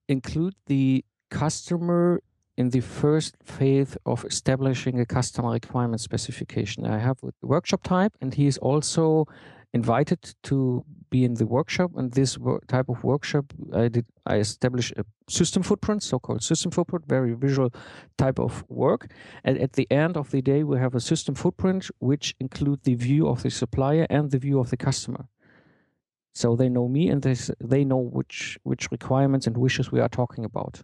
include 0.07 0.55
the 0.65 1.05
customer 1.29 2.21
in 2.57 2.69
the 2.69 2.81
first 2.81 3.37
phase 3.43 3.97
of 4.05 4.25
establishing 4.25 4.99
a 4.99 5.05
customer 5.05 5.51
requirement 5.51 6.01
specification. 6.01 6.85
I 6.85 6.99
have 6.99 7.17
a 7.23 7.31
workshop 7.41 7.83
type, 7.83 8.13
and 8.21 8.33
he 8.33 8.45
is 8.47 8.57
also 8.57 9.25
invited 9.73 10.35
to 10.43 10.83
be 11.11 11.23
in 11.23 11.35
the 11.35 11.45
workshop. 11.45 11.91
And 11.95 12.11
this 12.11 12.37
type 12.67 12.89
of 12.89 13.03
workshop, 13.03 13.45
I 13.73 13.89
did 13.89 14.05
I 14.25 14.37
established 14.37 14.93
a 14.97 15.05
system 15.29 15.61
footprint, 15.61 16.01
so-called 16.03 16.43
system 16.43 16.71
footprint, 16.71 17.05
very 17.07 17.33
visual 17.33 17.71
type 18.17 18.39
of 18.39 18.63
work. 18.69 19.11
And 19.43 19.57
at 19.59 19.73
the 19.73 19.87
end 19.91 20.17
of 20.17 20.31
the 20.31 20.41
day, 20.41 20.63
we 20.63 20.79
have 20.79 20.95
a 20.95 20.99
system 20.99 21.35
footprint 21.35 21.89
which 21.99 22.35
include 22.39 22.83
the 22.83 22.95
view 22.95 23.27
of 23.27 23.43
the 23.43 23.51
supplier 23.51 24.07
and 24.09 24.31
the 24.31 24.39
view 24.39 24.59
of 24.59 24.69
the 24.69 24.77
customer. 24.77 25.27
So 26.33 26.55
they 26.55 26.69
know 26.69 26.87
me 26.87 27.09
and 27.09 27.21
they, 27.21 27.35
they 27.59 27.83
know 27.83 27.97
which, 27.97 28.57
which 28.63 28.89
requirements 28.89 29.47
and 29.47 29.57
wishes 29.57 29.91
we 29.91 29.99
are 29.99 30.09
talking 30.09 30.45
about. 30.45 30.83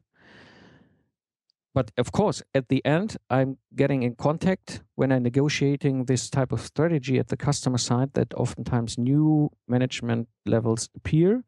But 1.78 1.92
of 1.96 2.12
course, 2.12 2.42
at 2.56 2.70
the 2.70 2.84
end, 2.84 3.18
I'm 3.30 3.60
getting 3.76 4.02
in 4.02 4.16
contact 4.16 4.82
when 4.96 5.12
I'm 5.12 5.22
negotiating 5.22 6.06
this 6.06 6.28
type 6.28 6.52
of 6.52 6.62
strategy 6.62 7.20
at 7.20 7.28
the 7.28 7.38
customer 7.38 7.78
side 7.78 8.16
that 8.16 8.34
oftentimes 8.34 8.98
new 8.98 9.52
management 9.68 10.28
levels 10.48 10.90
appear 10.96 11.44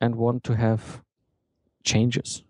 and 0.00 0.16
want 0.16 0.42
to 0.44 0.56
have 0.56 1.04
changes. 1.84 2.42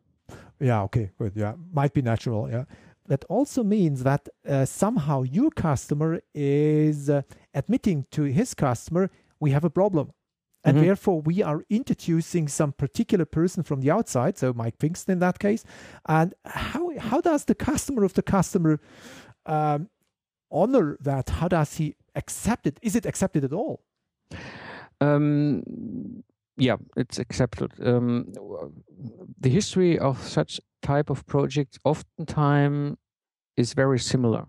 Yeah, 0.59 0.81
okay, 0.85 1.11
good. 1.19 1.33
Yeah, 1.37 1.53
might 1.71 1.93
be 1.93 2.01
natural. 2.01 2.51
Yeah. 2.51 2.65
That 3.09 3.27
also 3.29 3.63
means 3.63 4.05
that 4.05 4.27
uh, 4.49 4.65
somehow 4.65 5.21
your 5.21 5.51
customer 5.51 6.23
is 6.35 7.11
uh, 7.11 7.21
admitting 7.53 8.07
to 8.13 8.23
his 8.23 8.55
customer, 8.55 9.11
we 9.39 9.51
have 9.51 9.65
a 9.65 9.71
problem 9.71 10.13
and 10.69 10.77
mm-hmm. 10.77 10.87
therefore 10.87 11.21
we 11.21 11.43
are 11.43 11.63
introducing 11.71 12.49
some 12.49 12.73
particular 12.73 13.25
person 13.25 13.63
from 13.63 13.81
the 13.81 13.91
outside 13.91 14.37
so 14.39 14.53
mike 14.53 14.79
Pfingsten 14.79 15.09
in 15.09 15.19
that 15.21 15.39
case. 15.39 15.65
And 16.07 16.35
how 16.45 16.99
how 16.99 17.21
does 17.21 17.45
the 17.45 17.55
customer 17.55 18.05
of 18.05 18.15
the 18.15 18.23
customer 18.23 18.81
um, 19.47 19.89
honor 20.51 20.97
that? 21.01 21.31
How 21.31 21.49
does 21.49 21.77
he 21.77 21.95
accept 22.15 22.67
it? 22.67 22.79
Is 22.83 22.95
it 22.97 23.07
accepted 23.07 23.45
at 23.45 23.53
all? 23.53 23.83
Um, 25.01 25.63
yeah 26.57 26.77
it's 26.97 27.19
accepted. 27.19 27.73
Um, 27.85 28.33
the 29.41 29.51
history 29.51 29.99
of 29.99 30.23
such 30.23 30.61
type 30.83 31.11
of 31.11 31.27
projects 31.27 31.79
oftentimes 31.85 32.97
is 33.57 33.73
very 33.75 33.99
similar. 33.99 34.47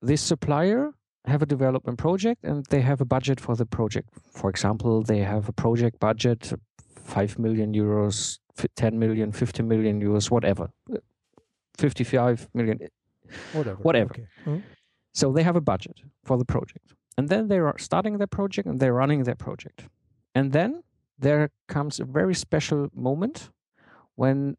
This 0.00 0.20
supplier 0.20 0.92
have 1.24 1.42
a 1.42 1.46
development 1.46 1.98
project 1.98 2.44
and 2.44 2.66
they 2.66 2.80
have 2.80 3.00
a 3.00 3.04
budget 3.04 3.40
for 3.40 3.54
the 3.56 3.66
project. 3.66 4.08
For 4.34 4.50
example, 4.50 5.02
they 5.02 5.20
have 5.20 5.48
a 5.48 5.52
project 5.52 6.00
budget 6.00 6.52
5 6.96 7.38
million 7.38 7.72
euros, 7.72 8.38
10 8.76 8.98
million, 8.98 9.32
50 9.32 9.62
million 9.62 10.00
euros, 10.00 10.30
whatever. 10.30 10.70
55 11.78 12.48
million, 12.54 12.78
whatever. 13.52 13.82
whatever. 13.82 14.10
Okay. 14.10 14.26
Mm-hmm. 14.46 14.58
So 15.14 15.32
they 15.32 15.42
have 15.42 15.56
a 15.56 15.60
budget 15.60 16.00
for 16.24 16.36
the 16.38 16.44
project. 16.44 16.94
And 17.16 17.28
then 17.28 17.48
they 17.48 17.58
are 17.58 17.78
starting 17.78 18.18
their 18.18 18.26
project 18.26 18.66
and 18.66 18.80
they're 18.80 18.94
running 18.94 19.24
their 19.24 19.34
project. 19.34 19.84
And 20.34 20.52
then 20.52 20.82
there 21.18 21.50
comes 21.68 22.00
a 22.00 22.04
very 22.04 22.34
special 22.34 22.88
moment 22.94 23.50
when 24.16 24.56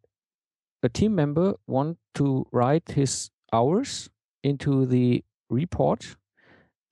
a 0.81 0.89
team 0.89 1.15
member 1.15 1.55
want 1.67 1.97
to 2.15 2.45
write 2.51 2.91
his 2.91 3.31
hours 3.51 4.09
into 4.43 4.85
the 4.85 5.23
report 5.49 6.15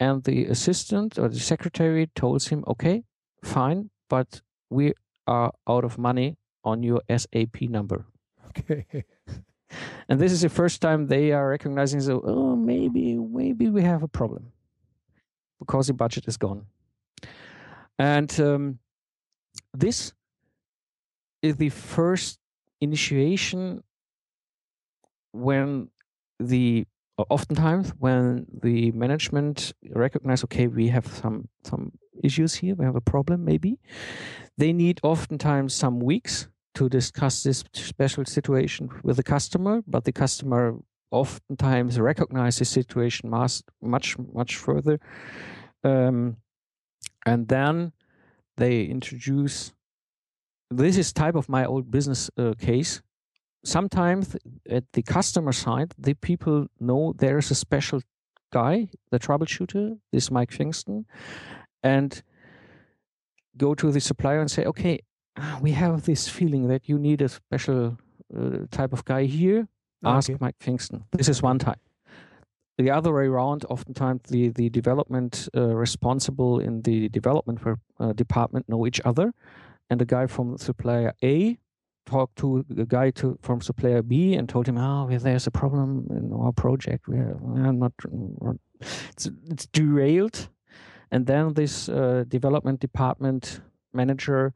and 0.02 0.24
the 0.24 0.46
assistant 0.46 1.20
or 1.20 1.30
the 1.30 1.40
secretary 1.40 2.10
told 2.16 2.44
him, 2.44 2.64
okay, 2.68 3.04
fine, 3.44 3.92
but 4.10 4.42
we 4.72 4.94
are 5.28 5.54
out 5.70 5.86
of 5.86 6.00
money 6.00 6.38
on 6.64 6.82
your 6.82 7.02
SAP 7.08 7.62
number. 7.62 8.06
Okay. 8.48 8.86
and 10.10 10.20
this 10.20 10.32
is 10.32 10.42
the 10.42 10.50
first 10.50 10.82
time 10.82 11.06
they 11.06 11.32
are 11.32 11.48
recognizing, 11.48 12.02
so, 12.02 12.20
oh, 12.26 12.56
maybe, 12.56 13.16
maybe 13.16 13.70
we 13.70 13.84
have 13.84 14.02
a 14.02 14.08
problem 14.08 14.52
because 15.60 15.86
the 15.86 15.94
budget 15.94 16.28
is 16.28 16.36
gone. 16.36 16.66
And 18.00 18.40
um, 18.40 18.80
this 19.72 20.14
is 21.44 21.58
the 21.58 21.70
first 21.70 22.40
initiation 22.82 23.84
when 25.32 25.90
the 26.40 26.88
oftentimes 27.29 27.93
when 27.99 28.45
the 28.62 28.91
management 28.91 29.73
recognize 29.89 30.43
okay 30.43 30.67
we 30.67 30.88
have 30.88 31.07
some 31.07 31.47
some 31.63 31.91
issues 32.23 32.55
here 32.55 32.75
we 32.75 32.86
have 32.86 32.95
a 32.95 33.01
problem 33.01 33.43
maybe 33.43 33.79
they 34.57 34.73
need 34.73 34.99
oftentimes 35.03 35.73
some 35.73 35.99
weeks 35.99 36.47
to 36.73 36.88
discuss 36.88 37.43
this 37.43 37.63
special 37.73 38.25
situation 38.25 38.89
with 39.03 39.17
the 39.17 39.23
customer 39.23 39.81
but 39.88 40.03
the 40.05 40.12
customer 40.12 40.77
oftentimes 41.12 41.99
recognize 41.99 42.57
the 42.57 42.65
situation 42.65 43.29
much 43.29 44.17
much 44.34 44.55
further 44.55 44.99
um, 45.84 46.38
and 47.25 47.47
then 47.47 47.91
they 48.57 48.84
introduce 48.84 49.73
this 50.69 50.97
is 50.97 51.12
type 51.12 51.36
of 51.36 51.49
my 51.49 51.65
old 51.65 51.91
business 51.91 52.29
uh, 52.38 52.53
case 52.57 53.01
sometimes 53.63 54.36
at 54.69 54.91
the 54.93 55.02
customer 55.02 55.52
side, 55.52 55.93
the 55.97 56.13
people 56.13 56.67
know 56.80 57.13
there's 57.17 57.52
a 57.52 57.56
special 57.56 58.02
guy, 58.52 58.89
the 59.12 59.19
troubleshooter, 59.19 59.97
this 60.12 60.30
Mike 60.32 60.52
Pfingsten, 60.52 61.06
and 61.84 62.21
go 63.58 63.74
to 63.74 63.91
the 63.91 64.00
supplier 64.00 64.39
and 64.39 64.52
say, 64.52 64.65
okay, 64.65 65.00
we 65.62 65.71
have 65.71 66.04
this 66.04 66.28
feeling 66.28 66.67
that 66.67 66.89
you 66.89 66.97
need 67.00 67.21
a 67.21 67.30
special 67.30 67.97
uh, 68.38 68.60
type 68.71 68.93
of 68.93 69.06
guy 69.06 69.26
here. 69.26 69.67
Ask 70.04 70.30
okay. 70.30 70.38
Mike 70.41 70.58
Pfingsten. 70.60 71.04
This 71.12 71.30
is 71.30 71.41
one 71.41 71.60
type. 71.60 71.80
The 72.78 72.89
other 72.89 73.13
way 73.13 73.26
around, 73.26 73.65
oftentimes 73.65 74.21
the, 74.30 74.50
the 74.50 74.69
development 74.69 75.47
uh, 75.56 75.76
responsible 75.76 76.60
in 76.60 76.82
the 76.82 77.10
development 77.10 77.60
uh, 78.00 78.13
department 78.13 78.67
know 78.67 78.88
each 78.88 79.00
other 79.06 79.34
and 79.89 80.00
the 80.00 80.06
guy 80.06 80.26
from 80.26 80.58
supplier 80.58 81.13
A 81.21 81.60
talked 82.06 82.38
to 82.38 82.66
a 82.78 82.86
guy 82.86 83.12
to, 83.12 83.38
from 83.42 83.62
supplier 83.62 84.02
B 84.02 84.34
and 84.36 84.48
told 84.48 84.68
him, 84.68 84.78
"Oh, 84.78 85.08
there's 85.10 85.48
a 85.48 85.52
problem 85.52 86.08
in 86.10 86.34
our 86.34 86.52
project. 86.52 87.08
We're, 87.08 87.36
we're 87.40 87.72
not, 87.72 87.94
it's, 89.12 89.30
it's 89.50 89.68
derailed." 89.68 90.50
And 91.12 91.28
then 91.28 91.54
this 91.54 91.90
uh, 91.90 92.24
development 92.28 92.80
department 92.80 93.62
manager 93.94 94.54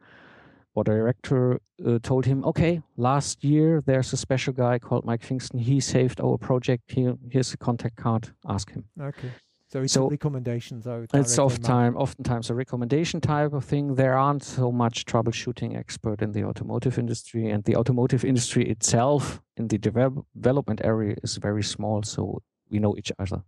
or 0.74 0.84
director 0.84 1.60
uh, 1.86 2.00
told 2.02 2.26
him, 2.26 2.44
"Okay, 2.46 2.82
last 2.98 3.44
year 3.44 3.82
there's 3.86 4.14
a 4.14 4.18
special 4.18 4.54
guy 4.54 4.80
called 4.80 5.06
Mike 5.06 5.22
Pfingsten. 5.22 5.60
He 5.60 5.80
saved 5.80 6.20
our 6.22 6.38
project. 6.38 6.92
Here, 6.92 7.16
here's 7.30 7.54
a 7.54 7.58
contact 7.58 7.96
card. 7.96 8.30
Ask 8.48 8.72
him." 8.72 8.86
Okay. 9.00 9.32
So 9.76 9.82
it's 9.82 9.92
so 9.92 10.06
a 10.06 10.10
recommendation, 10.10 10.80
though. 10.80 11.06
It's 11.14 11.36
time, 11.60 11.98
oftentimes 11.98 12.50
a 12.50 12.54
recommendation 12.56 13.20
type 13.20 13.52
of 13.52 13.66
thing. 13.66 13.96
There 13.96 14.18
aren't 14.18 14.42
so 14.42 14.72
much 14.72 15.04
troubleshooting 15.04 15.76
expert 15.76 16.22
in 16.22 16.32
the 16.32 16.46
automotive 16.46 16.98
industry, 16.98 17.50
and 17.50 17.62
the 17.66 17.76
automotive 17.76 18.24
industry 18.24 18.70
itself 18.70 19.42
in 19.58 19.68
the 19.68 19.78
develop, 19.78 20.26
development 20.34 20.80
area 20.82 21.18
is 21.24 21.36
very 21.36 21.62
small, 21.62 22.04
so 22.04 22.42
we 22.70 22.80
know 22.80 22.96
each 22.98 23.12
other. 23.20 23.44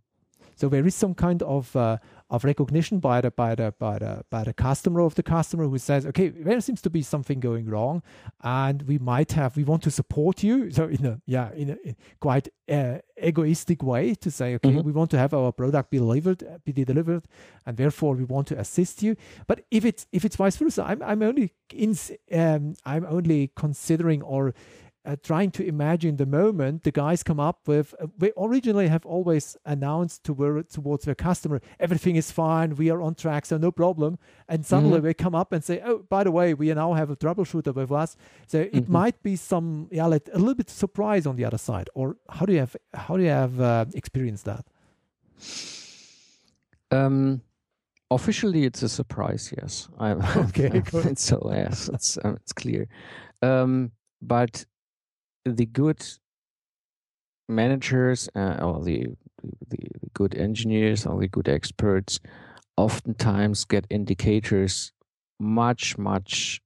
So 0.58 0.70
there 0.70 0.86
is 0.86 0.96
some 0.96 1.14
kind 1.14 1.44
of 1.44 1.76
uh, 1.76 1.98
of 2.30 2.44
recognition 2.44 3.00
by 3.00 3.22
the 3.22 3.32
by 3.32 3.56
the 3.56 3.74
by 3.80 4.00
the 4.00 4.24
by 4.30 4.44
the 4.44 4.54
customer 4.54 5.02
of 5.02 5.14
the 5.14 5.24
customer 5.24 5.66
who 5.66 5.78
says, 5.78 6.06
okay, 6.08 6.30
there 6.30 6.60
seems 6.62 6.82
to 6.82 6.90
be 6.90 7.04
something 7.04 7.40
going 7.40 7.68
wrong, 7.68 8.02
and 8.44 8.82
we 8.82 8.98
might 8.98 9.32
have 9.34 9.56
we 9.56 9.64
want 9.64 9.84
to 9.84 9.92
support 9.92 10.44
you. 10.44 10.72
So 10.72 10.86
in 10.86 11.06
a 11.06 11.22
yeah 11.26 11.52
in 11.54 11.70
a 11.70 11.96
quite 12.20 12.50
uh, 12.70 12.98
egoistic 13.22 13.84
way 13.84 14.16
to 14.16 14.32
say, 14.32 14.56
okay, 14.56 14.70
mm-hmm. 14.70 14.82
we 14.82 14.92
want 14.92 15.12
to 15.12 15.18
have 15.18 15.34
our 15.34 15.52
product 15.52 15.92
be 15.92 16.00
delivered 16.00 16.44
be 16.66 16.74
delivered, 16.74 17.26
and 17.66 17.78
therefore 17.78 18.16
we 18.16 18.24
want 18.24 18.48
to 18.48 18.60
assist 18.60 19.04
you. 19.04 19.16
But 19.46 19.62
if 19.70 19.86
it's 19.86 20.08
if 20.12 20.26
it's 20.26 20.36
vice 20.36 20.58
versa, 20.58 20.84
I'm 20.84 21.04
I'm 21.04 21.22
only 21.22 21.54
in 21.72 21.96
um, 22.34 22.74
I'm 22.84 23.06
only 23.06 23.52
considering 23.56 24.24
or 24.24 24.56
uh, 25.08 25.16
trying 25.24 25.50
to 25.52 25.66
imagine 25.66 26.18
the 26.18 26.26
moment 26.26 26.84
the 26.84 26.92
guys 26.92 27.24
come 27.24 27.40
up 27.40 27.68
with 27.68 27.96
uh, 28.00 28.08
we 28.20 28.32
originally 28.38 28.90
have 28.90 29.06
always 29.06 29.56
announced 29.66 30.24
to 30.26 30.64
towards 30.70 31.06
their 31.06 31.16
customer 31.16 31.62
everything 31.80 32.18
is 32.18 32.30
fine 32.30 32.76
we 32.76 32.90
are 32.90 33.02
on 33.02 33.16
track 33.16 33.46
so 33.46 33.58
no 33.58 33.72
problem. 33.72 34.20
And 34.50 34.66
suddenly 34.66 34.98
mm-hmm. 34.98 35.08
they 35.08 35.14
come 35.14 35.36
up 35.36 35.52
and 35.54 35.64
say 35.64 35.82
oh 35.86 36.00
by 36.10 36.24
the 36.24 36.32
way 36.32 36.54
we 36.54 36.74
now 36.74 36.94
have 36.94 37.10
a 37.10 37.16
troubleshooter 37.16 37.74
with 37.74 37.92
us. 37.92 38.16
So 38.48 38.60
it 38.60 38.74
mm-hmm. 38.74 38.92
might 38.92 39.24
be 39.24 39.36
some 39.36 39.88
yeah 39.92 40.06
like 40.06 40.28
a 40.34 40.38
little 40.38 40.56
bit 40.56 40.70
surprise 40.70 41.26
on 41.26 41.36
the 41.38 41.46
other 41.46 41.58
side 41.58 41.90
or 41.96 42.18
how 42.30 42.46
do 42.46 42.54
you 42.54 42.60
have 42.60 42.76
how 42.94 43.16
do 43.18 43.24
you 43.24 43.30
have 43.30 43.60
uh, 43.62 43.86
experienced 43.94 44.46
that? 44.46 44.66
Um 46.92 47.42
officially 48.10 48.64
it's 48.66 48.84
a 48.84 48.90
surprise 48.90 49.54
yes. 49.58 49.90
I'm, 50.00 50.22
okay 50.48 50.82
so 51.16 51.50
yes 51.54 51.90
it's, 51.94 52.18
um, 52.24 52.36
it's 52.42 52.54
clear. 52.54 52.88
Um, 53.42 53.92
but 54.22 54.66
the 55.56 55.66
good 55.66 56.04
managers 57.48 58.30
uh, 58.36 58.58
or 58.62 58.84
the, 58.84 59.08
the, 59.70 59.78
good 60.14 60.36
engineers 60.36 61.06
or 61.06 61.20
the 61.20 61.28
good 61.28 61.48
experts 61.48 62.20
oftentimes 62.76 63.66
get 63.66 63.86
indicators 63.90 64.92
much 65.40 65.98
much 65.98 66.60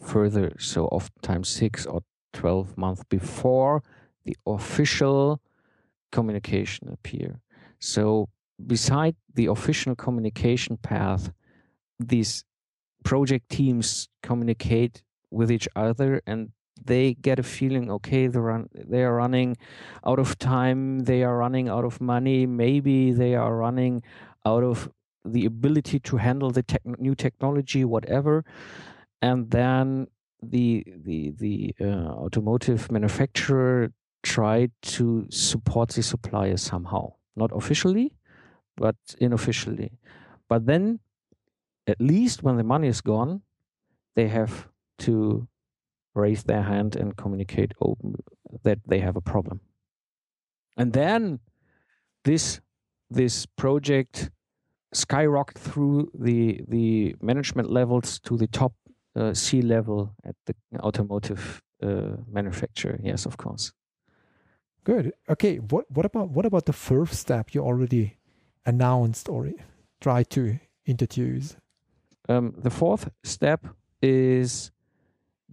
further. 0.00 0.52
So 0.58 0.86
oftentimes 0.86 1.48
six 1.48 1.86
or 1.86 2.02
12 2.32 2.76
months 2.76 3.04
before 3.08 3.82
the 4.24 4.36
official 4.46 5.40
communication 6.10 6.88
appear. 6.88 7.40
So 7.78 8.28
beside 8.66 9.14
the 9.34 9.46
official 9.46 9.94
communication 9.94 10.76
path 10.76 11.32
these 11.98 12.44
project 13.04 13.48
teams 13.48 14.08
communicate 14.22 15.02
with 15.30 15.50
each 15.50 15.68
other 15.74 16.20
and 16.26 16.50
they 16.86 17.14
get 17.14 17.38
a 17.38 17.42
feeling 17.42 17.90
okay 17.90 18.26
they 18.26 18.38
run 18.38 18.68
they 18.74 19.02
are 19.02 19.14
running 19.14 19.56
out 20.06 20.18
of 20.18 20.38
time 20.38 21.00
they 21.00 21.22
are 21.22 21.36
running 21.36 21.68
out 21.68 21.84
of 21.84 22.00
money 22.00 22.46
maybe 22.46 23.12
they 23.12 23.34
are 23.34 23.56
running 23.56 24.02
out 24.44 24.64
of 24.64 24.90
the 25.24 25.46
ability 25.46 26.00
to 26.00 26.16
handle 26.16 26.50
the 26.50 26.62
tech, 26.62 26.82
new 26.84 27.14
technology 27.14 27.84
whatever. 27.84 28.44
And 29.20 29.50
then 29.50 30.08
the 30.42 30.84
the 30.86 31.30
the 31.30 31.74
uh, 31.80 32.14
automotive 32.24 32.90
manufacturer 32.90 33.92
tried 34.22 34.72
to 34.82 35.26
support 35.30 35.90
the 35.90 36.02
supplier 36.02 36.56
somehow. 36.56 37.14
Not 37.36 37.50
officially 37.54 38.14
but 38.76 38.96
unofficially. 39.20 39.92
But 40.48 40.66
then 40.66 41.00
at 41.86 42.00
least 42.00 42.42
when 42.42 42.56
the 42.56 42.64
money 42.64 42.88
is 42.88 43.00
gone 43.00 43.42
they 44.14 44.28
have 44.28 44.68
to 44.98 45.48
raise 46.14 46.44
their 46.44 46.62
hand 46.62 46.96
and 46.96 47.16
communicate 47.16 47.72
open 47.80 48.14
that 48.64 48.78
they 48.86 49.00
have 49.00 49.16
a 49.16 49.20
problem. 49.20 49.60
And 50.76 50.92
then 50.92 51.40
this 52.24 52.60
this 53.10 53.46
project 53.46 54.30
skyrocketed 54.94 55.58
through 55.58 56.10
the 56.14 56.60
the 56.68 57.14
management 57.20 57.70
levels 57.70 58.20
to 58.20 58.36
the 58.36 58.46
top 58.46 58.72
uh, 59.16 59.34
C 59.34 59.62
level 59.62 60.14
at 60.24 60.36
the 60.46 60.54
automotive 60.80 61.62
uh, 61.82 62.16
manufacturer. 62.30 62.98
Yes, 63.02 63.26
of 63.26 63.36
course. 63.36 63.72
Good. 64.84 65.12
Okay. 65.28 65.56
What 65.56 65.90
what 65.90 66.06
about 66.06 66.30
what 66.30 66.46
about 66.46 66.66
the 66.66 66.72
first 66.72 67.14
step 67.14 67.54
you 67.54 67.62
already 67.62 68.18
announced 68.66 69.28
or 69.28 69.50
tried 70.00 70.30
to 70.30 70.58
introduce? 70.86 71.56
Um, 72.28 72.54
the 72.56 72.70
fourth 72.70 73.10
step 73.22 73.66
is 74.00 74.70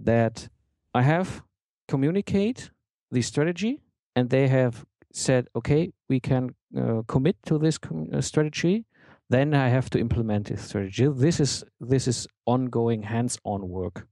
that 0.03 0.49
I 0.93 1.01
have 1.03 1.43
communicate 1.87 2.69
the 3.11 3.21
strategy 3.21 3.81
and 4.15 4.29
they 4.29 4.47
have 4.47 4.85
said, 5.11 5.47
okay, 5.55 5.91
we 6.07 6.19
can 6.19 6.55
uh, 6.77 7.01
commit 7.07 7.35
to 7.45 7.57
this 7.57 7.77
com- 7.77 8.09
uh, 8.13 8.21
strategy. 8.21 8.85
Then 9.29 9.53
I 9.53 9.69
have 9.69 9.89
to 9.91 9.99
implement 9.99 10.47
this 10.47 10.61
strategy. 10.61 11.07
This 11.07 11.39
is 11.39 11.63
this 11.79 12.07
is 12.07 12.27
ongoing 12.45 13.03
hands-on 13.03 13.69
work. 13.69 14.07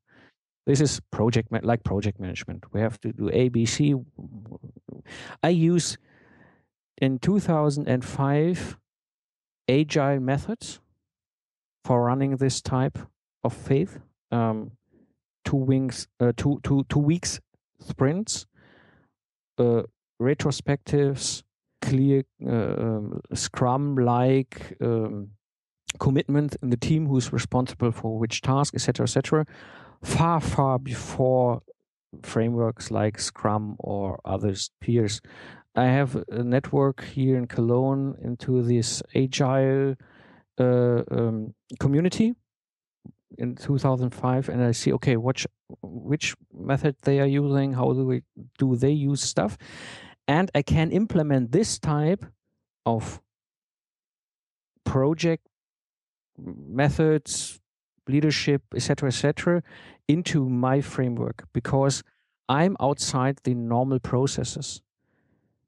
This 0.65 0.82
is 0.82 1.00
project 1.12 1.52
ma- 1.52 1.60
like 1.63 1.84
project 1.84 2.19
management. 2.19 2.65
We 2.73 2.82
have 2.82 3.00
to 3.02 3.13
do 3.13 3.30
A, 3.32 3.50
B, 3.50 3.65
C. 3.65 3.95
I 5.41 5.50
use 5.50 5.97
in 7.02 7.19
2005 7.19 8.78
agile 9.69 10.19
methods 10.19 10.80
for 11.84 12.04
running 12.04 12.38
this 12.38 12.62
type 12.62 13.00
of 13.43 13.54
faith. 13.54 14.00
Um, 14.32 14.71
two 15.48 15.56
wings, 15.56 16.08
uh, 16.20 16.34
two 16.36 16.60
two 16.64 16.84
two 16.90 17.00
weeks 17.00 17.40
sprints, 17.80 18.46
uh, 19.58 19.84
retrospectives, 20.22 21.44
clear 21.82 22.24
uh, 22.46 22.74
um, 22.86 23.22
Scrum-like 23.34 24.76
um, 24.82 25.30
commitment 26.00 26.58
in 26.62 26.70
the 26.70 26.76
team 26.78 27.08
who's 27.08 27.32
responsible 27.32 27.92
for 27.94 28.20
which 28.20 28.42
task, 28.42 28.76
etc., 28.76 29.04
etc. 29.06 29.46
Far 30.04 30.42
far 30.42 30.80
before 30.80 31.62
frameworks 32.24 32.92
like 32.92 33.18
Scrum 33.18 33.76
or 33.80 34.20
others 34.26 34.72
peers. 34.82 35.22
I 35.76 35.86
have 35.86 36.12
a 36.30 36.44
network 36.44 37.06
here 37.06 37.38
in 37.38 37.46
Cologne 37.48 38.16
into 38.22 38.64
this 38.64 39.02
agile 39.16 39.96
uh, 40.60 41.04
um, 41.12 41.54
community 41.80 42.34
in 43.38 43.56
2005 43.56 44.50
and 44.50 44.63
I 44.63 44.71
see 44.71 44.93
okay 44.93 45.17
which 45.17 45.47
which 45.82 46.36
method 46.54 46.95
they 47.04 47.19
are 47.19 47.26
using 47.26 47.73
how 47.73 47.93
do 47.93 48.06
we 48.06 48.23
do 48.58 48.76
they 48.76 48.91
use 48.91 49.21
stuff? 49.21 49.58
And 50.28 50.52
I 50.54 50.62
can 50.62 50.91
implement 50.91 51.52
this 51.52 51.80
type 51.80 52.26
of 52.86 53.21
project 54.84 55.47
methods 56.38 57.60
leadership 58.08 58.62
etc 58.76 59.08
etc 59.08 59.62
into 60.08 60.47
my 60.47 60.82
framework 60.82 61.45
because 61.54 62.04
I'm 62.50 62.78
outside 62.80 63.39
the 63.43 63.54
normal 63.54 64.00
processes. 64.00 64.82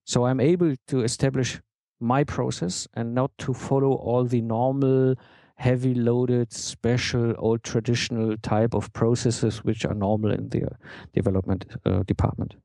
So 0.05 0.25
I'm 0.25 0.39
able 0.39 0.75
to 0.87 1.01
establish 1.01 1.59
my 1.99 2.23
process 2.23 2.87
and 2.93 3.13
not 3.13 3.31
to 3.39 3.53
follow 3.53 3.91
all 3.93 4.23
the 4.23 4.41
normal 4.41 5.15
heavy 5.59 5.93
loaded, 5.93 6.53
special, 6.53 7.35
old 7.37 7.63
traditional 7.63 8.37
type 8.37 8.73
of 8.73 8.91
processes 8.93 9.63
which 9.63 9.85
are 9.85 9.93
normal 9.93 10.31
in 10.31 10.49
the 10.49 10.63
uh, 10.63 10.69
development 11.13 11.65
uh, 11.85 12.01
department. 12.03 12.55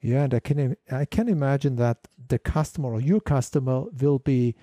Yeah, 0.00 0.22
and 0.22 0.34
I 0.34 0.40
can 0.40 0.76
I 0.90 1.04
can 1.04 1.28
imagine 1.28 1.76
that 1.76 2.06
the 2.28 2.38
customer 2.38 2.92
or 2.92 3.00
your 3.00 3.20
customer 3.20 3.84
will 4.00 4.20
be 4.20 4.54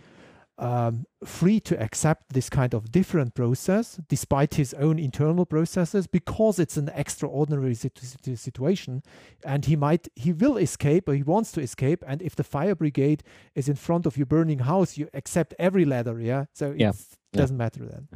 um, 0.57 1.05
free 1.25 1.59
to 1.61 1.81
accept 1.81 2.33
this 2.33 2.49
kind 2.49 2.73
of 2.73 2.91
different 2.91 3.33
process 3.33 3.99
despite 4.07 4.55
his 4.55 4.73
own 4.75 4.99
internal 4.99 5.45
processes 5.45 6.05
because 6.05 6.59
it's 6.59 6.77
an 6.77 6.89
extraordinary 6.93 7.73
situ- 7.73 8.35
situation. 8.35 9.01
And 9.43 9.65
he 9.65 9.75
might 9.75 10.07
he 10.15 10.31
will 10.31 10.57
escape 10.57 11.09
or 11.09 11.15
he 11.15 11.23
wants 11.23 11.51
to 11.53 11.61
escape. 11.61 12.03
And 12.05 12.21
if 12.21 12.35
the 12.35 12.43
fire 12.43 12.75
brigade 12.75 13.23
is 13.55 13.67
in 13.67 13.75
front 13.75 14.05
of 14.05 14.15
your 14.15 14.27
burning 14.27 14.59
house 14.59 14.97
you 14.97 15.09
accept 15.13 15.53
every 15.57 15.85
ladder 15.85 16.19
yeah? 16.19 16.45
So 16.53 16.75
yeah. 16.77 16.89
it 16.89 16.95
doesn't 17.31 17.55
yeah. 17.55 17.63
matter 17.63 17.85
then. 17.85 18.07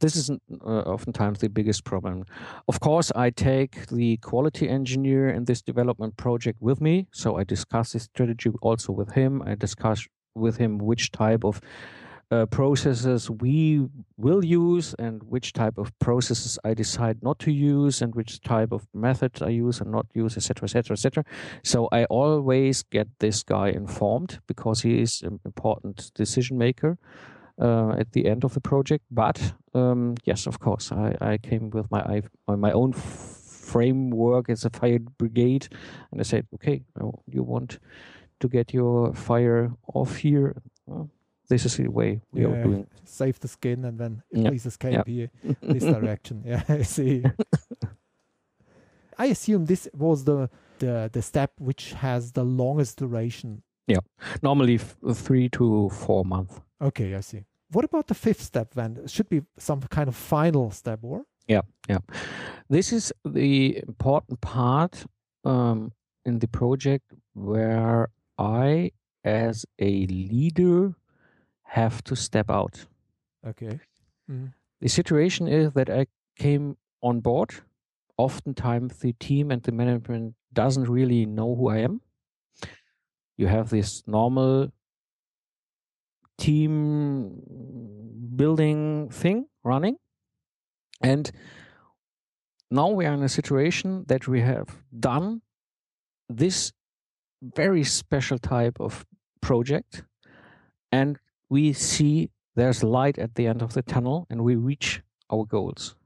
This 0.00 0.16
is 0.16 0.30
uh, 0.30 0.64
oftentimes 0.64 1.40
the 1.40 1.48
biggest 1.48 1.84
problem. 1.84 2.24
Of 2.66 2.80
course 2.80 3.12
i 3.14 3.28
take 3.28 3.86
the 3.88 4.16
quality 4.18 4.68
engineer 4.68 5.28
in 5.28 5.44
this 5.44 5.60
development 5.60 6.16
project 6.16 6.62
with 6.62 6.80
me. 6.80 7.08
So 7.12 7.36
i 7.36 7.44
discuss 7.44 7.92
this 7.92 8.04
strategy 8.04 8.50
also 8.62 8.92
with 8.92 9.12
him. 9.12 9.42
I 9.42 9.54
discuss 9.54 10.08
with 10.34 10.56
him 10.56 10.78
which 10.78 11.10
type 11.12 11.44
of 11.44 11.60
uh, 12.30 12.46
processes 12.46 13.30
we 13.30 13.86
will 14.16 14.44
use 14.44 14.94
and 14.98 15.22
which 15.24 15.52
type 15.52 15.78
of 15.78 15.96
processes 15.98 16.58
I 16.64 16.74
decide 16.74 17.22
not 17.22 17.38
to 17.40 17.52
use 17.52 18.02
and 18.02 18.14
which 18.14 18.40
type 18.40 18.72
of 18.72 18.86
methods 18.94 19.42
I 19.42 19.48
use 19.48 19.80
and 19.80 19.90
not 19.90 20.06
use, 20.14 20.36
etc., 20.36 20.64
etc., 20.64 20.94
etc. 20.94 21.24
So 21.62 21.88
I 21.92 22.04
always 22.06 22.82
get 22.82 23.08
this 23.18 23.42
guy 23.42 23.68
informed 23.68 24.40
because 24.46 24.82
he 24.82 25.00
is 25.00 25.22
an 25.22 25.40
important 25.44 26.10
decision 26.14 26.58
maker 26.58 26.98
uh, 27.60 27.90
at 27.90 28.12
the 28.12 28.26
end 28.26 28.44
of 28.44 28.54
the 28.54 28.60
project. 28.60 29.04
But 29.10 29.54
um, 29.74 30.14
yes, 30.24 30.46
of 30.46 30.58
course, 30.58 30.92
I, 30.92 31.16
I 31.20 31.38
came 31.38 31.70
with 31.70 31.90
my 31.90 32.22
my 32.48 32.72
own 32.72 32.92
framework 32.92 34.50
as 34.50 34.64
a 34.64 34.70
fire 34.70 34.98
brigade, 34.98 35.68
and 36.10 36.20
I 36.20 36.24
said, 36.24 36.46
okay, 36.54 36.82
you 37.26 37.42
want 37.42 37.78
to 38.40 38.48
get 38.48 38.72
your 38.72 39.14
fire 39.14 39.72
off 39.92 40.16
here. 40.16 40.56
This 41.48 41.66
is 41.66 41.76
the 41.76 41.88
way 41.88 42.20
we 42.32 42.42
yeah, 42.42 42.48
are 42.48 42.62
doing. 42.62 42.86
Save 43.04 43.38
the 43.40 43.48
skin 43.48 43.84
and 43.84 43.98
then 43.98 44.22
yeah. 44.32 44.48
please 44.48 44.66
escape 44.66 44.94
yeah. 44.94 45.02
here 45.06 45.30
this 45.62 45.84
direction. 45.84 46.42
Yeah, 46.46 46.62
I 46.68 46.82
see. 46.82 47.24
I 49.18 49.26
assume 49.26 49.66
this 49.66 49.88
was 49.92 50.24
the, 50.24 50.50
the 50.78 51.08
the 51.12 51.22
step 51.22 51.52
which 51.58 51.92
has 51.92 52.32
the 52.32 52.44
longest 52.44 52.98
duration. 52.98 53.62
Yeah, 53.86 54.00
normally 54.42 54.78
three 54.78 55.48
to 55.50 55.90
four 55.90 56.24
months. 56.24 56.60
Okay, 56.80 57.14
I 57.14 57.20
see. 57.20 57.44
What 57.70 57.84
about 57.84 58.06
the 58.06 58.14
fifth 58.14 58.40
step 58.42 58.74
then? 58.74 58.98
It 59.04 59.10
should 59.10 59.28
be 59.28 59.42
some 59.58 59.80
kind 59.82 60.08
of 60.08 60.16
final 60.16 60.70
step, 60.70 61.00
or? 61.02 61.24
Yeah, 61.46 61.62
yeah. 61.88 61.98
This 62.68 62.92
is 62.92 63.12
the 63.24 63.78
important 63.86 64.40
part 64.40 65.04
um, 65.44 65.92
in 66.24 66.38
the 66.38 66.48
project 66.48 67.12
where 67.34 68.08
I, 68.38 68.92
as 69.24 69.66
a 69.78 70.06
leader, 70.06 70.94
have 71.62 72.02
to 72.04 72.16
step 72.16 72.50
out. 72.50 72.86
Okay. 73.46 73.80
Mm. 74.30 74.52
The 74.80 74.88
situation 74.88 75.48
is 75.48 75.72
that 75.74 75.90
I 75.90 76.06
came 76.36 76.76
on 77.02 77.20
board. 77.20 77.54
Oftentimes, 78.16 78.98
the 78.98 79.12
team 79.14 79.50
and 79.50 79.62
the 79.62 79.72
management 79.72 80.34
doesn't 80.52 80.88
really 80.88 81.26
know 81.26 81.54
who 81.54 81.68
I 81.68 81.78
am. 81.78 82.00
You 83.36 83.48
have 83.48 83.70
this 83.70 84.04
normal 84.06 84.72
team 86.38 87.42
building 88.36 89.08
thing 89.10 89.46
running. 89.62 89.96
And 91.02 91.30
now 92.70 92.88
we 92.88 93.06
are 93.06 93.14
in 93.14 93.22
a 93.22 93.28
situation 93.28 94.04
that 94.06 94.26
we 94.28 94.40
have 94.40 94.82
done 94.98 95.42
this 96.28 96.72
very 97.54 97.84
special 97.84 98.38
type 98.38 98.80
of 98.80 99.04
project 99.40 100.04
and 100.90 101.18
we 101.50 101.72
see 101.72 102.30
there's 102.56 102.82
light 102.82 103.18
at 103.18 103.34
the 103.34 103.46
end 103.46 103.60
of 103.62 103.74
the 103.74 103.82
tunnel 103.82 104.26
and 104.30 104.42
we 104.44 104.54
reach 104.56 105.02
our 105.30 105.44
goals. 105.44 105.96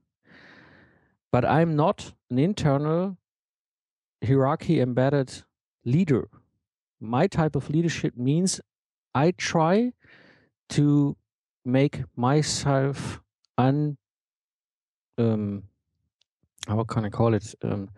But 1.30 1.44
i'm 1.44 1.76
not 1.76 2.12
an 2.30 2.38
internal 2.38 3.18
hierarchy 4.26 4.80
embedded 4.80 5.42
leader. 5.84 6.28
My 7.00 7.26
type 7.26 7.54
of 7.54 7.70
leadership 7.70 8.16
means 8.16 8.60
i 9.14 9.30
try 9.30 9.92
to 10.70 11.16
make 11.64 12.02
myself 12.16 13.20
un 13.56 13.96
um 15.18 15.62
how 16.66 16.84
can 16.84 17.04
i 17.04 17.10
call 17.10 17.34
it? 17.34 17.54
Um 17.62 17.90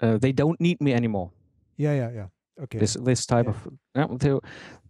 uh, 0.00 0.18
they 0.18 0.32
don't 0.32 0.60
need 0.60 0.80
me 0.80 0.92
anymore. 0.92 1.30
Yeah 1.76 1.94
yeah 1.94 2.10
yeah 2.10 2.26
okay. 2.60 2.78
this 2.78 2.96
this 3.02 3.26
type 3.26 3.46
yeah. 3.94 4.04
of 4.04 4.18
the, 4.18 4.40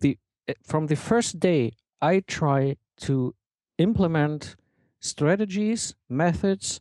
the 0.00 0.18
eh, 0.48 0.54
from 0.62 0.86
the 0.86 0.96
first 0.96 1.40
day 1.40 1.72
i 2.00 2.20
try 2.20 2.76
to 2.96 3.34
implement 3.78 4.56
strategies 5.00 5.94
methods 6.08 6.80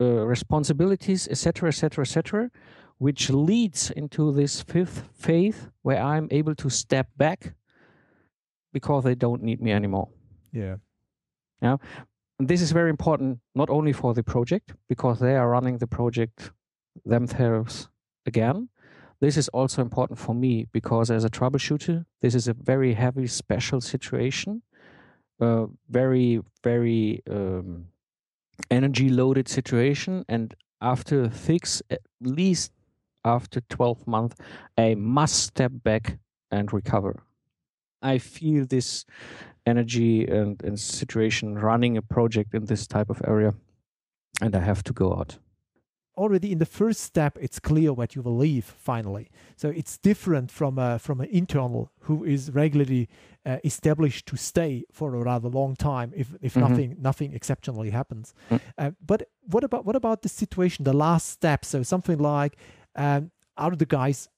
uh, 0.00 0.04
responsibilities 0.04 1.28
etc 1.28 1.68
etc 1.68 2.02
etc 2.02 2.50
which 2.98 3.30
leads 3.30 3.90
into 3.92 4.32
this 4.32 4.62
fifth 4.62 5.08
faith 5.14 5.68
where 5.82 6.00
i'm 6.02 6.28
able 6.30 6.54
to 6.54 6.68
step 6.68 7.08
back 7.16 7.54
because 8.72 9.04
they 9.04 9.14
don't 9.14 9.42
need 9.42 9.60
me 9.60 9.72
anymore. 9.72 10.08
Yeah. 10.52 10.76
Yeah. 11.62 11.76
And 12.38 12.48
this 12.48 12.62
is 12.62 12.72
very 12.72 12.90
important 12.90 13.40
not 13.54 13.70
only 13.70 13.92
for 13.92 14.14
the 14.14 14.22
project 14.22 14.74
because 14.88 15.18
they 15.18 15.36
are 15.36 15.48
running 15.48 15.78
the 15.78 15.86
project 15.86 16.52
themselves 17.04 17.88
again 18.26 18.68
this 19.20 19.36
is 19.36 19.48
also 19.48 19.82
important 19.82 20.18
for 20.18 20.34
me 20.34 20.66
because 20.72 21.10
as 21.10 21.24
a 21.24 21.30
troubleshooter, 21.30 22.04
this 22.20 22.34
is 22.34 22.46
a 22.46 22.54
very 22.54 22.94
heavy 22.94 23.26
special 23.26 23.80
situation, 23.80 24.62
uh, 25.40 25.66
very, 25.90 26.40
very 26.62 27.22
um, 27.28 27.86
energy 28.70 29.08
loaded 29.08 29.48
situation. 29.48 30.24
And 30.28 30.54
after 30.80 31.24
a 31.24 31.30
fix, 31.30 31.82
at 31.90 32.00
least 32.20 32.72
after 33.24 33.60
12 33.62 34.06
months, 34.06 34.36
I 34.76 34.94
must 34.94 35.42
step 35.42 35.72
back 35.74 36.18
and 36.50 36.72
recover. 36.72 37.24
I 38.00 38.18
feel 38.18 38.64
this 38.66 39.04
energy 39.66 40.26
and, 40.26 40.62
and 40.62 40.78
situation 40.78 41.58
running 41.58 41.96
a 41.96 42.02
project 42.02 42.54
in 42.54 42.66
this 42.66 42.86
type 42.86 43.10
of 43.10 43.20
area, 43.26 43.54
and 44.40 44.54
I 44.54 44.60
have 44.60 44.84
to 44.84 44.92
go 44.92 45.12
out 45.14 45.38
already 46.18 46.52
in 46.52 46.58
the 46.58 46.66
first 46.66 47.00
step 47.00 47.38
it's 47.40 47.58
clear 47.58 47.92
what 47.92 48.14
you 48.14 48.22
will 48.22 48.36
leave 48.36 48.64
finally 48.64 49.30
so 49.56 49.68
it's 49.68 49.96
different 49.96 50.50
from 50.50 50.78
a, 50.78 50.98
from 50.98 51.20
an 51.20 51.28
internal 51.30 51.90
who 52.00 52.24
is 52.24 52.50
regularly 52.52 53.08
uh, 53.46 53.58
established 53.64 54.26
to 54.26 54.36
stay 54.36 54.84
for 54.92 55.14
a 55.14 55.22
rather 55.22 55.48
long 55.48 55.76
time 55.76 56.12
if, 56.14 56.34
if 56.42 56.54
mm-hmm. 56.54 56.68
nothing 56.68 56.96
nothing 56.98 57.32
exceptionally 57.32 57.90
happens 57.90 58.34
mm. 58.50 58.60
uh, 58.76 58.90
but 59.04 59.28
what 59.42 59.64
about 59.64 59.86
what 59.86 59.96
about 59.96 60.22
the 60.22 60.28
situation 60.28 60.84
the 60.84 60.92
last 60.92 61.28
step 61.30 61.64
so 61.64 61.82
something 61.82 62.18
like 62.18 62.56
um, 62.96 63.30
are 63.56 63.74
the 63.76 63.86
guys 63.86 64.28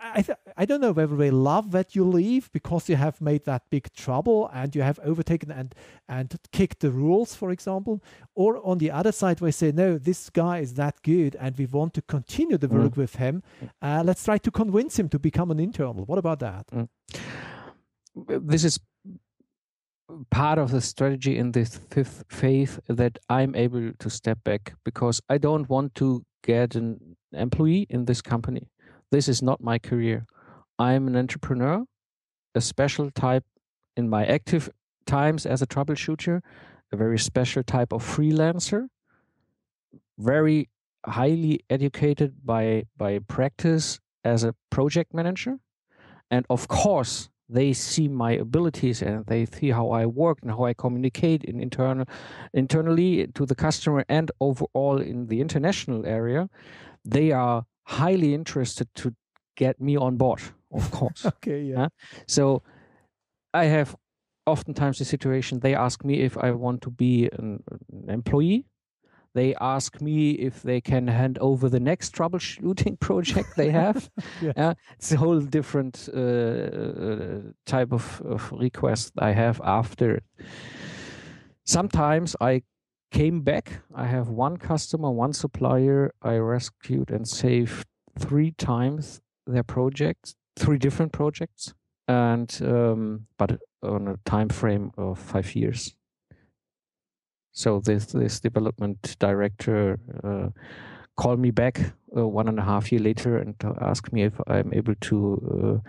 I, 0.00 0.22
th- 0.22 0.38
I 0.56 0.64
don't 0.64 0.80
know 0.80 0.92
whether 0.92 1.16
they 1.16 1.30
love 1.30 1.70
that 1.72 1.94
you 1.94 2.04
leave 2.04 2.50
because 2.52 2.88
you 2.88 2.96
have 2.96 3.20
made 3.20 3.44
that 3.44 3.62
big 3.70 3.92
trouble 3.92 4.50
and 4.52 4.74
you 4.74 4.82
have 4.82 4.98
overtaken 5.04 5.50
and 5.50 5.74
and 6.08 6.36
kicked 6.52 6.80
the 6.80 6.90
rules, 6.90 7.34
for 7.34 7.50
example, 7.50 8.02
or 8.34 8.64
on 8.66 8.78
the 8.78 8.90
other 8.90 9.12
side 9.12 9.38
they 9.38 9.50
say 9.50 9.72
no, 9.72 9.98
this 9.98 10.30
guy 10.30 10.58
is 10.58 10.74
that 10.74 11.02
good 11.02 11.36
and 11.38 11.56
we 11.58 11.66
want 11.66 11.94
to 11.94 12.02
continue 12.02 12.56
the 12.56 12.68
work 12.68 12.92
mm. 12.92 12.96
with 12.96 13.16
him. 13.16 13.42
Uh, 13.80 14.02
let's 14.04 14.24
try 14.24 14.38
to 14.38 14.50
convince 14.50 14.98
him 14.98 15.08
to 15.08 15.18
become 15.18 15.50
an 15.50 15.60
internal. 15.60 16.04
What 16.04 16.18
about 16.18 16.40
that? 16.40 16.66
Mm. 16.68 16.88
This 18.48 18.64
is 18.64 18.80
part 20.30 20.58
of 20.58 20.70
the 20.70 20.80
strategy 20.80 21.36
in 21.36 21.52
this 21.52 21.80
fifth 21.90 22.24
faith 22.28 22.80
that 22.88 23.18
I'm 23.28 23.54
able 23.54 23.92
to 23.98 24.10
step 24.10 24.38
back 24.44 24.74
because 24.84 25.20
I 25.28 25.38
don't 25.38 25.68
want 25.68 25.94
to 25.96 26.24
get 26.42 26.76
an 26.76 27.16
employee 27.32 27.86
in 27.90 28.04
this 28.04 28.22
company 28.22 28.68
this 29.16 29.28
is 29.28 29.40
not 29.40 29.62
my 29.62 29.78
career. 29.78 30.26
I'm 30.78 31.08
an 31.08 31.16
entrepreneur, 31.16 31.86
a 32.54 32.60
special 32.60 33.10
type 33.10 33.44
in 33.96 34.10
my 34.10 34.26
active 34.26 34.68
times 35.06 35.46
as 35.46 35.62
a 35.62 35.66
troubleshooter, 35.66 36.42
a 36.92 36.96
very 36.98 37.18
special 37.18 37.62
type 37.62 37.94
of 37.94 38.04
freelancer, 38.04 38.88
very 40.18 40.68
highly 41.06 41.64
educated 41.70 42.44
by 42.44 42.84
by 42.94 43.20
practice 43.20 44.00
as 44.22 44.44
a 44.44 44.54
project 44.68 45.14
manager. 45.14 45.60
And 46.30 46.44
of 46.50 46.68
course, 46.68 47.30
they 47.48 47.72
see 47.72 48.08
my 48.08 48.32
abilities 48.32 49.00
and 49.00 49.24
they 49.24 49.46
see 49.46 49.70
how 49.70 49.86
I 50.00 50.04
work 50.04 50.40
and 50.42 50.50
how 50.50 50.64
I 50.64 50.74
communicate 50.74 51.42
in 51.42 51.58
internal 51.58 52.04
internally 52.52 53.28
to 53.28 53.46
the 53.46 53.54
customer 53.54 54.04
and 54.10 54.30
overall 54.40 55.00
in 55.00 55.28
the 55.28 55.40
international 55.40 56.04
area. 56.04 56.50
They 57.02 57.32
are 57.32 57.64
highly 57.86 58.34
interested 58.34 58.88
to 58.94 59.14
get 59.56 59.80
me 59.80 59.96
on 59.96 60.16
board, 60.16 60.40
of 60.72 60.90
course. 60.98 61.24
okay, 61.26 61.62
yeah. 61.62 61.88
So 62.26 62.62
I 63.54 63.64
have 63.64 63.96
oftentimes 64.46 64.98
the 64.98 65.04
situation 65.04 65.60
they 65.60 65.74
ask 65.74 66.04
me 66.04 66.20
if 66.20 66.36
I 66.38 66.50
want 66.52 66.82
to 66.82 66.90
be 66.90 67.28
an, 67.38 67.62
an 67.92 68.10
employee. 68.10 68.64
they 69.34 69.54
ask 69.60 70.00
me 70.00 70.30
if 70.48 70.62
they 70.62 70.80
can 70.80 71.08
hand 71.08 71.38
over 71.40 71.68
the 71.68 71.80
next 71.80 72.14
troubleshooting 72.14 72.98
project 73.08 73.48
they 73.56 73.70
have. 73.70 74.08
yeah. 74.42 74.52
Uh, 74.56 74.74
it's 74.96 75.12
a 75.12 75.16
whole 75.16 75.40
different 75.40 76.08
uh, 76.14 76.20
uh, 76.20 77.40
type 77.66 77.92
of, 77.92 78.22
of 78.24 78.50
request 78.52 79.12
I 79.18 79.32
have 79.32 79.60
after. 79.62 80.22
Sometimes 81.64 82.34
I 82.40 82.62
came 83.10 83.40
back. 83.42 83.80
I 83.94 84.06
have 84.06 84.28
one 84.28 84.56
customer, 84.56 85.10
one 85.10 85.32
supplier 85.32 86.12
I 86.22 86.36
rescued 86.36 87.10
and 87.10 87.26
saved 87.26 87.86
three 88.18 88.52
times 88.52 89.20
their 89.46 89.62
projects, 89.62 90.34
three 90.56 90.78
different 90.78 91.12
projects, 91.12 91.74
and 92.08 92.50
um, 92.62 93.26
but 93.38 93.60
on 93.82 94.08
a 94.08 94.16
time 94.24 94.48
frame 94.48 94.92
of 94.96 95.18
five 95.18 95.54
years. 95.54 95.94
So 97.52 97.80
this 97.80 98.06
this 98.06 98.40
development 98.40 99.16
director 99.18 99.98
uh, 100.22 100.48
called 101.16 101.40
me 101.40 101.50
back 101.50 101.94
uh, 102.16 102.26
one 102.26 102.48
and 102.48 102.58
a 102.58 102.62
half 102.62 102.92
year 102.92 103.00
later 103.00 103.38
and 103.38 103.54
asked 103.80 104.12
me 104.12 104.24
if 104.24 104.34
I'm 104.46 104.72
able 104.74 104.94
to 104.94 105.82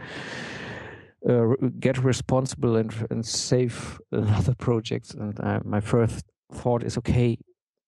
uh, 1.27 1.29
uh 1.29 1.55
get 1.79 1.97
responsible 1.97 2.77
and 2.77 2.93
and 3.09 3.25
save 3.25 3.99
another 4.11 4.55
project. 4.55 5.13
And 5.13 5.39
uh, 5.39 5.59
my 5.65 5.81
first 5.81 6.25
thought 6.51 6.83
is, 6.83 6.97
okay, 6.97 7.37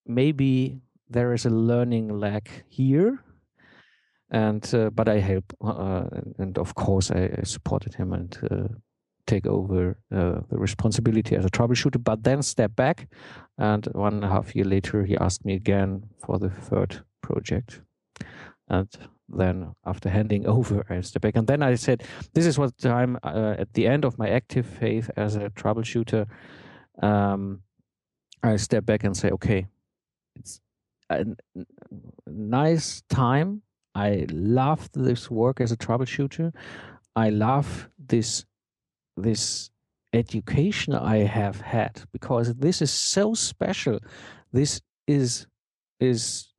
maybe 0.06 0.82
there 1.10 1.34
is 1.34 1.46
a 1.46 1.50
learning 1.50 2.20
lag 2.20 2.50
here 2.68 3.24
and 4.32 4.74
uh, 4.76 4.90
but 4.92 5.10
I 5.10 5.20
help, 5.20 5.54
uh, 5.64 6.06
and 6.38 6.58
of 6.58 6.76
course 6.76 7.10
I, 7.10 7.32
I 7.40 7.44
supported 7.44 7.96
him 7.96 8.14
and 8.14 8.38
uh, 8.52 8.68
take 9.26 9.48
over 9.48 9.98
uh, 10.12 10.42
the 10.50 10.58
responsibility 10.58 11.36
as 11.36 11.46
a 11.46 11.50
troubleshooter, 11.50 12.04
but 12.04 12.24
then 12.24 12.42
step 12.42 12.76
back. 12.76 13.08
And 13.58 13.86
one 13.94 14.14
and 14.16 14.26
a 14.26 14.30
half 14.30 14.56
year 14.56 14.66
later, 14.66 15.04
he 15.06 15.18
asked 15.18 15.46
me 15.46 15.54
again 15.54 16.10
for 16.26 16.40
the 16.40 16.50
third 16.50 17.04
project. 17.22 17.82
And 18.68 18.88
then 19.28 19.74
after 19.86 20.10
handing 20.10 20.46
over, 20.58 20.86
I 20.90 21.02
step 21.02 21.24
back. 21.24 21.36
And 21.36 21.48
then 21.48 21.64
I 21.64 21.76
said, 21.76 22.04
this 22.34 22.46
is 22.46 22.58
what 22.60 22.74
I'm 22.86 23.18
uh, 23.24 23.56
at 23.58 23.74
the 23.74 23.88
end 23.88 24.06
of 24.06 24.18
my 24.18 24.30
active 24.30 24.66
phase 24.66 25.10
as 25.16 25.36
a 25.36 25.50
troubleshooter. 25.50 26.28
Um, 27.02 27.62
I 28.44 28.56
step 28.56 28.86
back 28.86 29.04
and 29.04 29.16
say, 29.16 29.30
okay, 29.32 29.68
it's 30.36 30.62
a 31.10 31.26
nice 32.28 33.04
time. 33.10 33.62
I 33.96 34.28
love 34.32 34.90
this 34.94 35.30
work 35.30 35.60
as 35.60 35.72
a 35.72 35.78
troubleshooter. 35.78 36.54
I 37.16 37.30
love 37.30 37.90
this 37.98 38.46
this 39.18 39.70
education 40.14 40.96
I 40.96 41.18
have 41.18 41.62
had 41.62 42.04
because 42.14 42.56
this 42.56 42.82
is 42.82 42.92
so 42.92 43.34
special. 43.34 44.00
This 44.54 44.82
is 45.08 45.48
is 46.00 46.54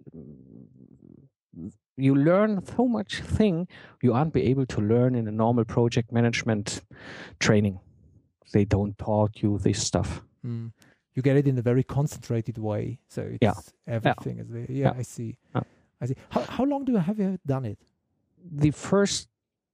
you 1.97 2.15
learn 2.15 2.65
so 2.77 2.89
much 2.89 3.21
thing 3.21 3.69
you 4.03 4.13
aren't 4.13 4.33
be 4.33 4.43
able 4.43 4.67
to 4.67 4.81
learn 4.81 5.15
in 5.15 5.29
a 5.29 5.33
normal 5.33 5.65
project 5.65 6.13
management 6.13 6.83
training. 7.39 7.79
They 8.53 8.65
don't 8.65 8.97
taught 8.99 9.43
you 9.43 9.59
this 9.59 9.83
stuff. 9.83 10.23
Mm. 10.45 10.73
You 11.21 11.23
get 11.23 11.37
it 11.37 11.47
in 11.47 11.59
a 11.59 11.63
very 11.63 11.85
concentrated 11.85 12.57
way. 12.57 12.99
So 13.09 13.21
it's 13.21 13.39
yeah. 13.43 13.53
everything 13.87 14.37
yeah. 14.37 14.43
is 14.43 14.49
there. 14.49 14.67
Yeah, 14.71 14.85
yeah, 14.85 14.93
I 14.97 15.03
see. 15.03 15.37
I 16.01 16.07
see. 16.07 16.15
How 16.31 16.41
how 16.57 16.65
long 16.65 16.87
do 16.87 16.93
you 16.93 16.99
have 16.99 17.19
you 17.19 17.39
done 17.45 17.67
it? 17.67 17.79
The 18.51 18.71
first 18.71 19.29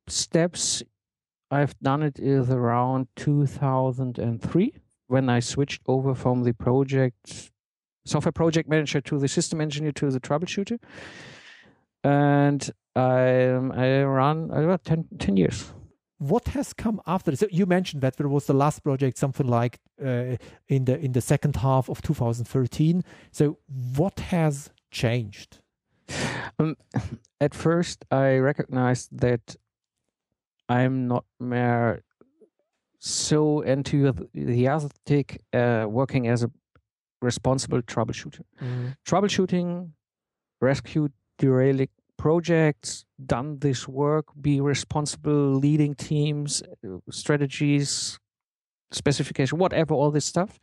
steps 0.08 0.82
I've 1.52 1.78
done 1.78 2.02
it 2.02 2.18
is 2.18 2.50
around 2.50 3.06
2003 3.14 4.74
when 5.06 5.28
I 5.28 5.38
switched 5.38 5.82
over 5.86 6.16
from 6.16 6.42
the 6.42 6.52
project 6.52 7.52
software 8.04 8.32
project 8.32 8.68
manager 8.68 9.00
to 9.02 9.20
the 9.20 9.28
system 9.28 9.60
engineer 9.60 9.92
to 9.92 10.10
the 10.10 10.18
troubleshooter. 10.18 10.78
And 12.02 12.68
I, 12.96 13.46
um, 13.50 13.70
I 13.70 14.02
run 14.02 14.50
uh, 14.50 14.62
about 14.62 14.84
10, 14.84 15.06
10 15.18 15.36
years. 15.36 15.72
What 16.18 16.48
has 16.48 16.72
come 16.72 17.00
after? 17.06 17.36
So 17.36 17.46
you 17.50 17.66
mentioned 17.66 18.02
that 18.02 18.16
there 18.16 18.28
was 18.28 18.46
the 18.46 18.54
last 18.54 18.82
project, 18.82 19.18
something 19.18 19.46
like 19.46 19.80
uh, 20.02 20.36
in 20.68 20.86
the 20.86 20.98
in 20.98 21.12
the 21.12 21.20
second 21.20 21.56
half 21.56 21.90
of 21.90 22.00
2013. 22.02 23.04
So 23.32 23.58
what 23.96 24.20
has 24.20 24.70
changed? 24.90 25.60
Um, 26.58 26.76
at 27.40 27.54
first, 27.54 28.04
I 28.10 28.36
recognized 28.36 29.18
that 29.18 29.56
I'm 30.68 31.06
not 31.06 31.24
more 31.38 32.00
so 32.98 33.60
enthusiastic 33.60 35.42
uh, 35.52 35.86
working 35.88 36.28
as 36.28 36.42
a 36.42 36.50
responsible 37.22 37.82
troubleshooter. 37.82 38.42
Mm. 38.60 38.96
Troubleshooting, 39.06 39.90
rescue 40.60 41.08
derelict 41.38 41.92
projects, 42.26 43.04
done 43.24 43.56
this 43.60 43.86
work, 43.86 44.26
be 44.40 44.60
responsible, 44.60 45.54
leading 45.66 45.94
teams, 45.94 46.60
strategies, 47.08 48.18
specification, 48.90 49.58
whatever, 49.58 49.94
all 49.94 50.10
this 50.10 50.24
stuff 50.24 50.58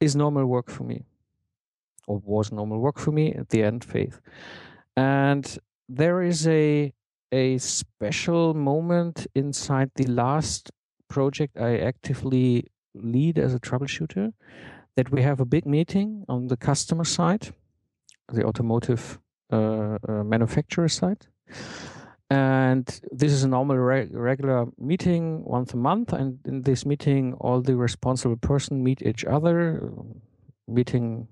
is 0.00 0.16
normal 0.16 0.46
work 0.46 0.68
for 0.68 0.82
me, 0.82 1.04
or 2.08 2.20
was 2.24 2.50
normal 2.50 2.80
work 2.80 2.98
for 2.98 3.12
me 3.12 3.32
at 3.40 3.50
the 3.50 3.62
end 3.62 3.84
faith. 3.84 4.20
And 4.96 5.44
there 5.88 6.22
is 6.22 6.48
a 6.48 6.92
a 7.30 7.58
special 7.58 8.54
moment 8.54 9.28
inside 9.36 9.90
the 9.94 10.08
last 10.22 10.72
project 11.06 11.56
I 11.56 11.78
actively 11.78 12.66
lead 12.94 13.38
as 13.38 13.54
a 13.54 13.60
troubleshooter 13.60 14.32
that 14.96 15.12
we 15.12 15.22
have 15.22 15.38
a 15.40 15.50
big 15.54 15.66
meeting 15.66 16.24
on 16.28 16.48
the 16.48 16.56
customer 16.56 17.04
side, 17.04 17.54
the 18.32 18.44
automotive 18.44 19.20
Uh, 19.52 19.98
uh, 20.08 20.22
manufacturer 20.22 20.88
side. 20.88 21.26
And 22.30 22.86
this 23.10 23.32
is 23.32 23.42
a 23.42 23.48
normal 23.48 23.76
re- 23.76 24.08
regular 24.12 24.66
meeting 24.78 25.42
once 25.44 25.74
a 25.74 25.76
month. 25.76 26.12
And 26.12 26.38
in 26.44 26.62
this 26.62 26.86
meeting, 26.86 27.34
all 27.40 27.60
the 27.60 27.74
responsible 27.74 28.36
person 28.36 28.84
meet 28.84 29.02
each 29.02 29.24
other, 29.24 29.92
meeting 30.68 31.26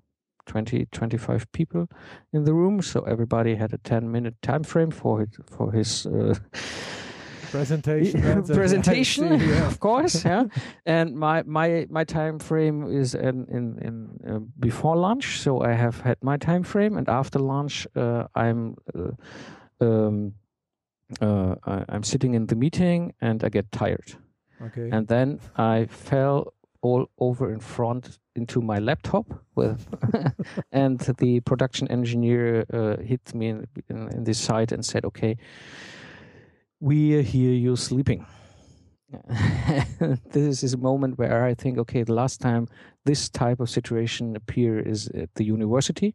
20 0.47 0.87
25 0.87 1.53
people 1.53 1.89
in 2.33 2.45
the 2.45 2.55
room 2.55 2.81
so 2.81 3.03
everybody 3.03 3.55
had 3.55 3.73
a 3.73 3.79
10 3.79 4.11
minute 4.11 4.35
time 4.43 4.65
frame 4.65 4.91
for 4.91 5.21
it 5.21 5.37
for 5.47 5.73
his 5.73 6.07
uh, 6.07 6.35
presentation 7.51 8.43
presentation 8.55 9.41
yeah. 9.41 9.67
of 9.67 9.81
course 9.81 10.25
yeah. 10.31 10.45
And 10.87 11.17
my 11.17 11.43
my 11.47 11.87
my 11.91 12.05
time 12.05 12.39
frame 12.39 13.01
is 13.01 13.15
in 13.15 13.47
in, 13.49 13.79
in 13.81 13.95
uh, 14.31 14.41
before 14.59 14.97
lunch 14.97 15.41
so 15.41 15.63
i 15.63 15.73
have 15.73 16.01
had 16.01 16.17
my 16.23 16.37
time 16.37 16.63
frame 16.63 16.99
and 16.99 17.09
after 17.09 17.39
lunch 17.39 17.87
uh, 17.97 18.25
i'm 18.35 18.77
uh, 18.95 19.85
um, 19.85 20.35
uh, 21.21 21.55
I, 21.67 21.85
i'm 21.89 22.03
sitting 22.03 22.35
in 22.35 22.47
the 22.47 22.57
meeting 22.57 23.15
and 23.21 23.45
i 23.45 23.49
get 23.49 23.71
tired. 23.73 24.17
Okay. 24.61 24.91
And 24.91 25.07
then 25.07 25.41
i 25.57 25.87
fell 25.87 26.53
all 26.81 27.07
over 27.19 27.53
in 27.53 27.61
front 27.61 28.19
into 28.37 28.61
my 28.61 28.79
laptop 28.79 29.27
with 29.57 29.87
and 30.73 31.01
the 31.19 31.41
production 31.41 31.89
engineer 31.89 32.65
uh, 32.73 32.97
hit 33.03 33.35
me 33.35 33.49
in, 33.49 33.67
in, 33.89 34.09
in 34.09 34.25
this 34.25 34.39
side 34.39 34.73
and 34.73 34.85
said 34.85 35.05
okay 35.05 35.37
we 36.81 37.23
hear 37.23 37.53
you 37.53 37.77
sleeping. 37.77 38.27
This 40.33 40.63
is 40.63 40.75
a 40.75 40.79
moment 40.79 41.19
where 41.19 41.45
i 41.45 41.55
think 41.55 41.79
okay 41.79 42.03
the 42.03 42.13
last 42.13 42.41
time 42.41 42.69
this 43.07 43.31
type 43.31 43.59
of 43.61 43.71
situation 43.71 44.37
appear 44.37 44.79
is 44.79 45.09
at 45.09 45.35
the 45.35 45.45
university. 45.45 46.15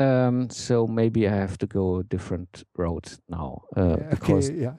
Um, 0.00 0.48
so 0.50 0.86
maybe 0.86 1.26
i 1.26 1.34
have 1.34 1.58
to 1.58 1.66
go 1.66 1.96
a 1.98 2.04
different 2.04 2.64
road 2.76 3.18
now 3.28 3.62
uh, 3.76 3.96
yeah, 3.98 4.10
because 4.10 4.50
okay, 4.50 4.62
yeah 4.62 4.74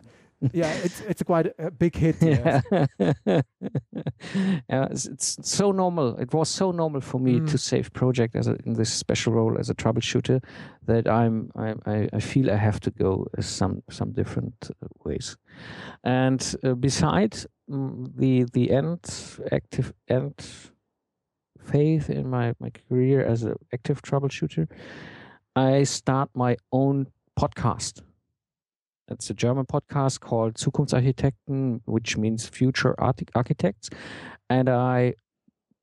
yeah, 0.54 0.72
it's 0.84 1.02
it's 1.02 1.24
quite 1.24 1.54
a 1.58 1.72
big 1.72 1.96
hit. 1.96 2.16
Yeah, 2.22 2.62
yeah 4.70 4.88
it's, 4.92 5.06
it's, 5.06 5.38
so 5.42 5.72
normal. 5.72 6.18
It 6.18 6.34
was 6.34 6.50
so 6.50 6.72
normal 6.72 7.02
for 7.02 7.20
me 7.20 7.40
mm. 7.40 7.50
to 7.52 7.58
save 7.58 7.92
project 7.94 8.36
as 8.36 8.48
a, 8.48 8.56
in 8.66 8.74
this 8.74 8.92
special 8.94 9.34
role 9.34 9.58
as 9.60 9.70
a 9.70 9.76
troubleshooter 9.76 10.44
that 10.86 11.08
I'm 11.08 11.52
I 11.56 12.08
I 12.14 12.20
feel 12.20 12.50
I 12.52 12.56
have 12.56 12.80
to 12.82 12.92
go 12.92 13.28
some 13.40 13.84
some 13.90 14.12
different 14.12 14.72
ways. 15.04 15.38
And 16.04 16.56
uh, 16.64 16.74
besides 16.74 17.46
mm, 17.70 18.12
the 18.16 18.46
the 18.54 18.72
end 18.72 19.00
active 19.52 19.94
end 20.08 20.36
phase 21.60 22.10
in 22.10 22.30
my 22.30 22.54
my 22.60 22.70
career 22.70 23.26
as 23.26 23.44
an 23.44 23.56
active 23.74 24.02
troubleshooter, 24.02 24.68
I 25.56 25.84
start 25.84 26.30
my 26.34 26.58
own 26.72 27.08
podcast 27.38 28.02
it's 29.10 29.30
a 29.30 29.34
German 29.34 29.66
podcast 29.66 30.20
called 30.20 30.56
Zukunftsarchitekten, 30.56 31.82
which 31.86 32.18
means 32.18 32.48
future 32.48 32.96
architects. 33.00 33.90
And 34.50 34.70
I 34.70 35.14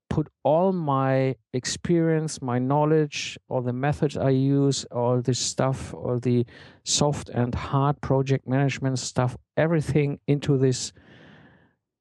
put 0.09 0.27
all 0.43 0.71
my 0.71 1.35
experience, 1.53 2.41
my 2.41 2.59
knowledge, 2.59 3.37
all 3.49 3.61
the 3.61 3.73
methods 3.73 4.17
I 4.17 4.29
use, 4.29 4.85
all 4.85 5.21
this 5.21 5.39
stuff, 5.39 5.93
all 5.93 6.19
the 6.19 6.45
soft 6.83 7.29
and 7.29 7.53
hard 7.53 7.99
project 8.01 8.47
management 8.47 8.99
stuff, 8.99 9.35
everything 9.57 10.19
into 10.27 10.57
this 10.57 10.93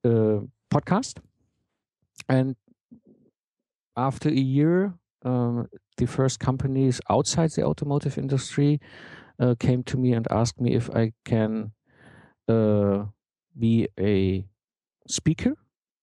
uh, 0.05 0.41
podcast. 0.73 1.19
And 2.29 2.57
after 3.97 4.29
a 4.29 4.33
year, 4.33 4.95
um, 5.25 5.69
the 5.97 6.07
first 6.07 6.39
companies 6.39 7.01
outside 7.11 7.51
the 7.51 7.65
automotive 7.65 8.19
industry 8.19 8.81
uh, 9.39 9.55
came 9.59 9.83
to 9.85 9.97
me 9.97 10.13
and 10.13 10.27
asked 10.31 10.61
me 10.61 10.75
if 10.75 10.91
I 10.91 11.13
can 11.25 11.73
uh, 12.49 13.05
be 13.59 13.89
a 13.99 14.45
speaker, 15.09 15.55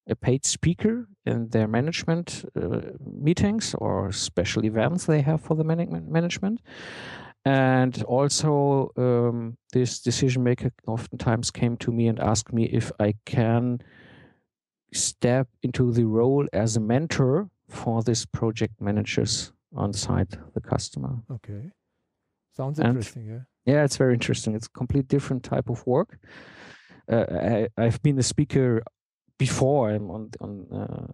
a 0.07 0.15
paid 0.15 0.45
speaker 0.45 1.07
in 1.25 1.49
their 1.49 1.67
management 1.67 2.45
uh, 2.55 2.81
meetings 2.99 3.75
or 3.77 4.11
special 4.11 4.65
events 4.65 5.05
they 5.05 5.21
have 5.21 5.41
for 5.41 5.55
the 5.55 5.63
management 5.63 6.09
management. 6.09 6.61
And 7.45 8.01
also, 8.03 8.91
um, 8.95 9.57
this 9.73 9.99
decision 9.99 10.43
maker 10.43 10.71
oftentimes 10.87 11.51
came 11.51 11.75
to 11.77 11.91
me 11.91 12.07
and 12.07 12.19
asked 12.19 12.53
me 12.53 12.65
if 12.65 12.91
I 12.99 13.15
can 13.25 13.81
step 14.93 15.47
into 15.61 15.91
the 15.91 16.05
role 16.05 16.47
as 16.53 16.77
a 16.77 16.79
mentor 16.79 17.49
for 17.67 18.01
this 18.01 18.25
project 18.25 18.79
managers 18.79 19.51
on 19.75 19.91
site, 19.91 20.37
the 20.53 20.61
customer. 20.61 21.17
Okay. 21.31 21.71
Sounds 22.55 22.79
And- 22.79 22.87
interesting, 22.89 23.25
yeah. 23.25 23.39
Yeah, 23.65 23.83
it's 23.85 23.95
very 23.97 24.13
interesting. 24.13 24.55
It's 24.55 24.67
a 24.67 24.77
complete 24.77 25.07
different 25.07 25.43
type 25.43 25.69
of 25.69 25.85
work. 25.87 26.19
Uh, 27.09 27.25
I, 27.31 27.67
I've 27.77 28.01
been 28.01 28.19
a 28.19 28.23
speaker 28.23 28.81
before. 29.39 29.89
I'm 29.89 30.11
on 30.11 30.31
on 30.41 30.67
uh, 30.71 31.07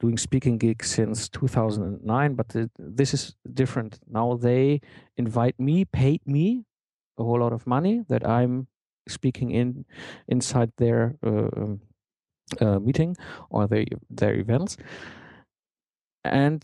doing 0.00 0.18
speaking 0.18 0.58
gigs 0.58 0.90
since 0.90 1.28
2009, 1.30 2.34
but 2.34 2.48
th- 2.50 2.68
this 2.78 3.14
is 3.14 3.34
different. 3.54 3.98
Now 4.06 4.36
they 4.36 4.80
invite 5.16 5.58
me, 5.58 5.86
paid 5.86 6.20
me 6.26 6.64
a 7.18 7.22
whole 7.24 7.40
lot 7.40 7.52
of 7.54 7.66
money 7.66 8.04
that 8.08 8.26
I'm 8.26 8.66
speaking 9.08 9.50
in 9.50 9.86
inside 10.28 10.72
their 10.76 11.16
uh, 11.26 11.48
um, 11.56 11.80
uh, 12.60 12.78
meeting 12.80 13.16
or 13.50 13.66
their 13.66 13.84
their 14.10 14.34
events, 14.34 14.76
and 16.22 16.62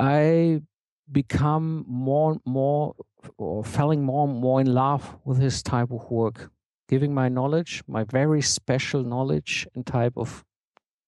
I 0.00 0.62
become 1.10 1.84
more 1.86 2.32
and 2.32 2.40
more 2.46 2.94
or 3.36 3.64
falling 3.64 4.02
more 4.02 4.26
and 4.28 4.38
more 4.38 4.60
in 4.60 4.72
love 4.72 5.16
with 5.24 5.38
this 5.38 5.62
type 5.62 5.90
of 5.90 6.10
work 6.10 6.50
giving 6.88 7.12
my 7.12 7.28
knowledge 7.28 7.82
my 7.86 8.04
very 8.04 8.40
special 8.40 9.02
knowledge 9.02 9.66
and 9.74 9.86
type 9.86 10.14
of 10.16 10.44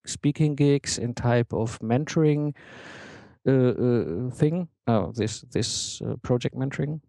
speaking 0.06 0.54
gigs 0.54 0.98
and 0.98 1.16
type 1.16 1.52
of 1.52 1.78
mentoring 1.80 2.54
uh, 3.46 3.52
uh, 3.52 4.30
thing 4.30 4.68
oh 4.86 5.12
this 5.14 5.42
this 5.52 6.02
uh, 6.02 6.16
project 6.22 6.54
mentoring. 6.54 7.00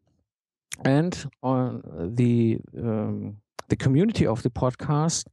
And 0.85 1.13
on 1.43 1.83
the 2.15 2.57
um, 2.77 3.37
the 3.67 3.75
community 3.75 4.25
of 4.25 4.41
the 4.41 4.49
podcast 4.49 5.25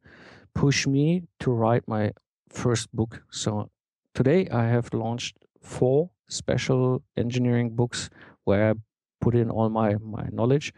push 0.55 0.87
me 0.87 1.23
to 1.41 1.51
write 1.51 1.87
my 1.87 2.13
first 2.49 2.93
book. 2.93 3.23
So 3.31 3.71
today 4.15 4.49
i 4.51 4.65
have 4.65 4.93
launched 4.93 5.37
four 5.63 6.11
special 6.29 7.03
engineering 7.17 7.71
books 7.77 8.11
where 8.45 8.71
I 8.71 8.75
put 9.21 9.35
in 9.35 9.51
all 9.51 9.69
my 9.69 9.97
my 9.97 10.29
knowledge. 10.33 10.73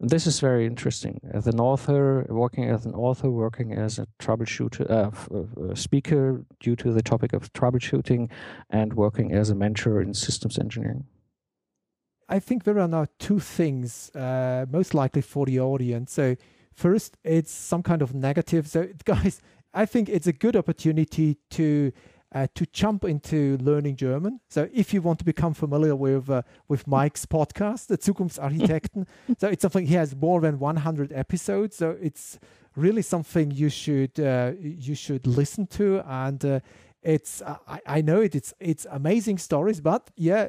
And 0.00 0.10
this 0.10 0.26
is 0.26 0.40
very 0.40 0.66
interesting. 0.66 1.20
As 1.32 1.46
an 1.46 1.60
author, 1.60 2.26
working 2.28 2.68
as 2.68 2.84
an 2.84 2.94
author, 2.94 3.30
working 3.30 3.72
as 3.72 3.98
a 3.98 4.06
troubleshooter, 4.18 4.90
uh, 4.90 5.08
f- 5.08 5.28
uh, 5.32 5.74
speaker 5.74 6.44
due 6.60 6.76
to 6.76 6.92
the 6.92 7.02
topic 7.02 7.32
of 7.32 7.52
troubleshooting, 7.52 8.30
and 8.70 8.94
working 8.94 9.32
as 9.32 9.50
a 9.50 9.54
mentor 9.54 10.02
in 10.02 10.12
systems 10.14 10.58
engineering. 10.58 11.04
I 12.28 12.38
think 12.38 12.64
there 12.64 12.78
are 12.78 12.88
now 12.88 13.06
two 13.18 13.38
things, 13.38 14.10
uh, 14.14 14.66
most 14.70 14.94
likely 14.94 15.22
for 15.22 15.46
the 15.46 15.60
audience. 15.60 16.12
So, 16.12 16.36
first, 16.72 17.16
it's 17.22 17.52
some 17.52 17.82
kind 17.82 18.02
of 18.02 18.14
negative. 18.14 18.66
So, 18.66 18.88
guys, 19.04 19.40
I 19.72 19.86
think 19.86 20.08
it's 20.08 20.26
a 20.26 20.32
good 20.32 20.56
opportunity 20.56 21.38
to 21.50 21.92
uh, 22.34 22.48
to 22.54 22.66
jump 22.66 23.04
into 23.04 23.56
learning 23.58 23.96
German. 23.96 24.40
So, 24.48 24.68
if 24.72 24.92
you 24.92 25.00
want 25.00 25.20
to 25.20 25.24
become 25.24 25.54
familiar 25.54 25.94
with 25.94 26.28
uh, 26.28 26.42
with 26.68 26.86
Mike's 26.86 27.24
podcast, 27.24 27.86
the 27.86 27.96
Zukunftsarchitekten, 27.96 29.06
so 29.38 29.48
it's 29.48 29.62
something 29.62 29.86
he 29.86 29.94
has 29.94 30.14
more 30.16 30.40
than 30.40 30.58
100 30.58 31.12
episodes. 31.12 31.76
So, 31.76 31.96
it's 32.02 32.38
really 32.74 33.02
something 33.02 33.52
you 33.52 33.68
should 33.68 34.18
uh, 34.18 34.52
you 34.60 34.94
should 34.94 35.26
listen 35.26 35.66
to 35.68 36.02
and. 36.06 36.44
Uh, 36.44 36.60
it's 37.04 37.42
I, 37.42 37.80
I 37.86 38.00
know 38.00 38.22
it 38.22 38.34
it's 38.34 38.54
it's 38.58 38.86
amazing 38.90 39.36
stories 39.36 39.78
but 39.78 40.10
yeah 40.16 40.48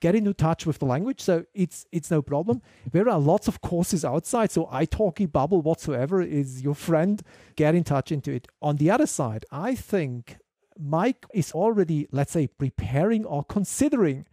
get 0.00 0.14
into 0.14 0.34
touch 0.34 0.66
with 0.66 0.78
the 0.78 0.84
language 0.84 1.22
so 1.22 1.46
it's 1.54 1.86
it's 1.92 2.10
no 2.10 2.20
problem 2.20 2.60
there 2.92 3.08
are 3.08 3.18
lots 3.18 3.48
of 3.48 3.62
courses 3.62 4.04
outside 4.04 4.50
so 4.50 4.66
italki 4.66 5.26
Babbel 5.26 5.62
whatsoever 5.62 6.20
is 6.20 6.60
your 6.60 6.74
friend 6.74 7.22
get 7.56 7.74
in 7.74 7.84
touch 7.84 8.12
into 8.12 8.30
it 8.32 8.48
on 8.60 8.76
the 8.76 8.90
other 8.90 9.06
side 9.06 9.46
i 9.50 9.74
think 9.74 10.36
mike 10.78 11.24
is 11.32 11.52
already 11.52 12.06
let's 12.12 12.32
say 12.32 12.46
preparing 12.46 13.24
or 13.24 13.44
considering 13.44 14.26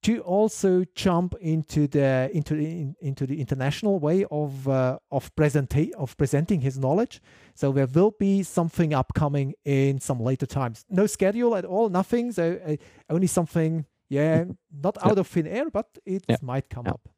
to 0.00 0.20
also 0.20 0.84
jump 0.94 1.34
into 1.40 1.88
the 1.88 2.30
into 2.32 2.54
the 2.54 2.64
in, 2.66 2.94
into 3.00 3.26
the 3.26 3.40
international 3.40 3.98
way 3.98 4.24
of 4.30 4.68
uh, 4.68 4.98
of 5.10 5.34
presenta- 5.34 5.92
of 5.94 6.16
presenting 6.16 6.60
his 6.60 6.78
knowledge 6.78 7.20
so 7.54 7.72
there 7.72 7.86
will 7.86 8.12
be 8.18 8.42
something 8.44 8.94
upcoming 8.94 9.54
in 9.64 10.00
some 10.00 10.20
later 10.20 10.46
times 10.46 10.84
no 10.88 11.06
schedule 11.06 11.56
at 11.56 11.64
all 11.64 11.88
nothing 11.88 12.30
so 12.32 12.58
uh, 12.66 12.76
only 13.10 13.26
something 13.26 13.84
yeah 14.08 14.44
not 14.82 14.96
out 15.02 15.18
of 15.18 15.26
thin 15.26 15.46
air 15.46 15.68
but 15.70 15.86
it 16.06 16.24
Yeah. 16.28 16.36
might 16.42 16.68
come 16.70 16.86
Yeah. 16.86 16.92
up 16.94 17.08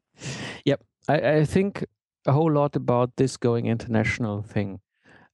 I, 1.08 1.38
I 1.40 1.44
think 1.46 1.84
a 2.26 2.32
whole 2.32 2.52
lot 2.52 2.76
about 2.76 3.16
this 3.16 3.36
going 3.38 3.66
international 3.66 4.42
thing. 4.42 4.80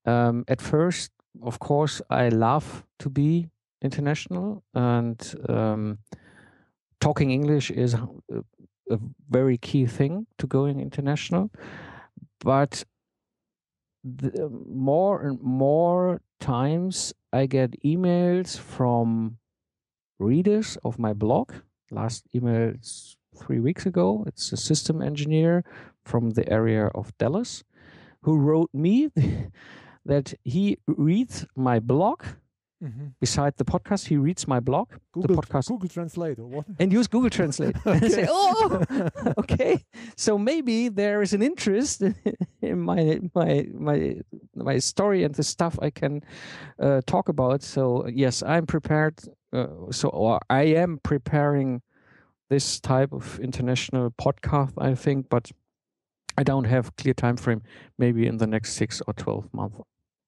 Um, 0.04 0.44
at 0.48 0.62
first, 0.62 1.10
of 1.42 1.58
course, 1.58 2.00
I 2.08 2.28
love 2.28 2.85
to 2.98 3.10
be 3.10 3.48
international, 3.82 4.62
and 4.74 5.34
um, 5.48 5.98
talking 7.00 7.30
English 7.30 7.70
is 7.70 7.94
a, 7.94 8.08
a 8.90 8.98
very 9.28 9.58
key 9.58 9.86
thing 9.86 10.26
to 10.38 10.46
going 10.46 10.80
international. 10.80 11.50
But 12.40 12.84
the, 14.04 14.48
more 14.66 15.22
and 15.22 15.40
more 15.42 16.20
times, 16.40 17.12
I 17.32 17.46
get 17.46 17.82
emails 17.82 18.58
from 18.58 19.38
readers 20.18 20.78
of 20.84 20.98
my 20.98 21.12
blog. 21.12 21.52
Last 21.90 22.24
email 22.34 22.74
three 23.36 23.60
weeks 23.60 23.86
ago. 23.86 24.24
It's 24.26 24.52
a 24.52 24.56
system 24.56 25.02
engineer 25.02 25.64
from 26.04 26.30
the 26.30 26.50
area 26.50 26.86
of 26.94 27.16
Dallas 27.18 27.64
who 28.22 28.38
wrote 28.38 28.70
me 28.72 29.10
that 30.04 30.34
he 30.44 30.78
reads 30.86 31.46
my 31.54 31.78
blog. 31.78 32.22
Mm-hmm. 32.82 33.06
Beside 33.20 33.56
the 33.56 33.64
podcast, 33.64 34.06
he 34.06 34.16
reads 34.16 34.46
my 34.46 34.60
blog, 34.60 34.88
google, 35.12 35.36
the 35.36 35.42
podcast, 35.42 35.68
google 35.68 35.88
translate 35.88 36.38
or 36.38 36.46
what 36.46 36.66
and 36.78 36.92
use 36.92 37.06
Google 37.06 37.30
Translate. 37.30 37.76
and 37.84 38.12
say, 38.12 38.26
oh, 38.28 38.82
okay. 39.38 39.84
So 40.16 40.38
maybe 40.38 40.88
there 40.88 41.22
is 41.22 41.32
an 41.32 41.42
interest 41.42 42.02
in 42.62 42.78
my 42.80 43.20
my 43.34 43.66
my 43.72 44.16
my 44.54 44.78
story 44.78 45.24
and 45.24 45.34
the 45.34 45.42
stuff 45.42 45.78
I 45.80 45.90
can 45.90 46.22
uh, 46.78 47.00
talk 47.06 47.28
about. 47.28 47.62
So 47.62 48.06
yes, 48.08 48.42
I'm 48.42 48.66
prepared. 48.66 49.20
Uh, 49.52 49.90
so 49.90 50.08
or 50.08 50.40
I 50.50 50.62
am 50.62 50.98
preparing 51.02 51.82
this 52.50 52.80
type 52.80 53.12
of 53.12 53.40
international 53.40 54.10
podcast. 54.10 54.72
I 54.78 54.94
think, 54.94 55.28
but 55.28 55.50
I 56.38 56.42
don't 56.42 56.64
have 56.64 56.94
clear 56.96 57.14
time 57.14 57.36
frame. 57.36 57.62
Maybe 57.98 58.26
in 58.26 58.36
the 58.36 58.46
next 58.46 58.74
six 58.74 59.02
or 59.06 59.14
twelve 59.14 59.52
months. 59.52 59.80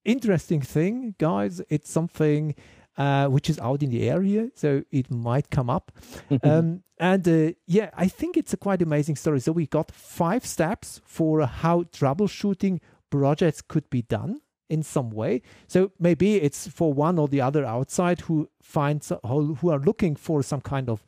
Interesting 0.05 0.61
thing, 0.61 1.15
guys. 1.19 1.61
It's 1.69 1.91
something 1.91 2.55
uh, 2.97 3.29
which 3.29 3.49
is 3.49 3.59
out 3.61 3.83
in 3.83 3.91
the 3.91 4.09
area, 4.11 4.51
so 4.55 4.83
it 4.91 5.11
might 5.11 5.51
come 5.51 5.71
up. 5.71 5.93
um, 6.43 6.83
and 6.99 7.27
uh, 7.29 7.53
yeah, 7.67 7.91
I 7.97 8.09
think 8.09 8.37
it's 8.37 8.53
a 8.53 8.57
quite 8.57 8.83
amazing 8.83 9.17
story. 9.17 9.41
So 9.41 9.53
we 9.53 9.67
got 9.67 9.91
five 9.93 10.45
steps 10.45 11.01
for 11.05 11.47
how 11.47 11.85
troubleshooting 11.85 12.81
projects 13.11 13.63
could 13.63 13.89
be 13.89 14.03
done 14.03 14.41
in 14.69 14.83
some 14.83 15.11
way. 15.11 15.43
So 15.67 15.93
maybe 15.99 16.37
it's 16.37 16.67
for 16.69 16.93
one 16.93 17.19
or 17.19 17.29
the 17.29 17.41
other 17.41 17.65
outside 17.65 18.23
who 18.23 18.49
finds 18.61 19.13
who 19.25 19.55
who 19.55 19.71
are 19.71 19.79
looking 19.79 20.17
for 20.17 20.43
some 20.43 20.61
kind 20.61 20.89
of 20.89 21.05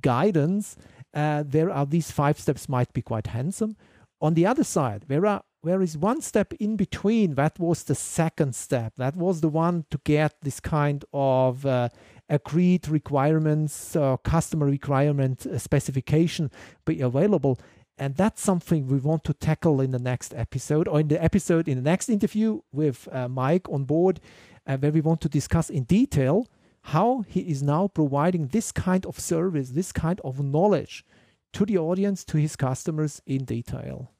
guidance. 0.00 0.76
Uh, 1.14 1.44
there 1.46 1.70
are 1.70 1.86
these 1.86 2.10
five 2.10 2.38
steps 2.38 2.68
might 2.68 2.92
be 2.92 3.02
quite 3.02 3.28
handsome. 3.28 3.76
On 4.20 4.34
the 4.34 4.46
other 4.46 4.64
side, 4.64 5.04
there 5.08 5.26
are 5.26 5.42
there 5.66 5.82
is 5.82 5.98
one 5.98 6.20
step 6.20 6.52
in 6.54 6.76
between. 6.76 7.34
That 7.34 7.58
was 7.58 7.82
the 7.82 7.94
second 7.94 8.54
step. 8.54 8.94
That 8.96 9.16
was 9.16 9.40
the 9.40 9.48
one 9.48 9.84
to 9.90 10.00
get 10.04 10.36
this 10.42 10.60
kind 10.60 11.04
of 11.12 11.66
uh, 11.66 11.88
agreed 12.28 12.88
requirements 12.88 13.96
or 13.96 14.18
customer 14.18 14.66
requirement 14.66 15.46
uh, 15.46 15.58
specification 15.58 16.50
be 16.84 17.00
available. 17.00 17.58
And 17.98 18.14
that's 18.14 18.42
something 18.42 18.86
we 18.86 18.98
want 18.98 19.24
to 19.24 19.32
tackle 19.32 19.80
in 19.80 19.90
the 19.90 19.98
next 19.98 20.34
episode 20.34 20.86
or 20.86 21.00
in 21.00 21.08
the 21.08 21.22
episode 21.22 21.66
in 21.66 21.76
the 21.76 21.90
next 21.90 22.08
interview 22.08 22.60
with 22.72 23.08
uh, 23.10 23.28
Mike 23.28 23.68
on 23.70 23.84
board, 23.84 24.20
uh, 24.66 24.76
where 24.76 24.92
we 24.92 25.00
want 25.00 25.20
to 25.22 25.28
discuss 25.28 25.70
in 25.70 25.84
detail 25.84 26.46
how 26.82 27.24
he 27.26 27.40
is 27.40 27.62
now 27.62 27.88
providing 27.88 28.48
this 28.48 28.70
kind 28.70 29.04
of 29.06 29.18
service, 29.18 29.70
this 29.70 29.92
kind 29.92 30.20
of 30.22 30.40
knowledge 30.40 31.04
to 31.52 31.64
the 31.64 31.78
audience, 31.78 32.22
to 32.24 32.36
his 32.36 32.54
customers 32.54 33.22
in 33.26 33.44
detail. 33.44 34.12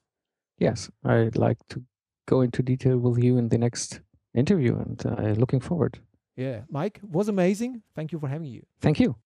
Yes, 0.59 0.91
I'd 1.05 1.37
like 1.37 1.59
to 1.71 1.83
go 2.27 2.41
into 2.41 2.63
detail 2.63 2.99
with 2.99 3.23
you 3.23 3.39
in 3.39 3.49
the 3.49 3.59
next 3.59 4.01
interview, 4.35 4.77
and 4.77 5.05
uh, 5.07 5.35
looking 5.39 5.61
forward. 5.61 5.99
Yeah, 6.37 6.63
Mike 6.69 7.01
was 7.03 7.29
amazing. 7.29 7.83
Thank 7.95 8.13
you 8.13 8.19
for 8.19 8.29
having 8.29 8.49
you. 8.49 8.67
Thank 8.81 9.01
you. 9.01 9.17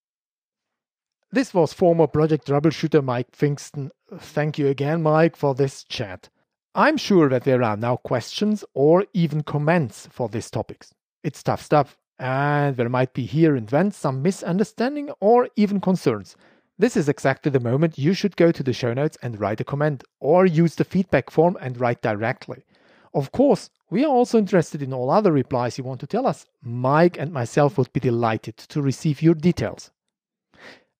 This 1.32 1.54
was 1.54 1.72
former 1.72 2.06
project 2.06 2.48
troubleshooter 2.48 3.04
Mike 3.04 3.30
Pfingsten. 3.30 3.90
Thank 4.18 4.58
you 4.58 4.66
again, 4.66 5.02
Mike, 5.02 5.36
for 5.36 5.54
this 5.54 5.84
chat. 5.84 6.28
I'm 6.74 6.96
sure 6.96 7.28
that 7.28 7.44
there 7.44 7.62
are 7.62 7.76
now 7.76 7.96
questions 7.96 8.64
or 8.74 9.06
even 9.12 9.42
comments 9.42 10.08
for 10.10 10.28
these 10.28 10.50
topics. 10.50 10.92
It's 11.22 11.42
tough 11.42 11.62
stuff, 11.62 11.96
and 12.18 12.76
there 12.76 12.88
might 12.88 13.12
be 13.12 13.26
here 13.26 13.56
and 13.56 13.68
then 13.68 13.90
some 13.90 14.22
misunderstanding 14.22 15.10
or 15.20 15.48
even 15.56 15.80
concerns. 15.80 16.36
This 16.80 16.96
is 16.96 17.10
exactly 17.10 17.50
the 17.50 17.60
moment 17.60 17.98
you 17.98 18.14
should 18.14 18.38
go 18.38 18.50
to 18.50 18.62
the 18.62 18.72
show 18.72 18.94
notes 18.94 19.18
and 19.20 19.38
write 19.38 19.60
a 19.60 19.64
comment, 19.64 20.02
or 20.18 20.46
use 20.46 20.76
the 20.76 20.84
feedback 20.84 21.28
form 21.28 21.58
and 21.60 21.78
write 21.78 22.00
directly. 22.00 22.64
Of 23.12 23.32
course, 23.32 23.68
we 23.90 24.02
are 24.02 24.08
also 24.08 24.38
interested 24.38 24.80
in 24.80 24.94
all 24.94 25.10
other 25.10 25.30
replies 25.30 25.76
you 25.76 25.84
want 25.84 26.00
to 26.00 26.06
tell 26.06 26.26
us. 26.26 26.46
Mike 26.62 27.18
and 27.18 27.34
myself 27.34 27.76
would 27.76 27.92
be 27.92 28.00
delighted 28.00 28.56
to 28.56 28.80
receive 28.80 29.20
your 29.20 29.34
details. 29.34 29.90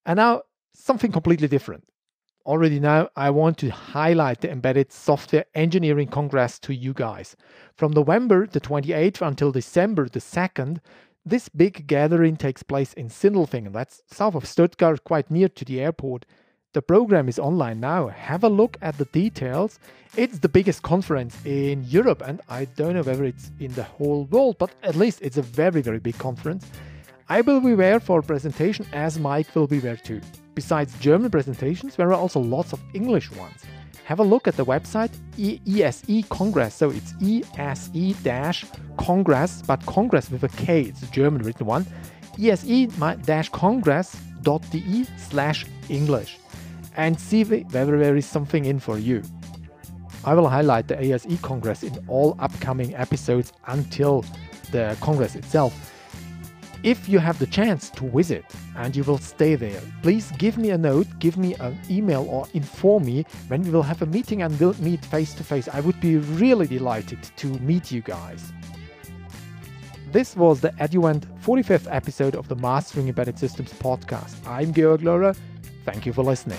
And 0.05 0.19
now, 0.19 0.43
something 0.75 1.13
completely 1.13 1.49
different. 1.49 1.85
Already 2.45 2.79
now, 2.79 3.09
I 3.17 3.31
want 3.31 3.57
to 3.59 3.71
highlight 3.71 4.43
the 4.43 4.51
Embedded 4.51 4.93
Software 4.93 5.47
Engineering 5.55 6.09
Congress 6.09 6.59
to 6.59 6.75
you 6.75 6.93
guys. 6.93 7.37
From 7.75 7.93
November 7.93 8.47
the 8.47 8.61
28th 8.61 9.27
until 9.27 9.51
December 9.51 10.11
the 10.11 10.21
2nd, 10.21 10.81
this 11.25 11.49
big 11.49 11.87
gathering 11.87 12.37
takes 12.37 12.63
place 12.63 12.93
in 12.95 13.09
Sindelfingen, 13.09 13.73
that's 13.73 14.03
south 14.07 14.35
of 14.35 14.47
Stuttgart, 14.47 15.05
quite 15.05 15.31
near 15.31 15.49
to 15.49 15.65
the 15.65 15.81
airport. 15.81 16.25
The 16.73 16.83
program 16.83 17.29
is 17.29 17.39
online 17.39 17.81
now. 17.81 18.09
Have 18.09 18.45
a 18.45 18.49
look 18.49 18.77
at 18.81 18.97
the 18.97 19.05
details. 19.07 19.79
It's 20.17 20.39
the 20.39 20.49
biggest 20.49 20.83
conference 20.83 21.37
in 21.45 21.85
Europe, 21.85 22.23
and 22.25 22.41
I 22.49 22.65
don't 22.65 22.95
know 22.95 23.03
whether 23.03 23.25
it's 23.25 23.51
in 23.59 23.73
the 23.75 23.83
whole 23.83 24.25
world, 24.25 24.57
but 24.59 24.71
at 24.83 24.97
least 24.97 25.21
it's 25.21 25.37
a 25.37 25.43
very, 25.43 25.83
very 25.83 25.99
big 25.99 26.17
conference. 26.19 26.67
I 27.29 27.43
will 27.43 27.61
be 27.61 27.75
there 27.75 28.01
for 28.01 28.21
a 28.21 28.23
presentation 28.23 28.87
as 28.93 29.19
Mike 29.19 29.55
will 29.55 29.67
be 29.67 29.79
there 29.79 29.97
too. 29.97 30.21
Besides 30.55 30.99
German 30.99 31.31
presentations, 31.31 31.97
there 31.97 32.09
are 32.09 32.15
also 32.15 32.41
lots 32.41 32.73
of 32.73 32.81
English 32.95 33.31
ones. 33.33 33.63
Have 34.11 34.19
a 34.19 34.25
look 34.25 34.49
at 34.49 34.57
the 34.57 34.65
website 34.65 35.13
ESE 35.39 36.25
Congress. 36.31 36.75
So 36.75 36.91
it's 36.91 37.15
ESE 37.23 38.65
Congress, 38.99 39.63
but 39.65 39.87
Congress 39.87 40.29
with 40.33 40.43
a 40.43 40.49
K. 40.49 40.81
It's 40.81 41.05
a 41.05 41.07
German 41.13 41.43
written 41.43 41.65
one. 41.65 41.87
ESE 42.37 42.89
congress.de 43.53 45.07
slash 45.17 45.65
English. 45.89 46.39
And 46.97 47.21
see 47.21 47.45
whether 47.45 48.01
there 48.01 48.17
is 48.17 48.27
something 48.27 48.65
in 48.65 48.81
for 48.81 48.99
you. 48.99 49.23
I 50.25 50.35
will 50.35 50.49
highlight 50.49 50.89
the 50.89 51.01
ESE 51.01 51.41
Congress 51.41 51.85
in 51.85 51.97
all 52.09 52.35
upcoming 52.41 52.97
episodes 52.97 53.53
until 53.69 54.25
the 54.73 54.97
Congress 55.01 55.37
itself. 55.37 55.73
If 56.83 57.11
you 57.11 57.19
have 57.19 57.39
the 57.39 57.47
chance 57.47 57.91
to 57.91 58.09
visit 58.09 58.45
and 58.75 58.97
you 58.97 59.05
will 59.05 59.19
stay 59.19 59.55
there, 59.55 59.83
please 60.01 60.33
give 60.39 60.57
me 60.57 60.71
a 60.71 60.79
note, 60.79 61.07
give 61.19 61.37
me 61.37 61.55
an 61.57 61.79
email, 61.91 62.27
or 62.27 62.47
inform 62.55 63.05
me 63.05 63.27
when 63.49 63.63
we 63.63 63.71
will 63.71 63.83
have 63.83 64.01
a 64.01 64.07
meeting 64.07 64.41
and 64.41 64.59
we'll 64.59 64.75
meet 64.81 65.05
face 65.05 65.35
to 65.35 65.45
face. 65.45 65.69
I 65.69 65.81
would 65.81 66.01
be 66.01 66.17
really 66.17 66.67
delighted 66.67 67.23
to 67.37 67.47
meet 67.59 67.93
you 67.93 68.01
guys. 68.01 68.53
This 70.11 70.35
was 70.35 70.63
the 70.63 70.73
Eduent 70.81 71.27
45th 71.43 71.87
episode 71.95 72.35
of 72.35 72.49
the 72.49 72.57
Mastering 72.57 73.09
Embedded 73.09 73.39
Systems 73.39 73.75
podcast. 73.75 74.35
I'm 74.47 74.73
Georg 74.73 75.03
Lohrer. 75.03 75.37
Thank 75.85 76.07
you 76.07 76.15
for 76.15 76.25
listening. 76.25 76.59